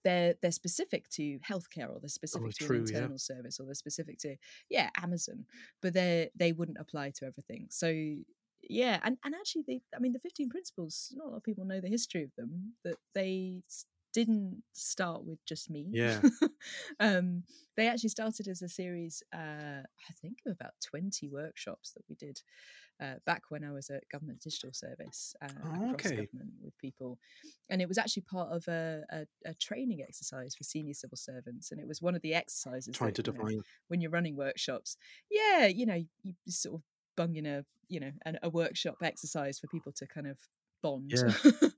they're 0.05 0.34
they're 0.40 0.51
specific 0.51 1.09
to 1.11 1.38
healthcare 1.38 1.88
or 1.88 1.99
they're 2.01 2.05
oh, 2.05 2.09
specific 2.09 2.55
to 2.55 2.66
true, 2.66 2.78
an 2.78 2.86
yeah. 2.86 2.97
internal 2.97 3.18
service 3.18 3.59
or 3.59 3.66
they're 3.66 3.74
specific 3.74 4.18
to 4.18 4.36
yeah 4.70 4.90
Amazon, 5.03 5.44
but 5.82 5.94
they 5.94 6.30
they 6.34 6.53
wouldn't 6.53 6.78
apply 6.78 7.11
to 7.11 7.26
everything. 7.26 7.66
So 7.70 7.88
yeah, 8.68 9.01
and 9.03 9.16
and 9.24 9.34
actually 9.34 9.64
they 9.66 9.80
I 9.94 9.99
mean 9.99 10.12
the 10.12 10.18
fifteen 10.18 10.51
principles. 10.51 11.12
Not 11.16 11.26
a 11.26 11.30
lot 11.30 11.36
of 11.36 11.44
people 11.44 11.64
know 11.64 11.80
the 11.80 11.88
history 11.88 12.22
of 12.22 12.30
them. 12.36 12.74
That 12.84 12.97
they 13.14 13.62
didn't 14.16 14.62
start 14.72 15.26
with 15.26 15.44
just 15.44 15.68
me. 15.68 15.90
Yeah. 15.92 16.22
um, 17.00 17.42
they 17.76 17.86
actually 17.86 18.08
started 18.08 18.48
as 18.48 18.62
a 18.62 18.68
series. 18.68 19.22
Uh, 19.30 19.82
I 19.84 20.12
think 20.22 20.38
of 20.46 20.52
about 20.52 20.72
twenty 20.82 21.28
workshops 21.28 21.92
that 21.92 22.02
we 22.08 22.14
did 22.14 22.40
uh, 22.98 23.16
back 23.26 23.42
when 23.50 23.62
I 23.62 23.72
was 23.72 23.90
at 23.90 24.08
Government 24.10 24.40
Digital 24.40 24.70
Service 24.72 25.34
uh, 25.42 25.48
Oh, 25.66 25.90
across 25.90 26.06
okay. 26.06 26.16
government 26.16 26.54
with 26.64 26.78
people, 26.78 27.18
and 27.68 27.82
it 27.82 27.88
was 27.88 27.98
actually 27.98 28.22
part 28.22 28.50
of 28.50 28.66
a, 28.68 29.02
a, 29.10 29.26
a 29.44 29.54
training 29.60 30.00
exercise 30.00 30.54
for 30.54 30.64
senior 30.64 30.94
civil 30.94 31.18
servants, 31.18 31.70
and 31.70 31.78
it 31.78 31.86
was 31.86 32.00
one 32.00 32.14
of 32.14 32.22
the 32.22 32.32
exercises 32.32 32.96
trying 32.96 33.12
that, 33.12 33.22
to 33.22 33.30
you 33.32 33.38
know, 33.38 33.44
define. 33.44 33.60
when 33.88 34.00
you're 34.00 34.10
running 34.10 34.34
workshops. 34.34 34.96
Yeah, 35.30 35.66
you 35.66 35.84
know, 35.84 36.02
you 36.22 36.32
sort 36.48 36.76
of 36.76 36.82
bung 37.18 37.36
in 37.36 37.44
a 37.44 37.66
you 37.88 38.00
know 38.00 38.12
an, 38.24 38.38
a 38.42 38.48
workshop 38.48 38.96
exercise 39.02 39.58
for 39.58 39.66
people 39.66 39.92
to 39.92 40.06
kind 40.06 40.26
of 40.26 40.38
bond. 40.82 41.12
Yeah. 41.14 41.32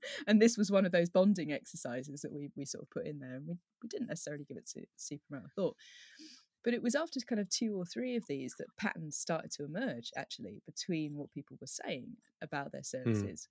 and 0.27 0.41
this 0.41 0.57
was 0.57 0.71
one 0.71 0.85
of 0.85 0.91
those 0.91 1.09
bonding 1.09 1.51
exercises 1.51 2.21
that 2.21 2.31
we 2.31 2.49
we 2.55 2.65
sort 2.65 2.83
of 2.83 2.89
put 2.89 3.05
in 3.05 3.19
there, 3.19 3.35
and 3.35 3.47
we 3.47 3.55
we 3.81 3.89
didn't 3.89 4.07
necessarily 4.07 4.45
give 4.45 4.57
it 4.57 4.67
su- 4.67 4.85
super 4.97 5.23
amount 5.31 5.45
of 5.45 5.51
thought. 5.53 5.75
But 6.63 6.73
it 6.73 6.83
was 6.83 6.95
after 6.95 7.19
kind 7.21 7.39
of 7.39 7.49
two 7.49 7.79
or 7.79 7.85
three 7.85 8.15
of 8.17 8.27
these 8.27 8.55
that 8.59 8.67
patterns 8.77 9.17
started 9.17 9.51
to 9.51 9.63
emerge 9.63 10.11
actually 10.17 10.61
between 10.65 11.15
what 11.15 11.31
people 11.31 11.57
were 11.59 11.67
saying 11.67 12.17
about 12.41 12.71
their 12.71 12.83
services 12.83 13.47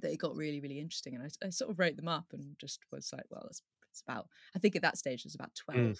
that 0.00 0.12
it 0.12 0.18
got 0.18 0.36
really, 0.36 0.60
really 0.60 0.78
interesting. 0.78 1.14
And 1.14 1.24
I, 1.24 1.46
I 1.46 1.50
sort 1.50 1.70
of 1.70 1.78
wrote 1.78 1.96
them 1.96 2.08
up 2.08 2.26
and 2.32 2.54
just 2.60 2.80
was 2.92 3.10
like, 3.12 3.24
well, 3.30 3.46
it's, 3.48 3.62
it's 3.90 4.02
about, 4.06 4.26
I 4.54 4.58
think 4.58 4.76
at 4.76 4.82
that 4.82 4.98
stage 4.98 5.20
it 5.20 5.26
was 5.26 5.34
about 5.34 5.54
12. 5.54 5.98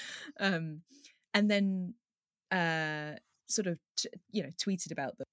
um, 0.40 0.82
and 1.32 1.50
then 1.50 1.94
uh, 2.50 3.16
sort 3.48 3.66
of, 3.66 3.78
t- 3.96 4.08
you 4.30 4.42
know, 4.42 4.50
tweeted 4.62 4.92
about 4.92 5.16
them. 5.18 5.26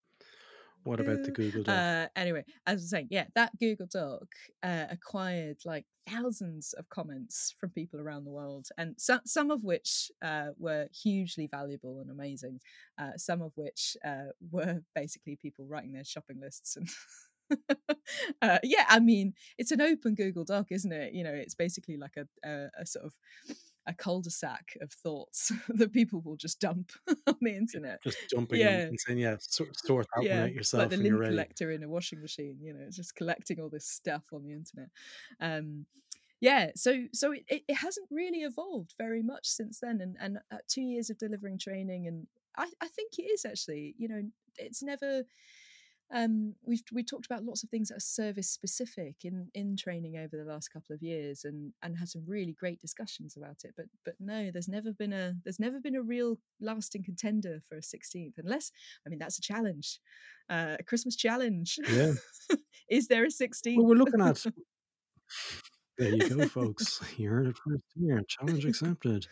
What 0.83 0.99
about 0.99 1.23
the 1.23 1.31
Google 1.31 1.63
Doc? 1.63 1.75
Uh, 1.75 2.07
anyway, 2.15 2.43
as 2.65 2.73
I 2.73 2.73
was 2.73 2.89
saying, 2.89 3.07
yeah, 3.11 3.25
that 3.35 3.57
Google 3.59 3.87
Doc 3.91 4.23
uh, 4.63 4.85
acquired 4.89 5.57
like 5.65 5.85
thousands 6.09 6.73
of 6.73 6.89
comments 6.89 7.53
from 7.59 7.69
people 7.69 7.99
around 7.99 8.25
the 8.25 8.31
world, 8.31 8.67
and 8.77 8.95
some 8.97 9.21
some 9.25 9.51
of 9.51 9.63
which 9.63 10.11
uh, 10.23 10.49
were 10.57 10.87
hugely 10.91 11.47
valuable 11.47 11.99
and 11.99 12.09
amazing. 12.09 12.59
Uh, 12.99 13.11
some 13.17 13.41
of 13.41 13.51
which 13.55 13.95
uh, 14.05 14.31
were 14.51 14.81
basically 14.95 15.35
people 15.35 15.65
writing 15.65 15.93
their 15.93 16.05
shopping 16.05 16.39
lists 16.39 16.75
and. 16.75 16.89
uh, 18.41 18.59
yeah, 18.63 18.85
I 18.87 18.99
mean, 19.01 19.33
it's 19.57 19.71
an 19.71 19.81
open 19.81 20.15
Google 20.15 20.45
Doc, 20.45 20.67
isn't 20.69 20.91
it? 20.93 21.13
You 21.13 21.25
know, 21.25 21.33
it's 21.33 21.53
basically 21.53 21.97
like 21.97 22.15
a, 22.15 22.25
a, 22.47 22.67
a 22.79 22.85
sort 22.85 23.03
of 23.03 23.13
a 23.91 23.93
cul-de-sac 23.95 24.77
of 24.81 24.91
thoughts 24.91 25.51
that 25.69 25.91
people 25.91 26.21
will 26.21 26.35
just 26.35 26.59
dump 26.59 26.91
on 27.27 27.37
the 27.41 27.55
internet 27.55 28.01
Just 28.03 28.17
jumping 28.29 28.59
yeah. 28.59 28.81
in 28.81 28.87
and 28.89 28.99
saying, 28.99 29.19
yeah, 29.19 29.35
sort, 29.39 29.77
sort 29.79 30.07
that 30.15 30.23
yeah, 30.23 30.43
out 30.43 30.53
yourself 30.53 30.81
like 30.81 30.89
the 30.91 30.97
lint 30.97 31.23
collector 31.23 31.71
in 31.71 31.83
a 31.83 31.89
washing 31.89 32.21
machine. 32.21 32.57
You 32.61 32.73
know, 32.73 32.81
it's 32.85 32.97
just 32.97 33.15
collecting 33.15 33.59
all 33.59 33.69
this 33.69 33.87
stuff 33.87 34.23
on 34.33 34.43
the 34.43 34.51
internet. 34.51 34.89
Um, 35.39 35.85
yeah, 36.39 36.71
so 36.75 37.03
so 37.13 37.33
it, 37.33 37.43
it, 37.47 37.63
it 37.67 37.75
hasn't 37.75 38.07
really 38.09 38.39
evolved 38.39 38.95
very 38.97 39.21
much 39.21 39.47
since 39.47 39.79
then, 39.79 40.01
and 40.01 40.17
and 40.19 40.39
uh, 40.51 40.57
two 40.67 40.81
years 40.81 41.09
of 41.11 41.19
delivering 41.19 41.59
training, 41.59 42.07
and 42.07 42.25
I 42.57 42.67
I 42.81 42.87
think 42.87 43.19
it 43.19 43.23
is 43.23 43.45
actually. 43.45 43.93
You 43.97 44.07
know, 44.07 44.21
it's 44.57 44.81
never. 44.81 45.23
Um, 46.13 46.55
we've 46.65 46.83
we 46.91 47.03
talked 47.03 47.25
about 47.25 47.45
lots 47.45 47.63
of 47.63 47.69
things 47.69 47.89
that 47.89 47.97
are 47.97 48.01
service 48.01 48.49
specific 48.49 49.15
in 49.23 49.47
in 49.53 49.77
training 49.77 50.17
over 50.17 50.35
the 50.35 50.49
last 50.49 50.69
couple 50.69 50.93
of 50.93 51.01
years, 51.01 51.45
and 51.45 51.73
and 51.81 51.97
had 51.97 52.09
some 52.09 52.23
really 52.27 52.53
great 52.53 52.79
discussions 52.79 53.37
about 53.37 53.63
it. 53.63 53.73
But 53.77 53.85
but 54.03 54.15
no, 54.19 54.51
there's 54.51 54.67
never 54.67 54.91
been 54.91 55.13
a 55.13 55.33
there's 55.43 55.59
never 55.59 55.79
been 55.79 55.95
a 55.95 56.01
real 56.01 56.37
lasting 56.59 57.03
contender 57.03 57.61
for 57.67 57.77
a 57.77 57.81
16th, 57.81 58.33
unless 58.37 58.71
I 59.05 59.09
mean 59.09 59.19
that's 59.19 59.37
a 59.37 59.41
challenge, 59.41 59.99
uh, 60.49 60.75
a 60.79 60.83
Christmas 60.83 61.15
challenge. 61.15 61.79
Yeah. 61.89 62.13
is 62.89 63.07
there 63.07 63.23
a 63.23 63.29
16th? 63.29 63.77
Well, 63.77 63.87
we're 63.87 63.95
looking 63.95 64.21
at. 64.21 64.43
There 65.97 66.15
you 66.15 66.29
go, 66.29 66.47
folks. 66.47 66.99
You 67.17 67.29
heard 67.29 67.47
it 67.47 67.57
first 67.57 67.83
here. 67.93 68.21
Challenge 68.27 68.65
accepted. 68.65 69.27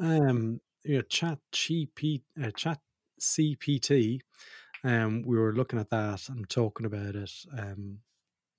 Um, 0.00 0.60
yeah, 0.84 1.02
Chat 1.08 1.38
uh, 1.52 2.50
Chat 2.56 2.80
CPT. 3.20 4.20
Um, 4.84 5.22
we 5.26 5.36
were 5.36 5.54
looking 5.54 5.78
at 5.78 5.90
that 5.90 6.28
and 6.28 6.48
talking 6.48 6.86
about 6.86 7.14
it. 7.16 7.32
Um, 7.56 7.98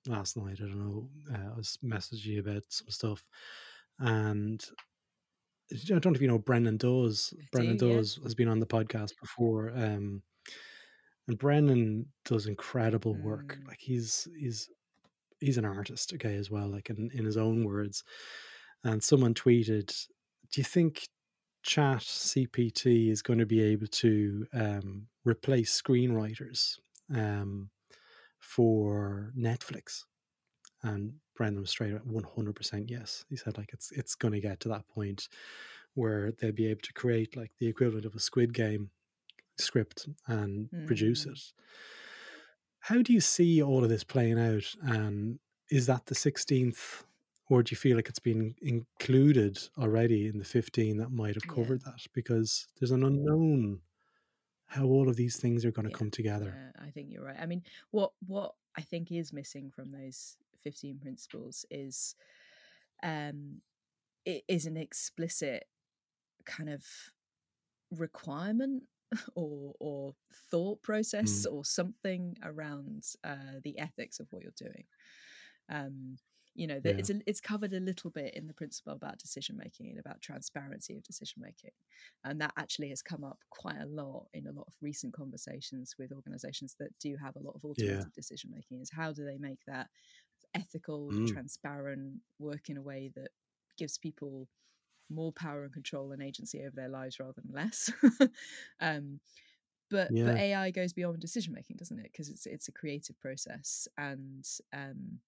last 0.06 0.36
night. 0.36 0.58
I 0.60 0.66
don't 0.66 0.78
know. 0.78 1.08
Uh, 1.32 1.52
I 1.54 1.56
was 1.56 1.78
messaging 1.84 2.26
you 2.26 2.40
about 2.40 2.62
some 2.68 2.88
stuff, 2.88 3.26
and 3.98 4.62
I 5.72 5.98
don't 5.98 6.06
know 6.06 6.12
if 6.12 6.22
you 6.22 6.28
know 6.28 6.38
Brendan 6.38 6.76
Dawes. 6.76 7.34
Brendan 7.52 7.76
do, 7.76 7.88
yeah. 7.88 7.96
Has 7.96 8.34
been 8.34 8.48
on 8.48 8.60
the 8.60 8.66
podcast 8.66 9.12
before. 9.20 9.70
Um, 9.74 10.22
and 11.28 11.38
Brendan 11.38 12.06
does 12.24 12.46
incredible 12.46 13.14
work. 13.14 13.58
Mm. 13.60 13.68
Like 13.68 13.78
he's 13.80 14.26
he's 14.38 14.68
he's 15.38 15.58
an 15.58 15.64
artist, 15.64 16.12
okay, 16.14 16.36
as 16.36 16.50
well. 16.50 16.68
Like 16.68 16.90
in, 16.90 17.10
in 17.14 17.24
his 17.24 17.36
own 17.36 17.64
words. 17.64 18.02
And 18.82 19.02
someone 19.02 19.34
tweeted, 19.34 19.94
"Do 20.52 20.60
you 20.60 20.64
think 20.64 21.06
ChatGPT 21.64 23.10
is 23.10 23.22
going 23.22 23.38
to 23.38 23.46
be 23.46 23.62
able 23.62 23.86
to 23.88 24.46
um, 24.52 25.06
replace 25.24 25.80
screenwriters 25.80 26.78
um, 27.14 27.70
for 28.38 29.32
Netflix?" 29.38 30.04
And 30.82 31.14
Brendan 31.36 31.60
was 31.60 31.70
straight 31.70 31.94
at 31.94 32.06
one 32.06 32.24
hundred 32.24 32.56
percent 32.56 32.90
yes. 32.90 33.24
He 33.28 33.36
said 33.36 33.58
like 33.58 33.70
it's 33.72 33.90
it's 33.92 34.14
going 34.14 34.32
to 34.32 34.40
get 34.40 34.60
to 34.60 34.68
that 34.70 34.88
point 34.88 35.28
where 35.94 36.32
they'll 36.32 36.52
be 36.52 36.68
able 36.68 36.80
to 36.82 36.92
create 36.92 37.36
like 37.36 37.50
the 37.58 37.66
equivalent 37.66 38.06
of 38.06 38.14
a 38.14 38.20
Squid 38.20 38.54
Game 38.54 38.90
script 39.58 40.08
and 40.26 40.70
produce 40.86 41.26
Mm. 41.26 41.32
it. 41.32 41.40
How 42.80 43.02
do 43.02 43.12
you 43.12 43.20
see 43.20 43.62
all 43.62 43.82
of 43.84 43.90
this 43.90 44.04
playing 44.04 44.38
out? 44.38 44.74
And 44.82 45.38
is 45.70 45.86
that 45.86 46.06
the 46.06 46.14
sixteenth, 46.14 47.04
or 47.50 47.62
do 47.64 47.72
you 47.72 47.78
feel 47.78 47.96
like 47.96 48.08
it's 48.08 48.20
been 48.20 48.56
included 48.62 49.58
already 49.78 50.28
in 50.28 50.38
the 50.38 50.44
fifteen 50.46 50.98
that 50.98 51.10
might 51.12 51.36
have 51.36 51.46
Yeah. 51.46 51.48
covered 51.48 51.82
that? 51.84 52.06
Because 52.14 52.68
there's 52.80 52.92
an 52.92 53.04
unknown 53.04 53.82
how 54.68 54.86
all 54.86 55.08
of 55.08 55.16
these 55.16 55.38
things 55.38 55.64
are 55.64 55.72
going 55.72 55.86
to 55.86 55.90
Yeah, 55.90 55.96
come 55.98 56.10
together. 56.10 56.58
Yeah, 56.58 56.72
I 56.78 56.90
think 56.90 57.10
you're 57.10 57.24
right. 57.24 57.38
I 57.38 57.46
mean, 57.46 57.62
what 57.90 58.12
what 58.26 58.54
I 58.76 58.82
think 58.82 59.10
is 59.12 59.32
missing 59.32 59.70
from 59.70 59.90
those 59.90 60.36
15 60.62 60.98
principles 60.98 61.64
is 61.70 62.14
um 63.02 63.62
it 64.26 64.44
is 64.48 64.66
an 64.66 64.76
explicit 64.76 65.66
kind 66.46 66.70
of 66.70 66.86
requirement 67.90 68.84
or 69.34 69.74
or 69.80 70.14
thought 70.32 70.82
process 70.82 71.44
Mm. 71.44 71.46
or 71.46 71.64
something 71.64 72.36
around 72.42 73.04
uh, 73.24 73.60
the 73.64 73.78
ethics 73.78 74.20
of 74.20 74.28
what 74.32 74.42
you're 74.42 74.52
doing. 74.56 74.84
Um, 75.68 76.18
you 76.60 76.68
know, 76.68 76.80
that 76.80 76.96
Yeah. 76.96 77.00
it's 77.00 77.10
a, 77.10 77.20
it's 77.26 77.40
covered 77.40 77.74
a 77.74 77.80
little 77.80 78.10
bit 78.10 78.34
in 78.34 78.46
the 78.46 78.54
principle 78.54 78.94
about 78.94 79.18
decision 79.18 79.56
making 79.58 79.90
and 79.90 80.00
about 80.00 80.22
transparency 80.22 80.96
of 80.98 81.04
decision 81.04 81.42
making, 81.42 81.72
and 82.24 82.40
that 82.40 82.52
actually 82.58 82.90
has 82.90 83.02
come 83.02 83.24
up 83.24 83.40
quite 83.50 83.78
a 83.80 83.86
lot 83.86 84.28
in 84.34 84.46
a 84.46 84.52
lot 84.52 84.66
of 84.68 84.74
recent 84.82 85.14
conversations 85.14 85.96
with 85.98 86.12
organisations 86.12 86.76
that 86.78 86.98
do 87.00 87.16
have 87.16 87.36
a 87.36 87.40
lot 87.42 87.56
of 87.56 87.64
automated 87.64 88.12
decision 88.14 88.50
making. 88.52 88.80
Is 88.82 88.92
how 88.92 89.12
do 89.12 89.24
they 89.24 89.38
make 89.38 89.60
that 89.66 89.88
ethical, 90.54 91.12
Mm. 91.12 91.26
transparent, 91.26 92.20
work 92.38 92.68
in 92.68 92.76
a 92.76 92.82
way 92.82 93.12
that 93.16 93.30
gives 93.78 93.98
people 93.98 94.48
more 95.10 95.32
power 95.32 95.64
and 95.64 95.72
control 95.72 96.12
and 96.12 96.22
agency 96.22 96.60
over 96.62 96.76
their 96.76 96.88
lives 96.88 97.20
rather 97.20 97.40
than 97.42 97.52
less. 97.54 97.92
um, 98.80 99.20
but 99.90 100.12
but 100.24 100.36
AI 100.38 100.70
goes 100.70 100.92
beyond 100.92 101.20
decision 101.20 101.52
making, 101.52 101.76
doesn't 101.76 101.98
it? 101.98 102.04
Because 102.12 102.28
it's 102.28 102.46
it's 102.46 102.68
a 102.68 102.72
creative 102.72 103.18
process, 103.20 103.88
and 103.98 104.46
um, 104.72 105.20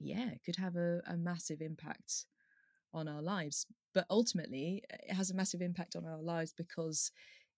yeah, 0.00 0.30
could 0.44 0.56
have 0.56 0.76
a, 0.76 1.00
a 1.06 1.16
massive 1.16 1.60
impact 1.60 2.26
on 2.94 3.08
our 3.08 3.22
lives. 3.22 3.66
But 3.94 4.06
ultimately, 4.10 4.82
it 4.90 5.14
has 5.14 5.30
a 5.30 5.34
massive 5.34 5.62
impact 5.62 5.96
on 5.96 6.06
our 6.06 6.22
lives 6.22 6.52
because 6.56 7.10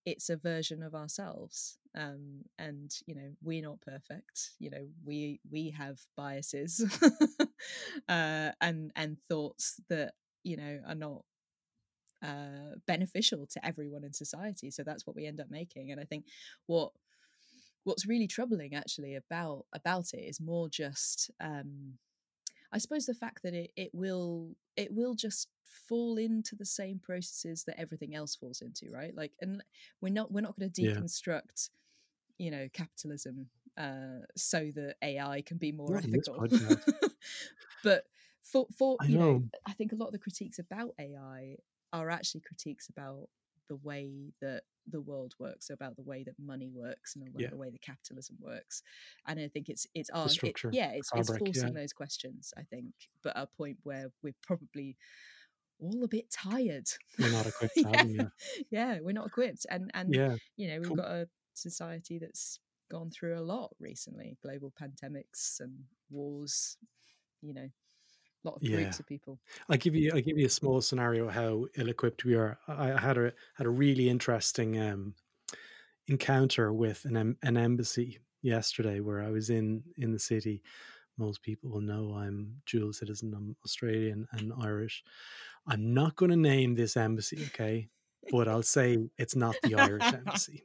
it's 0.06 0.30
a 0.30 0.36
version 0.36 0.82
of 0.82 0.94
ourselves 0.94 1.78
um 1.96 2.42
and 2.58 2.92
you 3.06 3.14
know 3.14 3.30
we're 3.42 3.62
not 3.62 3.80
perfect 3.80 4.52
you 4.58 4.70
know 4.70 4.86
we 5.04 5.40
we 5.50 5.70
have 5.70 5.98
biases 6.16 6.84
uh 8.08 8.50
and 8.60 8.92
and 8.96 9.18
thoughts 9.28 9.80
that 9.88 10.12
you 10.44 10.56
know 10.56 10.80
are 10.86 10.94
not 10.94 11.22
uh 12.22 12.76
beneficial 12.86 13.46
to 13.46 13.64
everyone 13.64 14.04
in 14.04 14.12
society 14.12 14.70
so 14.70 14.82
that's 14.84 15.06
what 15.06 15.16
we 15.16 15.26
end 15.26 15.40
up 15.40 15.50
making 15.50 15.90
and 15.90 16.00
i 16.00 16.04
think 16.04 16.24
what 16.66 16.92
what's 17.84 18.06
really 18.06 18.26
troubling 18.26 18.74
actually 18.74 19.16
about 19.16 19.64
about 19.74 20.12
it 20.12 20.18
is 20.20 20.40
more 20.40 20.68
just 20.68 21.30
um 21.40 21.94
I 22.72 22.78
suppose 22.78 23.06
the 23.06 23.14
fact 23.14 23.42
that 23.42 23.54
it, 23.54 23.72
it 23.76 23.90
will 23.94 24.56
it 24.76 24.92
will 24.92 25.14
just 25.14 25.48
fall 25.64 26.16
into 26.18 26.54
the 26.56 26.64
same 26.66 26.98
processes 26.98 27.64
that 27.64 27.78
everything 27.80 28.14
else 28.14 28.36
falls 28.36 28.60
into, 28.62 28.90
right? 28.92 29.14
Like, 29.14 29.32
and 29.40 29.62
we're 30.00 30.12
not 30.12 30.32
we're 30.32 30.40
not 30.42 30.58
going 30.58 30.70
to 30.70 30.80
Yeah. 30.80 31.02
deconstruct, 31.02 31.70
you 32.38 32.50
know, 32.50 32.68
capitalism 32.72 33.50
uh, 33.78 34.24
so 34.36 34.70
that 34.74 34.96
AI 35.02 35.42
can 35.42 35.58
be 35.58 35.72
more 35.72 35.96
Not 35.96 36.04
ethical. 36.04 36.44
but 37.82 38.04
for 38.42 38.66
for 38.76 38.98
I 39.00 39.06
you 39.06 39.18
know, 39.18 39.26
know. 39.32 39.44
I 39.66 39.72
think 39.72 39.92
a 39.92 39.96
lot 39.96 40.06
of 40.06 40.12
the 40.12 40.18
critiques 40.18 40.58
about 40.58 40.94
AI 40.98 41.56
are 41.92 42.10
actually 42.10 42.42
critiques 42.42 42.88
about 42.88 43.28
the 43.70 43.76
way 43.76 44.34
that 44.42 44.64
the 44.86 45.00
world 45.00 45.34
works, 45.38 45.70
about 45.70 45.96
the 45.96 46.02
way 46.02 46.24
that 46.24 46.34
money 46.38 46.70
works, 46.74 47.14
and 47.16 47.24
the 47.24 47.30
way, 47.32 47.44
Yeah. 47.44 47.50
the 47.50 47.56
way 47.56 47.70
that 47.70 47.80
capitalism 47.82 48.36
works. 48.40 48.82
And 49.26 49.40
I 49.40 49.48
think 49.48 49.70
it's 49.70 49.86
it's 49.94 50.10
our 50.10 50.26
it, 50.26 50.56
yeah, 50.72 50.90
it's 50.92 51.10
it's 51.14 51.30
forcing 51.38 51.72
Yeah. 51.74 51.80
those 51.80 51.92
questions. 51.94 52.52
I 52.58 52.64
think, 52.64 52.94
but 53.22 53.34
a 53.36 53.46
point 53.46 53.78
where 53.84 54.12
we're 54.22 54.34
probably 54.42 54.96
all 55.78 56.04
a 56.04 56.08
bit 56.08 56.30
tired. 56.30 56.88
We're 57.18 57.30
not 57.30 57.46
equipped 57.52 57.76
yeah, 57.76 58.28
yeah, 58.70 58.98
we're 59.00 59.12
not 59.12 59.28
equipped, 59.28 59.66
and 59.70 59.90
and 59.94 60.14
Yeah. 60.14 60.36
you 60.56 60.68
know 60.68 60.80
we've 60.80 60.88
Cool. 60.88 60.96
got 60.96 61.10
a 61.10 61.28
society 61.54 62.18
that's 62.18 62.60
gone 62.90 63.10
through 63.10 63.38
a 63.38 63.40
lot 63.54 63.70
recently 63.78 64.36
global 64.42 64.72
pandemics 64.80 65.60
and 65.60 65.84
wars 66.10 66.76
you 67.40 67.54
know 67.54 67.68
lot 68.44 68.56
of 68.56 68.62
Yeah. 68.62 68.76
groups 68.76 69.00
of 69.00 69.06
people 69.06 69.38
I 69.68 69.76
give 69.76 69.94
you 69.94 70.12
I 70.14 70.20
give 70.20 70.38
you 70.38 70.46
a 70.46 70.50
small 70.50 70.80
scenario 70.80 71.28
how 71.28 71.66
ill-equipped 71.76 72.24
we 72.24 72.34
are. 72.34 72.58
I 72.68 72.92
I 72.92 73.00
had 73.00 73.18
a 73.18 73.32
had 73.56 73.66
a 73.66 73.70
really 73.70 74.08
interesting 74.08 74.78
um, 74.80 75.14
encounter 76.08 76.72
with 76.72 77.04
an 77.04 77.36
an 77.42 77.56
embassy 77.56 78.18
yesterday 78.42 79.00
where 79.00 79.22
I 79.22 79.30
was 79.30 79.50
in 79.50 79.82
in 79.96 80.12
the 80.12 80.18
city. 80.18 80.62
Most 81.18 81.42
people 81.42 81.70
will 81.70 81.82
know 81.82 82.14
I'm 82.14 82.62
dual 82.66 82.92
citizen. 82.94 83.34
I'm 83.34 83.56
Australian 83.64 84.26
and 84.32 84.52
Irish. 84.62 85.04
I'm 85.66 85.92
not 85.92 86.16
going 86.16 86.30
to 86.30 86.36
name 86.36 86.74
this 86.74 86.96
embassy, 86.96 87.44
okay? 87.48 87.88
But 88.30 88.48
I'll 88.48 88.62
say 88.62 88.96
it's 89.18 89.36
not 89.36 89.54
the 89.62 89.74
Irish 89.74 90.02
embassy. 90.14 90.62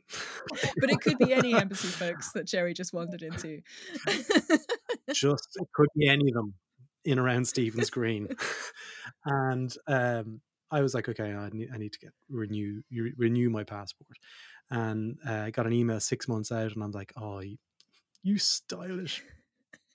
but 0.79 0.89
it 0.89 1.01
could 1.01 1.17
be 1.17 1.33
any 1.33 1.53
embassy 1.63 1.87
folks 1.89 2.31
that 2.31 2.45
gerry 2.47 2.73
just 2.73 2.93
wandered 2.93 3.21
into 3.23 3.61
Just 5.11 5.49
it 5.55 5.67
could 5.73 5.89
be 5.95 6.07
any 6.07 6.29
of 6.29 6.33
them 6.35 6.53
in 7.05 7.19
around 7.19 7.47
Stephen's 7.47 7.89
Green. 7.89 8.27
and 9.25 9.73
um, 9.87 10.41
I 10.71 10.81
was 10.81 10.93
like, 10.93 11.07
okay, 11.07 11.33
I 11.33 11.49
need, 11.49 11.69
I 11.73 11.77
need 11.77 11.93
to 11.93 11.99
get 11.99 12.11
renew 12.29 12.81
renew 13.17 13.49
my 13.49 13.63
passport, 13.63 14.17
and 14.69 15.17
uh, 15.27 15.33
I 15.33 15.51
got 15.51 15.67
an 15.67 15.73
email 15.73 15.99
six 15.99 16.27
months 16.27 16.51
out, 16.51 16.73
and 16.73 16.83
I'm 16.83 16.91
like, 16.91 17.13
oh, 17.15 17.39
you, 17.39 17.57
you 18.23 18.37
stylish 18.37 19.23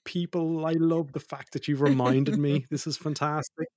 people! 0.05 0.65
I 0.65 0.73
love 0.73 1.11
the 1.11 1.19
fact 1.19 1.53
that 1.53 1.67
you've 1.67 1.81
reminded 1.81 2.37
me. 2.39 2.65
This 2.71 2.87
is 2.87 2.97
fantastic. 2.97 3.67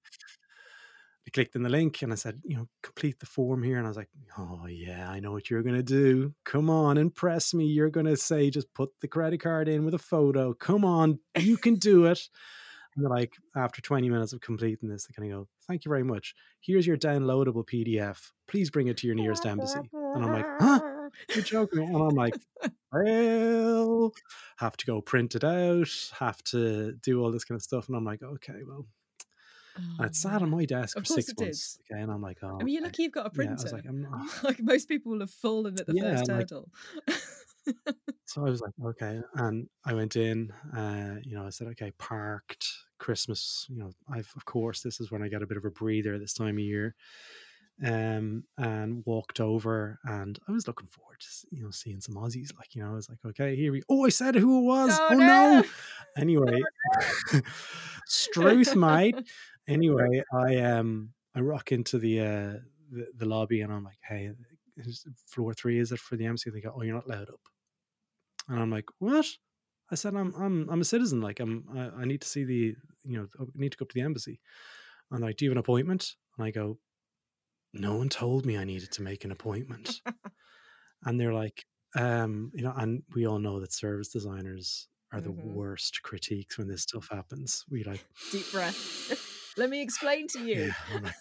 I 1.26 1.30
clicked 1.30 1.56
in 1.56 1.62
the 1.62 1.70
link 1.70 2.02
and 2.02 2.12
I 2.12 2.16
said, 2.16 2.42
you 2.44 2.56
know, 2.56 2.68
complete 2.82 3.18
the 3.18 3.26
form 3.26 3.62
here. 3.62 3.78
And 3.78 3.86
I 3.86 3.90
was 3.90 3.96
like, 3.96 4.10
oh, 4.36 4.66
yeah, 4.68 5.08
I 5.10 5.20
know 5.20 5.32
what 5.32 5.48
you're 5.48 5.62
going 5.62 5.74
to 5.74 5.82
do. 5.82 6.34
Come 6.44 6.68
on, 6.68 6.98
impress 6.98 7.54
me. 7.54 7.64
You're 7.64 7.88
going 7.88 8.06
to 8.06 8.16
say, 8.16 8.50
just 8.50 8.72
put 8.74 8.90
the 9.00 9.08
credit 9.08 9.40
card 9.40 9.68
in 9.68 9.86
with 9.86 9.94
a 9.94 9.98
photo. 9.98 10.52
Come 10.52 10.84
on, 10.84 11.18
you 11.38 11.56
can 11.56 11.76
do 11.76 12.04
it. 12.04 12.28
And 12.96 13.06
like, 13.08 13.36
after 13.56 13.80
20 13.82 14.08
minutes 14.08 14.32
of 14.32 14.40
completing 14.40 14.88
this, 14.88 15.06
they 15.06 15.12
kind 15.14 15.32
of 15.32 15.38
go, 15.40 15.48
thank 15.66 15.84
you 15.84 15.88
very 15.88 16.04
much. 16.04 16.34
Here's 16.60 16.86
your 16.86 16.96
downloadable 16.96 17.66
PDF. 17.66 18.30
Please 18.46 18.70
bring 18.70 18.88
it 18.88 18.96
to 18.98 19.06
your 19.06 19.16
nearest 19.16 19.46
embassy. 19.46 19.80
And 19.92 20.24
I'm 20.24 20.32
like, 20.32 20.46
huh? 20.60 20.80
You're 21.34 21.44
joking. 21.44 21.82
And 21.82 21.96
I'm 21.96 22.14
like, 22.14 22.34
well, 22.92 24.12
have 24.58 24.76
to 24.76 24.86
go 24.86 25.00
print 25.00 25.34
it 25.34 25.44
out, 25.44 25.88
have 26.18 26.42
to 26.44 26.92
do 27.02 27.22
all 27.22 27.32
this 27.32 27.44
kind 27.44 27.56
of 27.56 27.62
stuff. 27.62 27.88
And 27.88 27.96
I'm 27.96 28.04
like, 28.04 28.22
okay, 28.22 28.60
well, 28.66 28.86
Oh, 30.00 30.04
it 30.04 30.14
sat 30.14 30.40
on 30.40 30.50
my 30.50 30.64
desk 30.64 30.96
for 30.96 31.04
six 31.04 31.32
months. 31.36 31.78
Okay, 31.90 32.00
and 32.00 32.10
I'm 32.10 32.22
like, 32.22 32.38
oh, 32.42 32.58
I 32.60 32.64
mean, 32.64 32.74
you're 32.74 32.84
lucky 32.84 33.02
you've 33.04 33.12
got 33.12 33.26
a 33.26 33.30
yeah. 33.34 33.48
I 33.48 33.52
was 33.62 33.64
printer. 33.64 33.76
like, 33.76 33.84
I'm 33.88 34.02
not. 34.02 34.26
like 34.44 34.60
most 34.62 34.86
people 34.88 35.10
will 35.12 35.20
have 35.20 35.30
fallen 35.32 35.78
at 35.80 35.86
the 35.86 35.94
Yeah, 35.94 36.10
first 36.16 36.28
like 36.28 36.36
hurdle. 36.50 36.70
so. 38.24 38.46
I 38.46 38.50
was 38.50 38.60
like, 38.60 38.72
okay, 38.84 39.20
and 39.34 39.68
I 39.84 39.94
went 39.94 40.16
in. 40.16 40.52
Uh, 40.76 41.16
you 41.24 41.34
know, 41.36 41.44
I 41.46 41.50
said, 41.50 41.66
okay, 41.68 41.90
parked 41.98 42.68
Christmas. 43.04 43.66
You 43.68 43.78
know, 43.78 43.90
I've 44.10 44.32
of 44.34 44.44
course 44.46 44.80
this 44.80 44.98
is 44.98 45.10
when 45.10 45.22
I 45.22 45.28
get 45.28 45.42
a 45.42 45.46
bit 45.46 45.58
of 45.58 45.64
a 45.66 45.70
breather 45.70 46.18
this 46.18 46.32
time 46.32 46.56
of 46.56 46.64
year. 46.64 46.94
Um, 47.84 48.44
and 48.56 49.02
walked 49.04 49.40
over, 49.40 49.98
and 50.04 50.38
I 50.48 50.52
was 50.52 50.68
looking 50.68 50.86
forward 50.86 51.18
to 51.18 51.26
you 51.50 51.64
know 51.64 51.70
seeing 51.70 52.00
some 52.00 52.14
Aussies. 52.14 52.56
Like, 52.56 52.74
you 52.74 52.82
know, 52.82 52.92
I 52.92 52.94
was 52.94 53.08
like, 53.08 53.18
okay, 53.26 53.56
here 53.56 53.72
we. 53.72 53.82
Oh, 53.88 54.06
I 54.06 54.10
said 54.10 54.36
who 54.36 54.60
it 54.60 54.62
was. 54.62 54.90
oh 54.92 55.08
Oh 55.10 55.14
no! 55.14 55.26
no. 55.60 55.64
Anyway, 56.16 56.62
Struth, 58.06 58.76
mate. 58.76 59.16
Anyway, 59.66 60.22
I 60.30 60.58
um 60.58 61.14
I 61.34 61.40
rock 61.40 61.72
into 61.72 61.98
the 61.98 62.20
uh 62.20 62.52
the, 62.90 63.06
the 63.16 63.24
lobby 63.26 63.62
and 63.62 63.72
I'm 63.72 63.82
like, 63.82 63.98
hey, 64.06 64.30
floor 65.26 65.54
three 65.54 65.78
is 65.78 65.90
it 65.90 65.98
for 66.00 66.16
the 66.16 66.26
MC? 66.26 66.50
They 66.50 66.60
go, 66.60 66.74
oh, 66.76 66.82
you're 66.82 66.94
not 66.94 67.08
loud 67.08 67.30
up. 67.30 67.40
And 68.48 68.60
I'm 68.60 68.70
like, 68.70 68.84
what? 68.98 69.26
I 69.94 69.96
said, 69.96 70.16
I'm 70.16 70.34
I'm 70.34 70.68
I'm 70.70 70.80
a 70.80 70.84
citizen. 70.84 71.20
Like 71.20 71.38
I'm 71.40 71.64
I, 71.72 72.02
I 72.02 72.04
need 72.04 72.20
to 72.22 72.28
see 72.28 72.44
the 72.44 72.74
you 73.04 73.16
know 73.18 73.28
I 73.40 73.44
need 73.54 73.70
to 73.72 73.78
go 73.78 73.84
up 73.84 73.90
to 73.90 73.94
the 73.94 74.00
embassy. 74.00 74.40
And 75.12 75.20
like, 75.22 75.36
do 75.36 75.44
you 75.44 75.50
have 75.50 75.54
an 75.56 75.60
appointment? 75.60 76.16
And 76.36 76.44
I 76.46 76.50
go, 76.50 76.78
no 77.72 77.96
one 77.96 78.08
told 78.08 78.44
me 78.44 78.58
I 78.58 78.64
needed 78.64 78.90
to 78.92 79.02
make 79.02 79.24
an 79.24 79.30
appointment. 79.30 80.00
and 81.04 81.20
they're 81.20 81.32
like, 81.32 81.64
um, 81.96 82.50
you 82.54 82.62
know, 82.62 82.72
and 82.76 83.02
we 83.14 83.26
all 83.26 83.38
know 83.38 83.60
that 83.60 83.72
service 83.72 84.08
designers 84.08 84.88
are 85.12 85.20
the 85.20 85.30
Mhm. 85.30 85.54
worst 85.56 86.02
critiques 86.02 86.58
when 86.58 86.68
this 86.68 86.82
stuff 86.82 87.08
happens. 87.10 87.64
We 87.70 87.84
like, 87.84 88.04
Deep 88.32 88.50
breath. 88.50 89.54
Let 89.56 89.70
me 89.70 89.80
explain 89.82 90.26
to 90.28 90.40
you. 90.40 90.72
yeah, 90.88 90.98
like, 91.00 91.14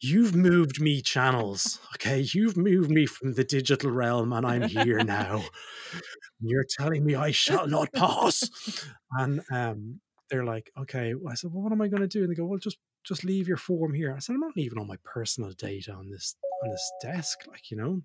you've 0.00 0.34
moved 0.34 0.80
me 0.80 1.02
channels, 1.02 1.78
okay? 1.94 2.20
You've 2.32 2.56
moved 2.56 2.90
me 2.90 3.06
from 3.06 3.34
the 3.34 3.44
digital 3.44 3.90
realm, 3.90 4.32
and 4.32 4.46
I'm 4.46 4.66
here 4.66 5.02
now. 5.02 5.50
You're 6.42 6.66
telling 6.78 7.04
me 7.04 7.14
I 7.14 7.30
shall 7.30 7.66
not 7.66 7.92
pass. 7.92 8.48
And 9.12 9.42
um, 9.52 10.00
they're 10.30 10.44
like, 10.44 10.70
okay. 10.78 11.14
I 11.28 11.34
said, 11.34 11.52
well, 11.52 11.62
what 11.62 11.72
am 11.72 11.82
I 11.82 11.88
going 11.88 12.02
to 12.02 12.08
do? 12.08 12.22
And 12.22 12.30
they 12.30 12.36
go, 12.36 12.46
well, 12.46 12.58
just 12.58 12.78
just 13.04 13.24
leave 13.24 13.48
your 13.48 13.56
form 13.56 13.94
here. 13.94 14.14
I 14.14 14.18
said, 14.18 14.34
I'm 14.34 14.40
not 14.40 14.56
leaving 14.56 14.78
all 14.78 14.84
my 14.84 14.98
personal 15.04 15.52
data 15.52 15.92
on 15.92 16.10
this 16.10 16.36
on 16.62 16.70
this 16.70 16.92
desk, 17.02 17.40
like 17.48 17.70
you 17.70 17.76
know. 17.76 18.02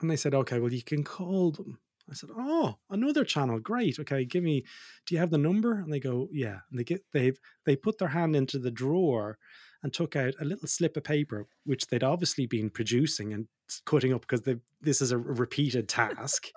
And 0.00 0.10
they 0.10 0.16
said, 0.16 0.34
okay, 0.34 0.58
well, 0.58 0.72
you 0.72 0.82
can 0.82 1.04
call 1.04 1.52
them. 1.52 1.78
I 2.10 2.14
said, 2.14 2.30
oh, 2.36 2.76
another 2.90 3.24
channel, 3.24 3.58
great. 3.58 3.98
Okay, 3.98 4.24
give 4.24 4.44
me. 4.44 4.64
Do 5.06 5.14
you 5.14 5.20
have 5.20 5.30
the 5.30 5.38
number? 5.38 5.72
And 5.74 5.92
they 5.92 6.00
go, 6.00 6.28
yeah. 6.32 6.58
And 6.70 6.78
they 6.78 6.84
get 6.84 7.04
they've 7.12 7.38
they 7.64 7.76
put 7.76 7.98
their 7.98 8.08
hand 8.08 8.36
into 8.36 8.58
the 8.58 8.70
drawer 8.70 9.38
and 9.82 9.92
took 9.92 10.16
out 10.16 10.34
a 10.40 10.44
little 10.44 10.68
slip 10.68 10.96
of 10.96 11.04
paper, 11.04 11.46
which 11.64 11.86
they'd 11.86 12.02
obviously 12.02 12.46
been 12.46 12.70
producing 12.70 13.32
and 13.32 13.46
cutting 13.84 14.12
up 14.12 14.22
because 14.22 14.42
this 14.80 15.02
is 15.02 15.12
a 15.12 15.18
repeated 15.18 15.88
task. 15.88 16.48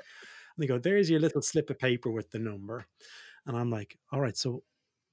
They 0.57 0.67
go, 0.67 0.79
there's 0.79 1.09
your 1.09 1.19
little 1.19 1.41
slip 1.41 1.69
of 1.69 1.79
paper 1.79 2.11
with 2.11 2.31
the 2.31 2.39
number. 2.39 2.85
And 3.45 3.55
I'm 3.55 3.69
like, 3.69 3.97
all 4.11 4.21
right, 4.21 4.37
so 4.37 4.63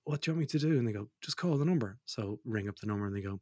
what 0.04 0.20
do 0.20 0.30
you 0.30 0.34
want 0.34 0.40
me 0.40 0.46
to 0.46 0.58
do? 0.58 0.78
And 0.78 0.86
they 0.86 0.92
go, 0.92 1.08
just 1.20 1.36
call 1.36 1.56
the 1.56 1.64
number. 1.64 1.98
So 2.04 2.40
ring 2.44 2.68
up 2.68 2.78
the 2.78 2.86
number 2.86 3.06
and 3.06 3.14
they 3.14 3.20
go, 3.20 3.40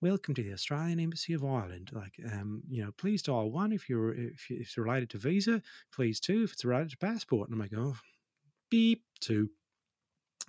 welcome 0.00 0.34
to 0.34 0.42
the 0.42 0.52
Australian 0.52 1.00
Embassy 1.00 1.32
of 1.32 1.44
Ireland. 1.44 1.90
Like, 1.92 2.14
um, 2.30 2.62
you 2.68 2.84
know, 2.84 2.92
please 2.98 3.22
dial 3.22 3.50
one 3.50 3.72
if 3.72 3.88
you're 3.88 4.12
if, 4.12 4.50
you, 4.50 4.56
if 4.56 4.68
it's 4.68 4.76
related 4.76 5.10
to 5.10 5.18
visa. 5.18 5.62
Please 5.92 6.20
two 6.20 6.44
if 6.44 6.52
it's 6.52 6.64
related 6.64 6.90
to 6.90 6.98
passport. 6.98 7.48
And 7.48 7.54
I'm 7.54 7.60
like, 7.60 7.72
oh, 7.74 7.96
beep 8.70 9.04
two, 9.20 9.48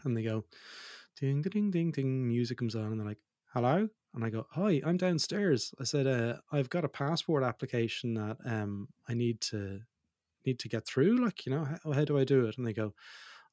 and 0.04 0.16
they 0.18 0.24
go, 0.24 0.44
ding 1.20 1.42
ding 1.42 1.72
ding 1.72 1.92
ding. 1.92 2.28
Music 2.28 2.58
comes 2.58 2.76
on, 2.76 2.92
and 2.92 3.00
they're 3.00 3.08
like, 3.08 3.22
hello. 3.54 3.88
And 4.14 4.26
I 4.26 4.30
go, 4.30 4.46
hi, 4.50 4.82
I'm 4.86 4.98
downstairs. 4.98 5.74
I 5.80 5.86
said, 5.86 6.08
uh, 6.08 6.38
I've 6.52 6.70
got 6.70 6.86
a 6.86 6.90
passport 6.90 7.44
application 7.44 8.14
that 8.16 8.38
um 8.46 8.90
I 9.08 9.14
need 9.14 9.40
to 9.42 9.80
need 10.46 10.60
to 10.60 10.70
get 10.70 10.86
through. 10.86 11.24
Like, 11.24 11.46
you 11.46 11.52
know, 11.52 11.66
how, 11.66 11.92
how 11.92 12.06
do 12.06 12.18
I 12.18 12.24
do 12.24 12.46
it? 12.46 12.58
And 12.58 12.66
they 12.66 12.74
go, 12.74 12.94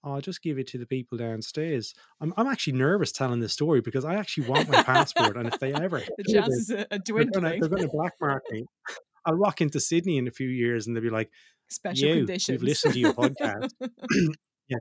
oh, 0.05 0.15
I'll 0.15 0.21
just 0.21 0.43
give 0.43 0.59
it 0.59 0.67
to 0.69 0.79
the 0.79 0.87
people 0.87 1.19
downstairs. 1.19 1.95
I'm, 2.21 2.33
I'm 2.37 2.47
actually 2.47 2.75
nervous 2.75 3.13
telling 3.13 3.41
this 3.41 3.53
story 3.53 3.81
because 3.81 4.05
I 4.05 4.15
actually 4.15 4.49
want 4.49 4.69
my 4.69 4.83
passport. 4.83 5.37
and 5.37 5.47
if 5.47 5.59
they 5.61 5.73
ever 5.73 6.01
the 6.19 6.33
chances 6.33 6.71
it, 6.71 6.89
are 6.91 6.99
dwindling, 6.99 7.61
they're 7.61 7.69
going 7.69 7.83
to 7.83 7.89
blackmark 7.89 8.41
me. 8.51 8.65
I'll 9.25 9.37
walk 9.37 9.61
into 9.61 9.79
Sydney 9.79 10.19
in 10.19 10.27
a 10.27 10.33
few 10.33 10.49
years 10.49 10.87
and 10.87 10.97
they'll 10.97 11.03
be 11.03 11.11
like, 11.11 11.31
special 11.71 12.09
you, 12.09 12.15
conditions. 12.17 12.61
We've 12.61 12.69
listened 12.69 12.95
to 12.95 13.01
your 13.01 13.13
podcast. 13.13 13.71
yeah. 14.69 14.79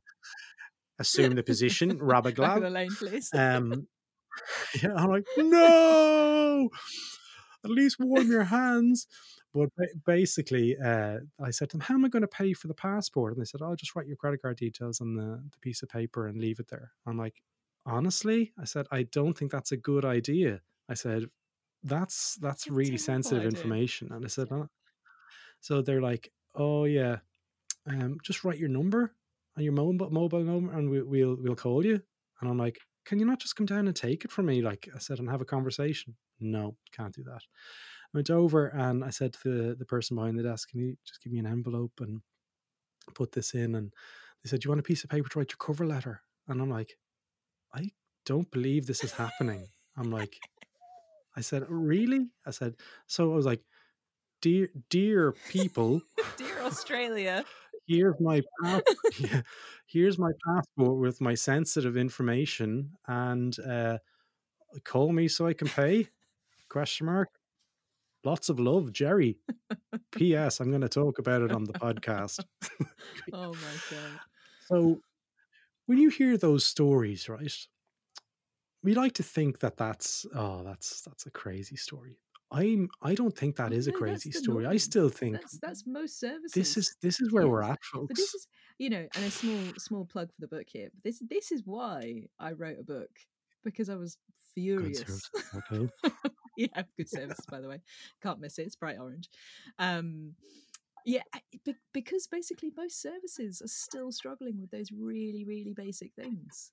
Assume 0.99 1.35
the 1.35 1.43
position, 1.43 1.97
rubber 1.97 2.31
glove. 2.31 2.61
the 2.61 2.69
lane, 2.69 2.91
please. 2.95 3.29
Um, 3.33 3.87
yeah, 4.81 4.93
I'm 4.95 5.09
like, 5.09 5.25
no, 5.37 6.69
at 7.63 7.71
least 7.71 7.97
warm 7.99 8.29
your 8.29 8.43
hands. 8.43 9.07
But 9.53 9.69
basically, 10.05 10.77
uh, 10.77 11.19
I 11.43 11.51
said 11.51 11.69
to 11.71 11.77
them, 11.77 11.81
How 11.85 11.95
am 11.95 12.05
I 12.05 12.09
going 12.09 12.21
to 12.21 12.27
pay 12.27 12.53
for 12.53 12.67
the 12.67 12.73
passport? 12.73 13.33
And 13.33 13.41
they 13.41 13.45
said, 13.45 13.61
Oh, 13.61 13.75
just 13.75 13.95
write 13.95 14.07
your 14.07 14.15
credit 14.15 14.41
card 14.41 14.57
details 14.57 15.01
on 15.01 15.15
the, 15.15 15.43
the 15.51 15.57
piece 15.61 15.83
of 15.83 15.89
paper 15.89 16.27
and 16.27 16.39
leave 16.39 16.59
it 16.59 16.67
there. 16.69 16.91
I'm 17.05 17.17
like, 17.17 17.41
Honestly, 17.85 18.53
I 18.59 18.65
said, 18.65 18.87
I 18.91 19.03
don't 19.03 19.37
think 19.37 19.51
that's 19.51 19.71
a 19.71 19.77
good 19.77 20.05
idea. 20.05 20.61
I 20.89 20.93
said, 20.93 21.25
That's 21.83 22.35
that's 22.35 22.67
It's 22.67 22.71
really 22.71 22.97
sensitive 22.97 23.45
idea. 23.45 23.49
information. 23.49 24.11
And 24.13 24.23
I 24.25 24.29
said, 24.29 24.47
oh. 24.51 24.69
So 25.59 25.81
they're 25.81 26.01
like, 26.01 26.31
Oh, 26.55 26.85
yeah, 26.85 27.17
um, 27.87 28.17
just 28.23 28.43
write 28.43 28.59
your 28.59 28.69
number 28.69 29.15
and 29.55 29.63
your 29.65 29.73
mobile, 29.73 30.09
mobile 30.11 30.43
number 30.43 30.73
and 30.73 30.89
we, 30.89 31.01
we'll, 31.01 31.37
we'll 31.39 31.55
call 31.55 31.85
you. 31.85 32.01
And 32.41 32.49
I'm 32.49 32.57
like, 32.57 32.79
Can 33.05 33.19
you 33.19 33.25
not 33.25 33.39
just 33.39 33.55
come 33.55 33.65
down 33.67 33.87
and 33.87 33.95
take 33.95 34.25
it 34.25 34.31
from 34.31 34.47
me? 34.47 34.61
Like 34.61 34.87
I 34.95 34.99
said, 34.99 35.19
and 35.19 35.29
have 35.29 35.41
a 35.41 35.45
conversation. 35.45 36.15
No, 36.39 36.77
can't 36.91 37.13
do 37.13 37.23
that 37.25 37.43
went 38.13 38.29
over 38.29 38.67
and 38.67 39.03
I 39.03 39.09
said 39.09 39.33
to 39.33 39.39
the, 39.69 39.75
the 39.75 39.85
person 39.85 40.15
behind 40.15 40.37
the 40.37 40.43
desk, 40.43 40.69
Can 40.69 40.79
you 40.79 40.95
just 41.05 41.21
give 41.21 41.31
me 41.31 41.39
an 41.39 41.45
envelope 41.47 41.93
and 41.99 42.21
put 43.13 43.31
this 43.31 43.53
in? 43.53 43.75
And 43.75 43.91
they 44.43 44.49
said, 44.49 44.61
Do 44.61 44.67
you 44.67 44.71
want 44.71 44.79
a 44.79 44.83
piece 44.83 45.03
of 45.03 45.09
paper 45.09 45.29
to 45.29 45.39
write 45.39 45.51
your 45.51 45.57
cover 45.65 45.85
letter? 45.85 46.21
And 46.47 46.61
I'm 46.61 46.69
like, 46.69 46.97
I 47.73 47.91
don't 48.25 48.49
believe 48.51 48.85
this 48.85 49.03
is 49.03 49.11
happening. 49.13 49.67
I'm 49.97 50.11
like, 50.11 50.35
I 51.35 51.41
said, 51.41 51.65
Really? 51.69 52.27
I 52.45 52.51
said, 52.51 52.75
So 53.07 53.31
I 53.31 53.35
was 53.35 53.45
like, 53.45 53.61
Dear, 54.41 54.69
dear 54.89 55.33
people, 55.49 56.01
Dear 56.37 56.61
Australia. 56.61 57.45
here's 57.87 58.19
my 58.19 58.41
pass- 58.63 58.81
yeah, 59.19 59.41
here's 59.85 60.17
my 60.17 60.31
passport 60.47 60.99
with 60.99 61.21
my 61.21 61.35
sensitive 61.35 61.95
information 61.95 62.91
and 63.07 63.57
uh, 63.59 63.99
call 64.83 65.11
me 65.11 65.27
so 65.27 65.45
I 65.45 65.53
can 65.53 65.67
pay? 65.67 66.07
Question 66.69 67.05
mark. 67.05 67.29
Lots 68.23 68.49
of 68.49 68.59
love, 68.59 68.91
Gerry. 68.91 69.37
P.S. 70.11 70.59
I'm 70.59 70.69
going 70.69 70.81
to 70.81 70.89
talk 70.89 71.19
about 71.19 71.41
it 71.41 71.51
on 71.51 71.63
the 71.63 71.73
podcast. 71.73 72.43
oh 73.33 73.53
my 73.53 73.75
god. 73.89 74.19
So, 74.67 74.99
when 75.87 75.97
you 75.97 76.09
hear 76.09 76.37
those 76.37 76.65
stories, 76.65 77.27
right? 77.27 77.51
We 78.83 78.93
like 78.93 79.13
to 79.13 79.23
think 79.23 79.59
that 79.59 79.77
that's 79.77 80.25
oh, 80.35 80.63
that's 80.63 81.01
that's 81.01 81.25
a 81.25 81.31
crazy 81.31 81.75
story. 81.75 82.17
I'm 82.51 82.89
I 83.01 83.15
don't 83.15 83.35
think 83.35 83.55
that 83.55 83.73
is 83.73 83.87
a 83.87 83.91
No, 83.91 83.99
that's 83.99 84.23
crazy 84.23 84.31
story. 84.31 84.65
I 84.65 84.77
still 84.77 85.09
think 85.09 85.35
That's 85.35 85.57
that's 85.59 85.83
most 85.87 86.19
services. 86.19 86.51
this 86.53 86.77
is 86.77 86.95
this 87.01 87.21
is 87.21 87.31
where 87.31 87.47
we're 87.47 87.63
at, 87.63 87.79
But 87.93 87.99
folks. 87.99 88.19
this 88.19 88.33
is, 88.33 88.47
you 88.77 88.89
know, 88.89 89.07
and 89.15 89.25
a 89.25 89.31
small 89.31 89.59
small 89.77 90.05
plug 90.05 90.29
for 90.29 90.41
the 90.41 90.47
book 90.47 90.65
here. 90.67 90.89
But 90.93 91.03
this 91.03 91.21
this 91.29 91.51
is 91.51 91.61
why 91.65 92.23
I 92.39 92.51
wrote 92.51 92.77
a 92.79 92.83
book 92.83 93.09
because 93.63 93.89
I 93.89 93.95
was 93.95 94.17
furious. 94.53 95.29
Okay. 95.55 95.89
yeah, 96.75 96.83
good 96.97 97.09
service 97.09 97.39
by 97.49 97.61
the 97.61 97.67
way. 97.69 97.81
Can't 98.21 98.39
miss 98.39 98.59
it. 98.59 98.67
It's 98.67 98.75
bright 98.75 98.97
orange. 98.99 99.29
Um, 99.79 100.35
yeah, 101.05 101.23
because 101.93 102.27
basically 102.27 102.71
most 102.77 103.01
services 103.01 103.61
are 103.61 103.67
still 103.67 104.11
struggling 104.11 104.59
with 104.61 104.69
those 104.71 104.91
really 104.91 105.43
really 105.45 105.73
basic 105.73 106.13
things 106.13 106.71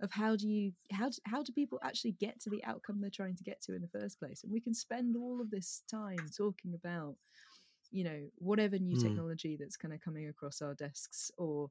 of 0.00 0.10
how 0.12 0.36
do 0.36 0.48
you 0.48 0.72
how 0.90 1.08
do, 1.08 1.18
how 1.24 1.42
do 1.42 1.52
people 1.52 1.78
actually 1.82 2.12
get 2.12 2.40
to 2.40 2.50
the 2.50 2.62
outcome 2.64 3.00
they're 3.00 3.10
trying 3.10 3.36
to 3.36 3.44
get 3.44 3.60
to 3.62 3.74
in 3.74 3.80
the 3.80 4.00
first 4.00 4.18
place 4.18 4.42
and 4.42 4.52
we 4.52 4.60
can 4.60 4.74
spend 4.74 5.16
all 5.16 5.40
of 5.40 5.50
this 5.50 5.82
time 5.90 6.16
talking 6.36 6.74
about 6.74 7.14
you 7.90 8.04
know 8.04 8.20
whatever 8.36 8.78
new 8.78 8.96
Mm. 8.96 9.02
technology 9.02 9.56
that's 9.58 9.76
kind 9.76 9.94
of 9.94 10.00
coming 10.00 10.28
across 10.28 10.60
our 10.60 10.74
desks 10.74 11.30
or 11.38 11.70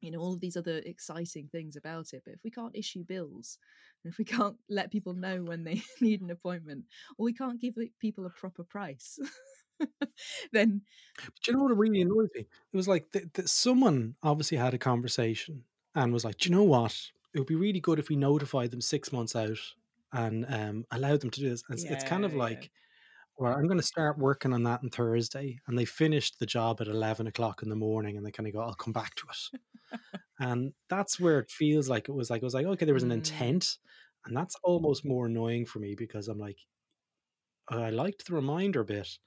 you 0.00 0.10
know 0.10 0.18
all 0.18 0.34
of 0.34 0.40
these 0.40 0.56
other 0.56 0.78
exciting 0.84 1.48
things 1.48 1.76
about 1.76 2.12
it 2.12 2.22
but 2.24 2.34
if 2.34 2.40
we 2.44 2.50
can't 2.50 2.76
issue 2.76 3.04
bills 3.04 3.58
and 4.04 4.12
if 4.12 4.18
we 4.18 4.24
can't 4.24 4.58
let 4.68 4.90
people 4.92 5.14
know 5.14 5.42
when 5.42 5.64
they 5.64 5.82
need 6.00 6.20
an 6.22 6.30
appointment 6.30 6.84
or 7.18 7.24
we 7.24 7.32
can't 7.32 7.60
give 7.60 7.74
people 7.98 8.26
a 8.26 8.30
proper 8.30 8.64
price 8.64 9.18
then 10.52 10.82
But 11.24 11.46
you 11.46 11.52
know 11.54 11.62
what 11.64 11.76
really 11.76 12.00
annoys 12.02 12.28
me? 12.34 12.42
It 12.42 12.76
was 12.76 12.88
like 12.88 13.10
th- 13.12 13.32
th- 13.32 13.48
someone 13.48 14.16
obviously 14.22 14.58
had 14.58 14.74
a 14.74 14.78
conversation 14.78 15.64
and 15.94 16.12
was 16.12 16.24
like, 16.24 16.38
"Do 16.38 16.48
you 16.48 16.54
know 16.54 16.62
what? 16.64 17.10
It 17.32 17.38
would 17.38 17.48
be 17.48 17.54
really 17.54 17.80
good 17.80 17.98
if 17.98 18.08
we 18.08 18.16
notified 18.16 18.70
them 18.70 18.80
six 18.80 19.12
months 19.12 19.34
out 19.36 19.58
and 20.12 20.46
um, 20.52 20.86
allowed 20.90 21.20
them 21.20 21.30
to 21.30 21.40
do 21.40 21.48
this." 21.50 21.64
It's, 21.70 21.84
it's 21.84 22.04
kind 22.04 22.24
Yeah, 22.24 22.26
of 22.26 22.34
yeah. 22.34 22.64
Well, 23.38 23.54
I'm 23.54 23.66
going 23.66 23.78
to 23.78 23.82
start 23.86 24.18
working 24.18 24.52
on 24.52 24.62
that 24.64 24.80
on 24.82 24.90
Thursday, 24.90 25.58
and 25.66 25.78
they 25.78 25.84
finished 25.84 26.38
the 26.38 26.46
job 26.46 26.80
at 26.80 26.88
eleven 26.88 27.26
o'clock 27.26 27.62
in 27.62 27.68
the 27.68 27.76
morning, 27.76 28.16
and 28.16 28.24
they 28.26 28.30
kind 28.32 28.46
of 28.46 28.52
go, 28.54 28.60
"I'll 28.60 28.74
come 28.74 28.92
back 28.92 29.14
to 29.16 29.26
it," 29.30 29.60
and 30.38 30.74
that's 30.88 31.20
where 31.20 31.38
it 31.40 31.50
feels 31.50 31.88
like 31.88 32.08
it 32.08 32.12
was 32.12 32.30
like 32.30 32.42
it 32.42 32.46
was 32.46 32.54
like, 32.54 32.66
okay, 32.66 32.84
there 32.86 32.94
was 32.94 33.04
an 33.04 33.12
Mm. 33.12 33.12
intent, 33.12 33.78
and 34.26 34.36
that's 34.36 34.56
almost 34.64 35.04
more 35.04 35.26
annoying 35.26 35.66
for 35.66 35.78
me 35.80 35.94
because 35.96 36.28
I'm 36.28 36.38
like, 36.38 36.58
I 37.68 37.90
liked 37.90 38.26
the 38.26 38.34
reminder 38.34 38.82
bit, 38.82 39.20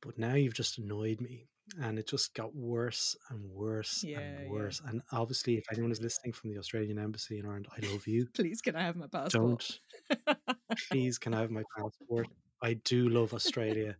but 0.00 0.18
now 0.18 0.34
you've 0.34 0.54
just 0.54 0.78
annoyed 0.78 1.20
me. 1.20 1.48
And 1.78 1.98
it 1.98 2.08
just 2.08 2.34
got 2.34 2.54
worse 2.54 3.14
and 3.28 3.44
worse 3.50 4.02
Yeah, 4.02 4.16
and 4.16 4.42
yeah. 4.44 4.48
worse. 4.48 4.80
And 4.80 5.02
obviously, 5.12 5.56
if 5.58 5.64
anyone 5.70 5.92
is 5.92 6.00
listening 6.00 6.32
from 6.32 6.50
the 6.50 6.58
Australian 6.58 6.98
Embassy 6.98 7.38
in 7.38 7.44
Ireland, 7.46 7.68
I 7.76 7.80
love 7.80 8.06
you. 8.06 8.28
please 8.34 8.60
can 8.60 8.76
i 8.76 8.82
have 8.82 8.96
my 8.96 9.06
passport 9.06 9.58
Don't 9.58 9.80
please 10.90 11.18
can 11.18 11.34
I 11.34 11.40
have 11.40 11.50
my 11.50 11.64
passport? 11.76 12.28
I 12.62 12.74
do 12.74 13.08
love 13.08 13.34
Australia. 13.34 13.96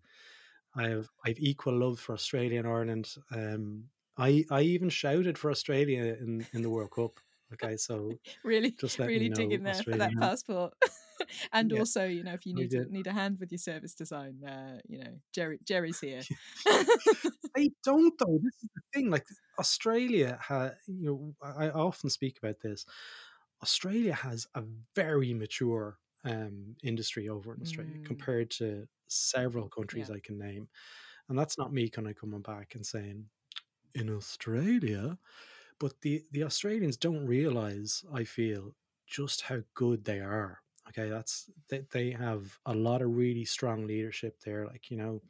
I 0.74 0.88
have 0.88 1.08
I've 1.24 1.40
equal 1.40 1.78
love 1.78 2.00
for 2.00 2.14
Australia 2.14 2.58
and 2.60 2.68
Ireland. 2.68 3.14
Um, 3.32 3.90
I 4.16 4.44
I 4.50 4.62
even 4.62 4.88
shouted 4.90 5.38
for 5.38 5.50
Australia 5.50 6.16
in 6.20 6.46
in 6.52 6.62
the 6.62 6.70
World 6.70 6.92
Cup. 6.92 7.20
Okay, 7.54 7.76
so 7.76 8.18
really 8.44 8.76
just 8.78 8.98
let 8.98 9.14
really 9.14 9.28
you 9.28 9.30
know, 9.30 9.50
dig 9.50 9.52
in 9.52 9.62
there 9.64 9.84
for 9.84 9.96
that 9.96 10.16
passport 10.16 10.74
and 11.52 11.72
Yeah, 11.72 11.80
also 11.80 12.06
you 12.06 12.22
know 12.22 12.32
if 12.34 12.46
you 12.46 12.54
need 12.54 12.70
to 12.70 12.84
need 12.90 13.06
a 13.06 13.12
hand 13.12 13.38
with 13.38 13.50
your 13.50 13.58
service 13.58 13.94
design 13.94 14.42
uh 14.44 14.78
you 14.88 14.98
know 14.98 15.18
gerry 15.32 15.58
gerry's 15.64 16.00
here 16.00 16.26
They 17.54 17.70
don't 17.84 18.14
though. 18.18 18.38
This 18.42 18.54
is 18.62 18.68
the 18.74 18.82
thing. 18.94 19.10
Like 19.10 19.26
Australia, 19.58 20.38
ha, 20.40 20.72
you 20.86 21.06
know, 21.06 21.34
I 21.42 21.70
often 21.70 22.10
speak 22.10 22.38
about 22.38 22.60
this. 22.60 22.84
Australia 23.62 24.14
has 24.14 24.46
a 24.54 24.62
very 24.94 25.34
mature 25.34 25.98
um, 26.24 26.76
industry 26.82 27.28
over 27.28 27.54
in 27.54 27.62
Australia 27.62 27.96
Mm, 27.96 28.04
compared 28.04 28.50
to 28.52 28.88
several 29.08 29.68
countries 29.68 30.10
yeah 30.10 30.10
I 30.10 30.20
can 30.20 30.38
name, 30.38 30.68
and 31.28 31.38
that's 31.38 31.58
not 31.58 31.72
me 31.72 31.88
kind 31.90 32.08
of 32.08 32.16
coming 32.16 32.42
back 32.42 32.74
and 32.74 32.86
saying 32.86 33.30
in 33.94 34.10
Australia, 34.10 35.18
but 35.80 36.00
the 36.02 36.26
the 36.32 36.44
Australians 36.44 36.96
don't 36.96 37.26
realize. 37.26 38.04
I 38.12 38.24
feel 38.24 38.74
just 39.06 39.42
how 39.42 39.62
good 39.74 40.04
they 40.04 40.20
are. 40.20 40.60
Okay, 40.88 41.08
that's 41.10 41.50
they, 41.68 41.80
they 41.92 42.10
have 42.12 42.58
a 42.66 42.74
lot 42.74 43.02
of 43.02 43.16
really 43.16 43.44
strong 43.44 43.86
leadership 43.86 44.40
there. 44.40 44.66
Like 44.66 44.90
you 44.90 44.96
know, 44.98 45.22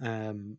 um, 0.00 0.58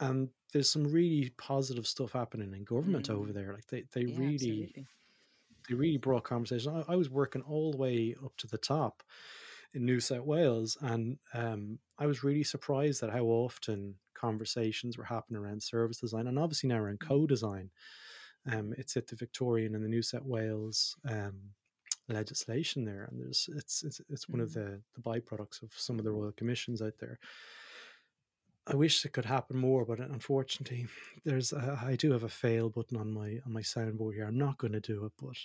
and 0.00 0.30
there's 0.52 0.70
some 0.72 0.84
really 0.86 1.30
positive 1.38 1.86
stuff 1.86 2.12
happening 2.12 2.54
in 2.54 2.64
government 2.64 3.10
over 3.10 3.32
Mm, 3.32 3.34
there. 3.34 3.54
Like 3.54 3.66
they, 3.68 3.84
they 3.92 4.06
yeah 4.06 4.18
really 4.18 4.26
absolutely 4.26 4.88
they 5.68 5.74
really 5.74 5.98
brought 5.98 6.24
conversation. 6.24 6.84
I, 6.88 6.92
I 6.92 6.96
was 6.96 7.10
working 7.10 7.42
all 7.42 7.72
the 7.72 7.78
way 7.78 8.14
up 8.24 8.36
to 8.38 8.46
the 8.46 8.58
top 8.58 9.02
in 9.74 9.84
New 9.84 10.00
South 10.00 10.24
Wales, 10.24 10.76
and 10.80 11.18
um, 11.34 11.78
I 11.98 12.06
was 12.06 12.24
really 12.24 12.44
surprised 12.44 13.02
at 13.02 13.10
how 13.10 13.24
often 13.24 13.96
conversations 14.14 14.96
were 14.96 15.04
happening 15.04 15.40
around 15.40 15.62
service 15.62 15.98
design, 15.98 16.26
and 16.26 16.38
obviously 16.38 16.68
now 16.68 16.78
around 16.78 17.00
Mm. 17.00 17.08
co-design. 17.08 17.70
Um, 18.50 18.74
it's 18.78 18.96
at 18.96 19.06
the 19.06 19.16
Victorian 19.16 19.74
and 19.74 19.84
the 19.84 19.88
New 19.88 20.02
South 20.02 20.24
Wales 20.24 20.96
um, 21.06 21.50
legislation 22.08 22.84
there, 22.84 23.04
and 23.10 23.20
there's 23.20 23.48
it's 23.54 23.84
it's 23.84 24.00
it's 24.08 24.28
one 24.28 24.40
of 24.40 24.50
Mm. 24.50 24.54
the 24.54 24.82
the 24.94 25.02
byproducts 25.02 25.62
of 25.62 25.72
some 25.76 25.98
of 25.98 26.04
the 26.04 26.12
royal 26.12 26.32
commissions 26.32 26.80
out 26.80 26.94
there. 26.98 27.18
I 28.68 28.74
wish 28.74 29.04
it 29.04 29.12
could 29.12 29.24
happen 29.24 29.56
more, 29.56 29.84
but 29.84 29.98
unfortunately, 29.98 30.86
there's 31.24 31.52
a, 31.52 31.78
I 31.84 31.96
do 31.96 32.12
have 32.12 32.24
a 32.24 32.28
fail 32.28 32.68
button 32.68 32.96
on 32.96 33.12
my 33.12 33.38
on 33.46 33.52
my 33.52 33.62
soundboard 33.62 34.14
here. 34.14 34.26
I'm 34.26 34.38
not 34.38 34.58
going 34.58 34.72
to 34.72 34.80
do 34.80 35.04
it, 35.06 35.12
but 35.20 35.36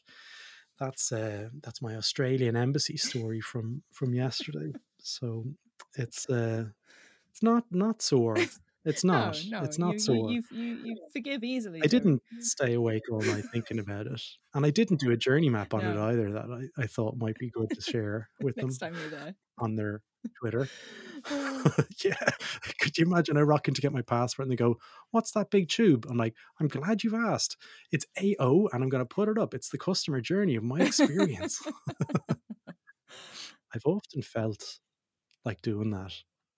that's 0.80 1.11
uh, 1.11 1.49
that's 1.61 1.82
my 1.82 1.95
Australian 1.95 2.55
embassy 2.55 2.97
story 2.97 3.41
from 3.41 3.84
from 3.91 4.13
yesterday. 4.13 4.74
So 4.99 5.45
it's 5.95 6.30
uh, 6.30 6.65
it's 7.30 7.43
not 7.43 7.65
not 7.71 8.01
sore. 8.01 8.38
It's 8.86 9.03
not. 9.05 9.41
no, 9.47 9.63
It's 9.63 9.80
not 9.80 9.93
you, 9.93 9.99
sore. 9.99 10.30
you, 10.30 10.43
you, 10.51 10.78
you 10.84 10.97
forgive 11.13 11.41
easily. 11.41 11.80
I 11.82 11.88
didn't 11.88 12.21
stay 12.39 12.74
awake 12.74 13.03
all 13.09 13.21
night 13.21 13.45
thinking 13.49 13.80
about 13.80 14.07
it, 14.07 14.21
and 14.53 14.65
I 14.65 14.71
didn't 14.71 14.99
do 14.99 15.11
a 15.11 15.15
journey 15.15 15.47
map 15.47 15.74
on 15.74 15.86
it 15.86 15.97
either. 15.97 16.34
That 16.34 16.69
I, 16.78 16.82
I 16.82 16.88
thought 16.88 17.15
might 17.17 17.38
be 17.38 17.49
good 17.49 17.69
to 17.69 17.82
share 17.82 18.28
with 18.41 18.55
them 18.55 18.67
Next 18.67 18.80
there. 18.80 19.36
on 19.57 19.76
their 19.76 20.01
Twitter. 20.39 20.67
Oh, 21.30 21.63
yeah. 22.03 22.30
Could 22.80 22.97
you 22.97 23.05
imagine 23.05 23.38
I 23.38 23.41
rock 23.41 23.67
in 23.67 23.74
to 23.74 23.82
get 23.82 23.93
my 23.93 24.01
passport 24.01 24.45
and 24.45 24.51
they 24.51 24.55
go, 24.55 24.78
What's 25.11 25.32
that 25.32 25.51
big 25.51 25.69
tube? 25.69 26.05
I'm 26.09 26.17
like, 26.17 26.36
I'm 26.59 26.67
glad 26.67 27.03
you've 27.03 27.13
asked. 27.13 27.57
It's 27.91 28.05
A0 28.19 28.67
and 28.74 28.84
I'm 28.84 28.89
going 28.89 29.03
to 29.03 29.05
put 29.05 29.30
it 29.30 29.38
up. 29.38 29.53
It's 29.53 29.69
the 29.69 29.78
customer 29.78 30.21
journey 30.21 30.55
of 30.55 30.63
my 30.63 30.82
experience. 30.82 31.61
I've 33.74 33.86
often 33.86 34.21
felt 34.21 34.80
like 35.45 35.61
doing 35.61 35.91
that. 35.91 36.13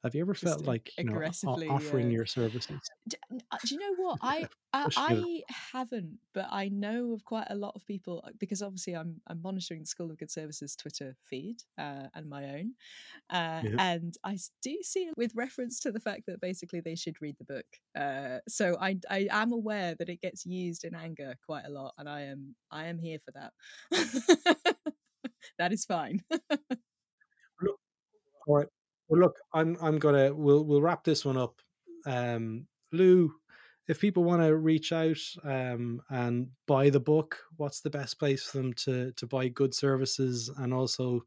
Have 0.05 0.15
you 0.15 0.21
ever 0.21 0.35
Just 0.35 0.43
felt 0.53 0.65
like, 0.67 0.91
you 1.01 1.09
know, 1.09 1.15
aggressively, 1.15 1.67
offering 1.67 2.09
uh, 2.09 2.11
your 2.11 2.27
services? 2.27 2.79
D- 3.09 3.17
n- 3.31 3.41
uh, 3.51 3.57
do 3.65 3.75
you 3.75 3.79
know 3.81 3.95
what 3.95 4.19
I 4.21 4.49
I. 4.73 4.89
I 4.95 5.43
haven't, 5.49 6.19
but 6.33 6.47
I 6.51 6.69
know 6.69 7.13
of 7.13 7.25
quite 7.25 7.47
a 7.49 7.55
lot 7.55 7.73
of 7.75 7.85
people 7.85 8.23
uh, 8.27 8.31
because 8.39 8.61
obviously 8.61 8.95
I'm 8.95 9.21
I'm 9.27 9.41
monitoring 9.41 9.81
the 9.81 9.87
School 9.87 10.11
of 10.11 10.17
Good 10.17 10.31
Services 10.31 10.75
Twitter 10.75 11.15
feed 11.23 11.57
uh, 11.77 12.07
and 12.15 12.29
my 12.29 12.45
own, 12.51 12.73
uh, 13.29 13.63
Yeah. 13.63 13.77
and 13.79 14.15
I 14.23 14.37
do 14.61 14.77
see 14.83 15.11
with 15.17 15.33
reference 15.35 15.79
to 15.81 15.91
the 15.91 15.99
fact 15.99 16.23
that 16.27 16.41
basically 16.41 16.81
they 16.81 16.95
should 16.95 17.21
read 17.21 17.37
the 17.39 17.45
book. 17.45 17.67
Uh, 17.97 18.39
so 18.47 18.77
I 18.79 18.99
I 19.09 19.27
am 19.31 19.51
aware 19.53 19.95
that 19.95 20.09
it 20.09 20.21
gets 20.21 20.45
used 20.45 20.83
in 20.85 20.95
anger 20.95 21.35
quite 21.45 21.65
a 21.65 21.71
lot, 21.71 21.93
and 21.97 22.09
I 22.09 22.21
am 22.21 22.55
I 22.71 22.85
am 22.87 22.99
here 22.99 23.19
for 23.19 23.31
that. 23.31 23.53
that 25.59 25.73
is 25.73 25.85
fine. 25.85 26.23
Look, 27.61 27.79
all 28.47 28.55
right. 28.57 28.69
Well, 29.07 29.21
look, 29.21 29.35
I'm 29.53 29.77
I'm 29.81 29.99
gonna 29.99 30.33
we'll 30.33 30.63
we'll 30.63 30.81
wrap 30.81 31.03
this 31.03 31.25
one 31.25 31.37
up. 31.37 31.55
Um, 32.05 32.67
Lou, 32.91 33.31
if 33.87 33.99
people 33.99 34.23
want 34.23 34.41
to 34.41 34.55
reach 34.55 34.91
out 34.91 35.17
um, 35.43 36.01
and 36.09 36.47
buy 36.67 36.89
the 36.89 36.99
book, 36.99 37.37
what's 37.57 37.81
the 37.81 37.89
best 37.89 38.19
place 38.19 38.43
for 38.43 38.57
them 38.57 38.73
to 38.73 39.11
to 39.13 39.27
buy 39.27 39.47
good 39.49 39.73
services 39.73 40.49
and 40.57 40.73
also 40.73 41.21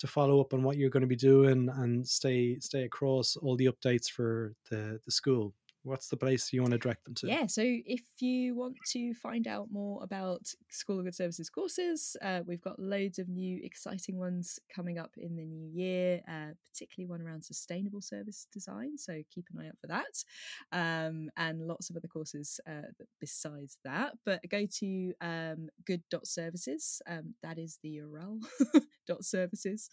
to 0.00 0.06
follow 0.06 0.40
up 0.40 0.54
on 0.54 0.62
what 0.62 0.76
you're 0.76 0.90
going 0.90 1.00
to 1.02 1.06
be 1.08 1.16
doing 1.16 1.68
and 1.76 2.06
stay 2.06 2.58
stay 2.60 2.84
across 2.84 3.36
all 3.36 3.56
the 3.56 3.66
updates 3.68 4.08
for 4.10 4.54
the 4.70 5.00
the 5.04 5.10
school? 5.12 5.54
What's 5.84 6.08
the 6.08 6.16
place 6.16 6.52
you 6.52 6.60
want 6.60 6.72
to 6.72 6.78
direct 6.78 7.04
them 7.04 7.14
to? 7.14 7.28
Yeah, 7.28 7.46
so 7.46 7.62
if 7.64 8.02
you 8.20 8.54
want 8.54 8.76
to 8.92 9.14
find 9.14 9.46
out 9.46 9.68
more 9.70 10.02
about 10.02 10.52
School 10.70 10.98
of 10.98 11.04
Good 11.04 11.14
Services 11.14 11.48
courses, 11.48 12.16
uh, 12.22 12.40
we've 12.46 12.60
got 12.60 12.78
loads 12.78 13.18
of 13.18 13.28
new 13.28 13.60
exciting 13.62 14.18
ones 14.18 14.58
coming 14.74 14.98
up 14.98 15.12
in 15.16 15.36
the 15.36 15.44
new 15.44 15.68
year, 15.72 16.20
uh, 16.28 16.52
particularly 16.72 17.08
one 17.08 17.22
around 17.22 17.44
sustainable 17.44 18.00
service 18.00 18.46
design. 18.52 18.98
So 18.98 19.22
keep 19.32 19.46
an 19.52 19.62
eye 19.62 19.68
out 19.68 19.78
for 19.80 19.86
that, 19.86 20.24
um, 20.72 21.30
and 21.36 21.66
lots 21.66 21.90
of 21.90 21.96
other 21.96 22.08
courses 22.08 22.60
uh, 22.68 22.88
besides 23.20 23.78
that. 23.84 24.14
But 24.26 24.40
go 24.50 24.66
to 24.80 25.12
um, 25.20 25.68
good.services, 25.86 27.00
um, 27.08 27.34
that 27.42 27.58
is 27.58 27.78
the 27.82 28.00
URL. 28.02 28.40
dot 29.08 29.24
services 29.24 29.88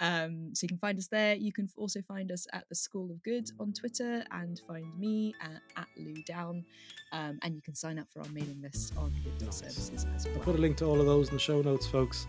um, 0.00 0.50
so 0.52 0.64
you 0.64 0.68
can 0.68 0.78
find 0.78 0.98
us 0.98 1.06
there 1.06 1.34
you 1.34 1.52
can 1.52 1.68
also 1.76 2.02
find 2.02 2.32
us 2.32 2.44
at 2.52 2.68
the 2.68 2.74
school 2.74 3.08
of 3.10 3.22
good 3.22 3.48
on 3.60 3.72
twitter 3.72 4.24
and 4.32 4.60
find 4.66 4.98
me 4.98 5.17
at, 5.42 5.60
at 5.76 5.88
Lou 5.96 6.14
Downe 6.26 6.64
um, 7.12 7.38
and 7.42 7.54
you 7.54 7.62
can 7.62 7.74
sign 7.74 7.98
up 7.98 8.06
for 8.12 8.20
our 8.20 8.28
mailing 8.28 8.60
list 8.62 8.92
on 8.96 9.12
good 9.24 9.46
Nice. 9.46 9.56
services 9.60 10.06
as 10.14 10.26
well. 10.26 10.34
I'll 10.36 10.42
put 10.42 10.54
a 10.56 10.58
link 10.58 10.76
to 10.78 10.84
all 10.84 11.00
of 11.00 11.06
those 11.06 11.28
in 11.28 11.34
the 11.34 11.40
show 11.40 11.62
notes, 11.62 11.86
folks. 11.86 12.26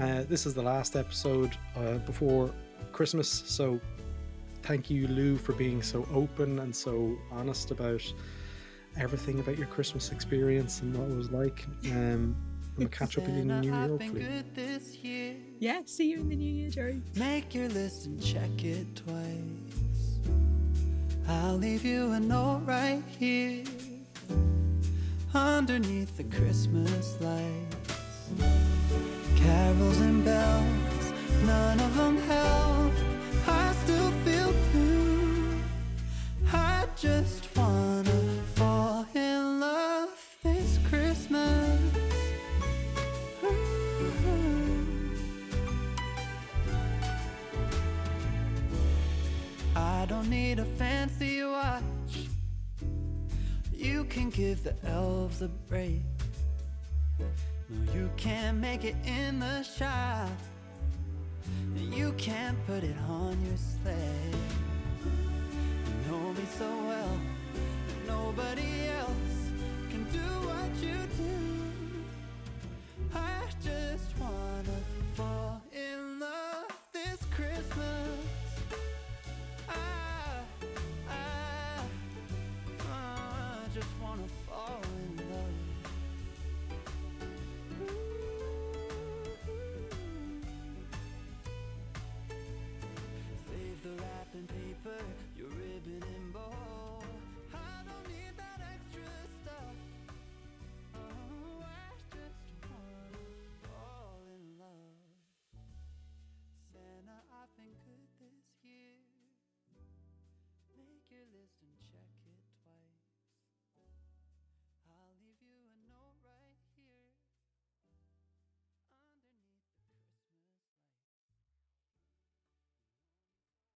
Uh, 0.00 0.22
this 0.28 0.46
is 0.46 0.54
the 0.54 0.62
last 0.62 0.96
episode 0.96 1.56
uh, 1.76 1.98
before 1.98 2.52
Christmas, 2.92 3.28
so 3.28 3.78
thank 4.62 4.90
you, 4.90 5.06
Lou, 5.08 5.36
for 5.36 5.52
being 5.52 5.82
so 5.82 6.06
open 6.12 6.58
and 6.60 6.74
so 6.74 7.16
honest 7.30 7.70
about 7.70 8.02
everything 8.98 9.38
about 9.40 9.56
your 9.58 9.66
Christmas 9.68 10.10
experience 10.12 10.80
and 10.82 10.96
what 10.96 11.10
it 11.10 11.16
was 11.16 11.30
like. 11.30 11.64
Um, 11.86 11.92
and 11.92 12.36
we'll 12.78 12.88
catch 13.00 13.18
up 13.18 13.24
with 13.24 13.34
you 13.36 13.42
in 13.42 13.48
the 13.48 13.60
new 13.60 13.68
year, 13.70 13.76
I've 13.84 13.90
hopefully. 13.90 14.20
good 14.24 14.54
this 14.54 14.96
year. 14.96 15.36
yeah 15.60 15.80
see 15.84 16.08
you 16.10 16.20
in 16.20 16.28
the 16.30 16.36
new 16.36 16.50
year 16.50 16.70
gerry 16.70 17.02
Make 17.16 17.54
your 17.54 17.68
list 17.68 18.06
and 18.06 18.22
check 18.22 18.64
it 18.64 18.86
twice. 18.96 19.91
I'll 21.32 21.56
leave 21.56 21.84
you 21.84 22.12
a 22.12 22.20
note 22.20 22.62
right 22.66 23.02
here 23.18 23.64
underneath 25.34 26.14
the 26.18 26.24
Christmas 26.24 27.16
lights. 27.20 28.28
Carols 29.36 30.00
and 30.00 30.22
bells, 30.24 31.12
none 31.46 31.80
of 31.80 31.96
them 31.96 32.18
help. 32.18 32.92
I 33.46 33.72
still 33.82 34.10
feel 34.24 34.52
blue. 34.72 35.58
I 36.52 36.84
just 36.96 37.41
don't 50.22 50.30
need 50.30 50.58
a 50.60 50.64
fancy 50.64 51.42
watch. 51.42 51.82
You 53.74 54.04
can 54.04 54.30
give 54.30 54.62
the 54.62 54.74
elves 54.86 55.42
a 55.42 55.48
break. 55.48 56.02
No, 57.18 57.26
you 57.92 58.08
can't 58.16 58.58
make 58.58 58.84
it 58.84 58.94
in 59.04 59.40
the 59.40 59.62
shop. 59.64 60.28
You 61.74 62.12
can't 62.12 62.56
put 62.66 62.84
it 62.84 62.96
on 63.08 63.36
your 63.44 63.56
sleigh. 63.56 64.30
You 65.04 66.12
know 66.12 66.32
me 66.32 66.44
so 66.56 66.68
well, 66.86 67.18
that 67.88 68.06
nobody 68.06 68.88
else 69.00 69.36
can 69.90 70.04
do 70.12 70.28
what 70.48 70.70
you 70.80 70.98
do. 71.18 71.34
I 73.12 73.40
just 73.64 74.16
wanna 74.20 74.78
fall 75.14 75.62
in 75.72 76.20
love 76.20 76.66
this 76.92 77.18
Christmas. 77.34 78.08
I 79.68 80.01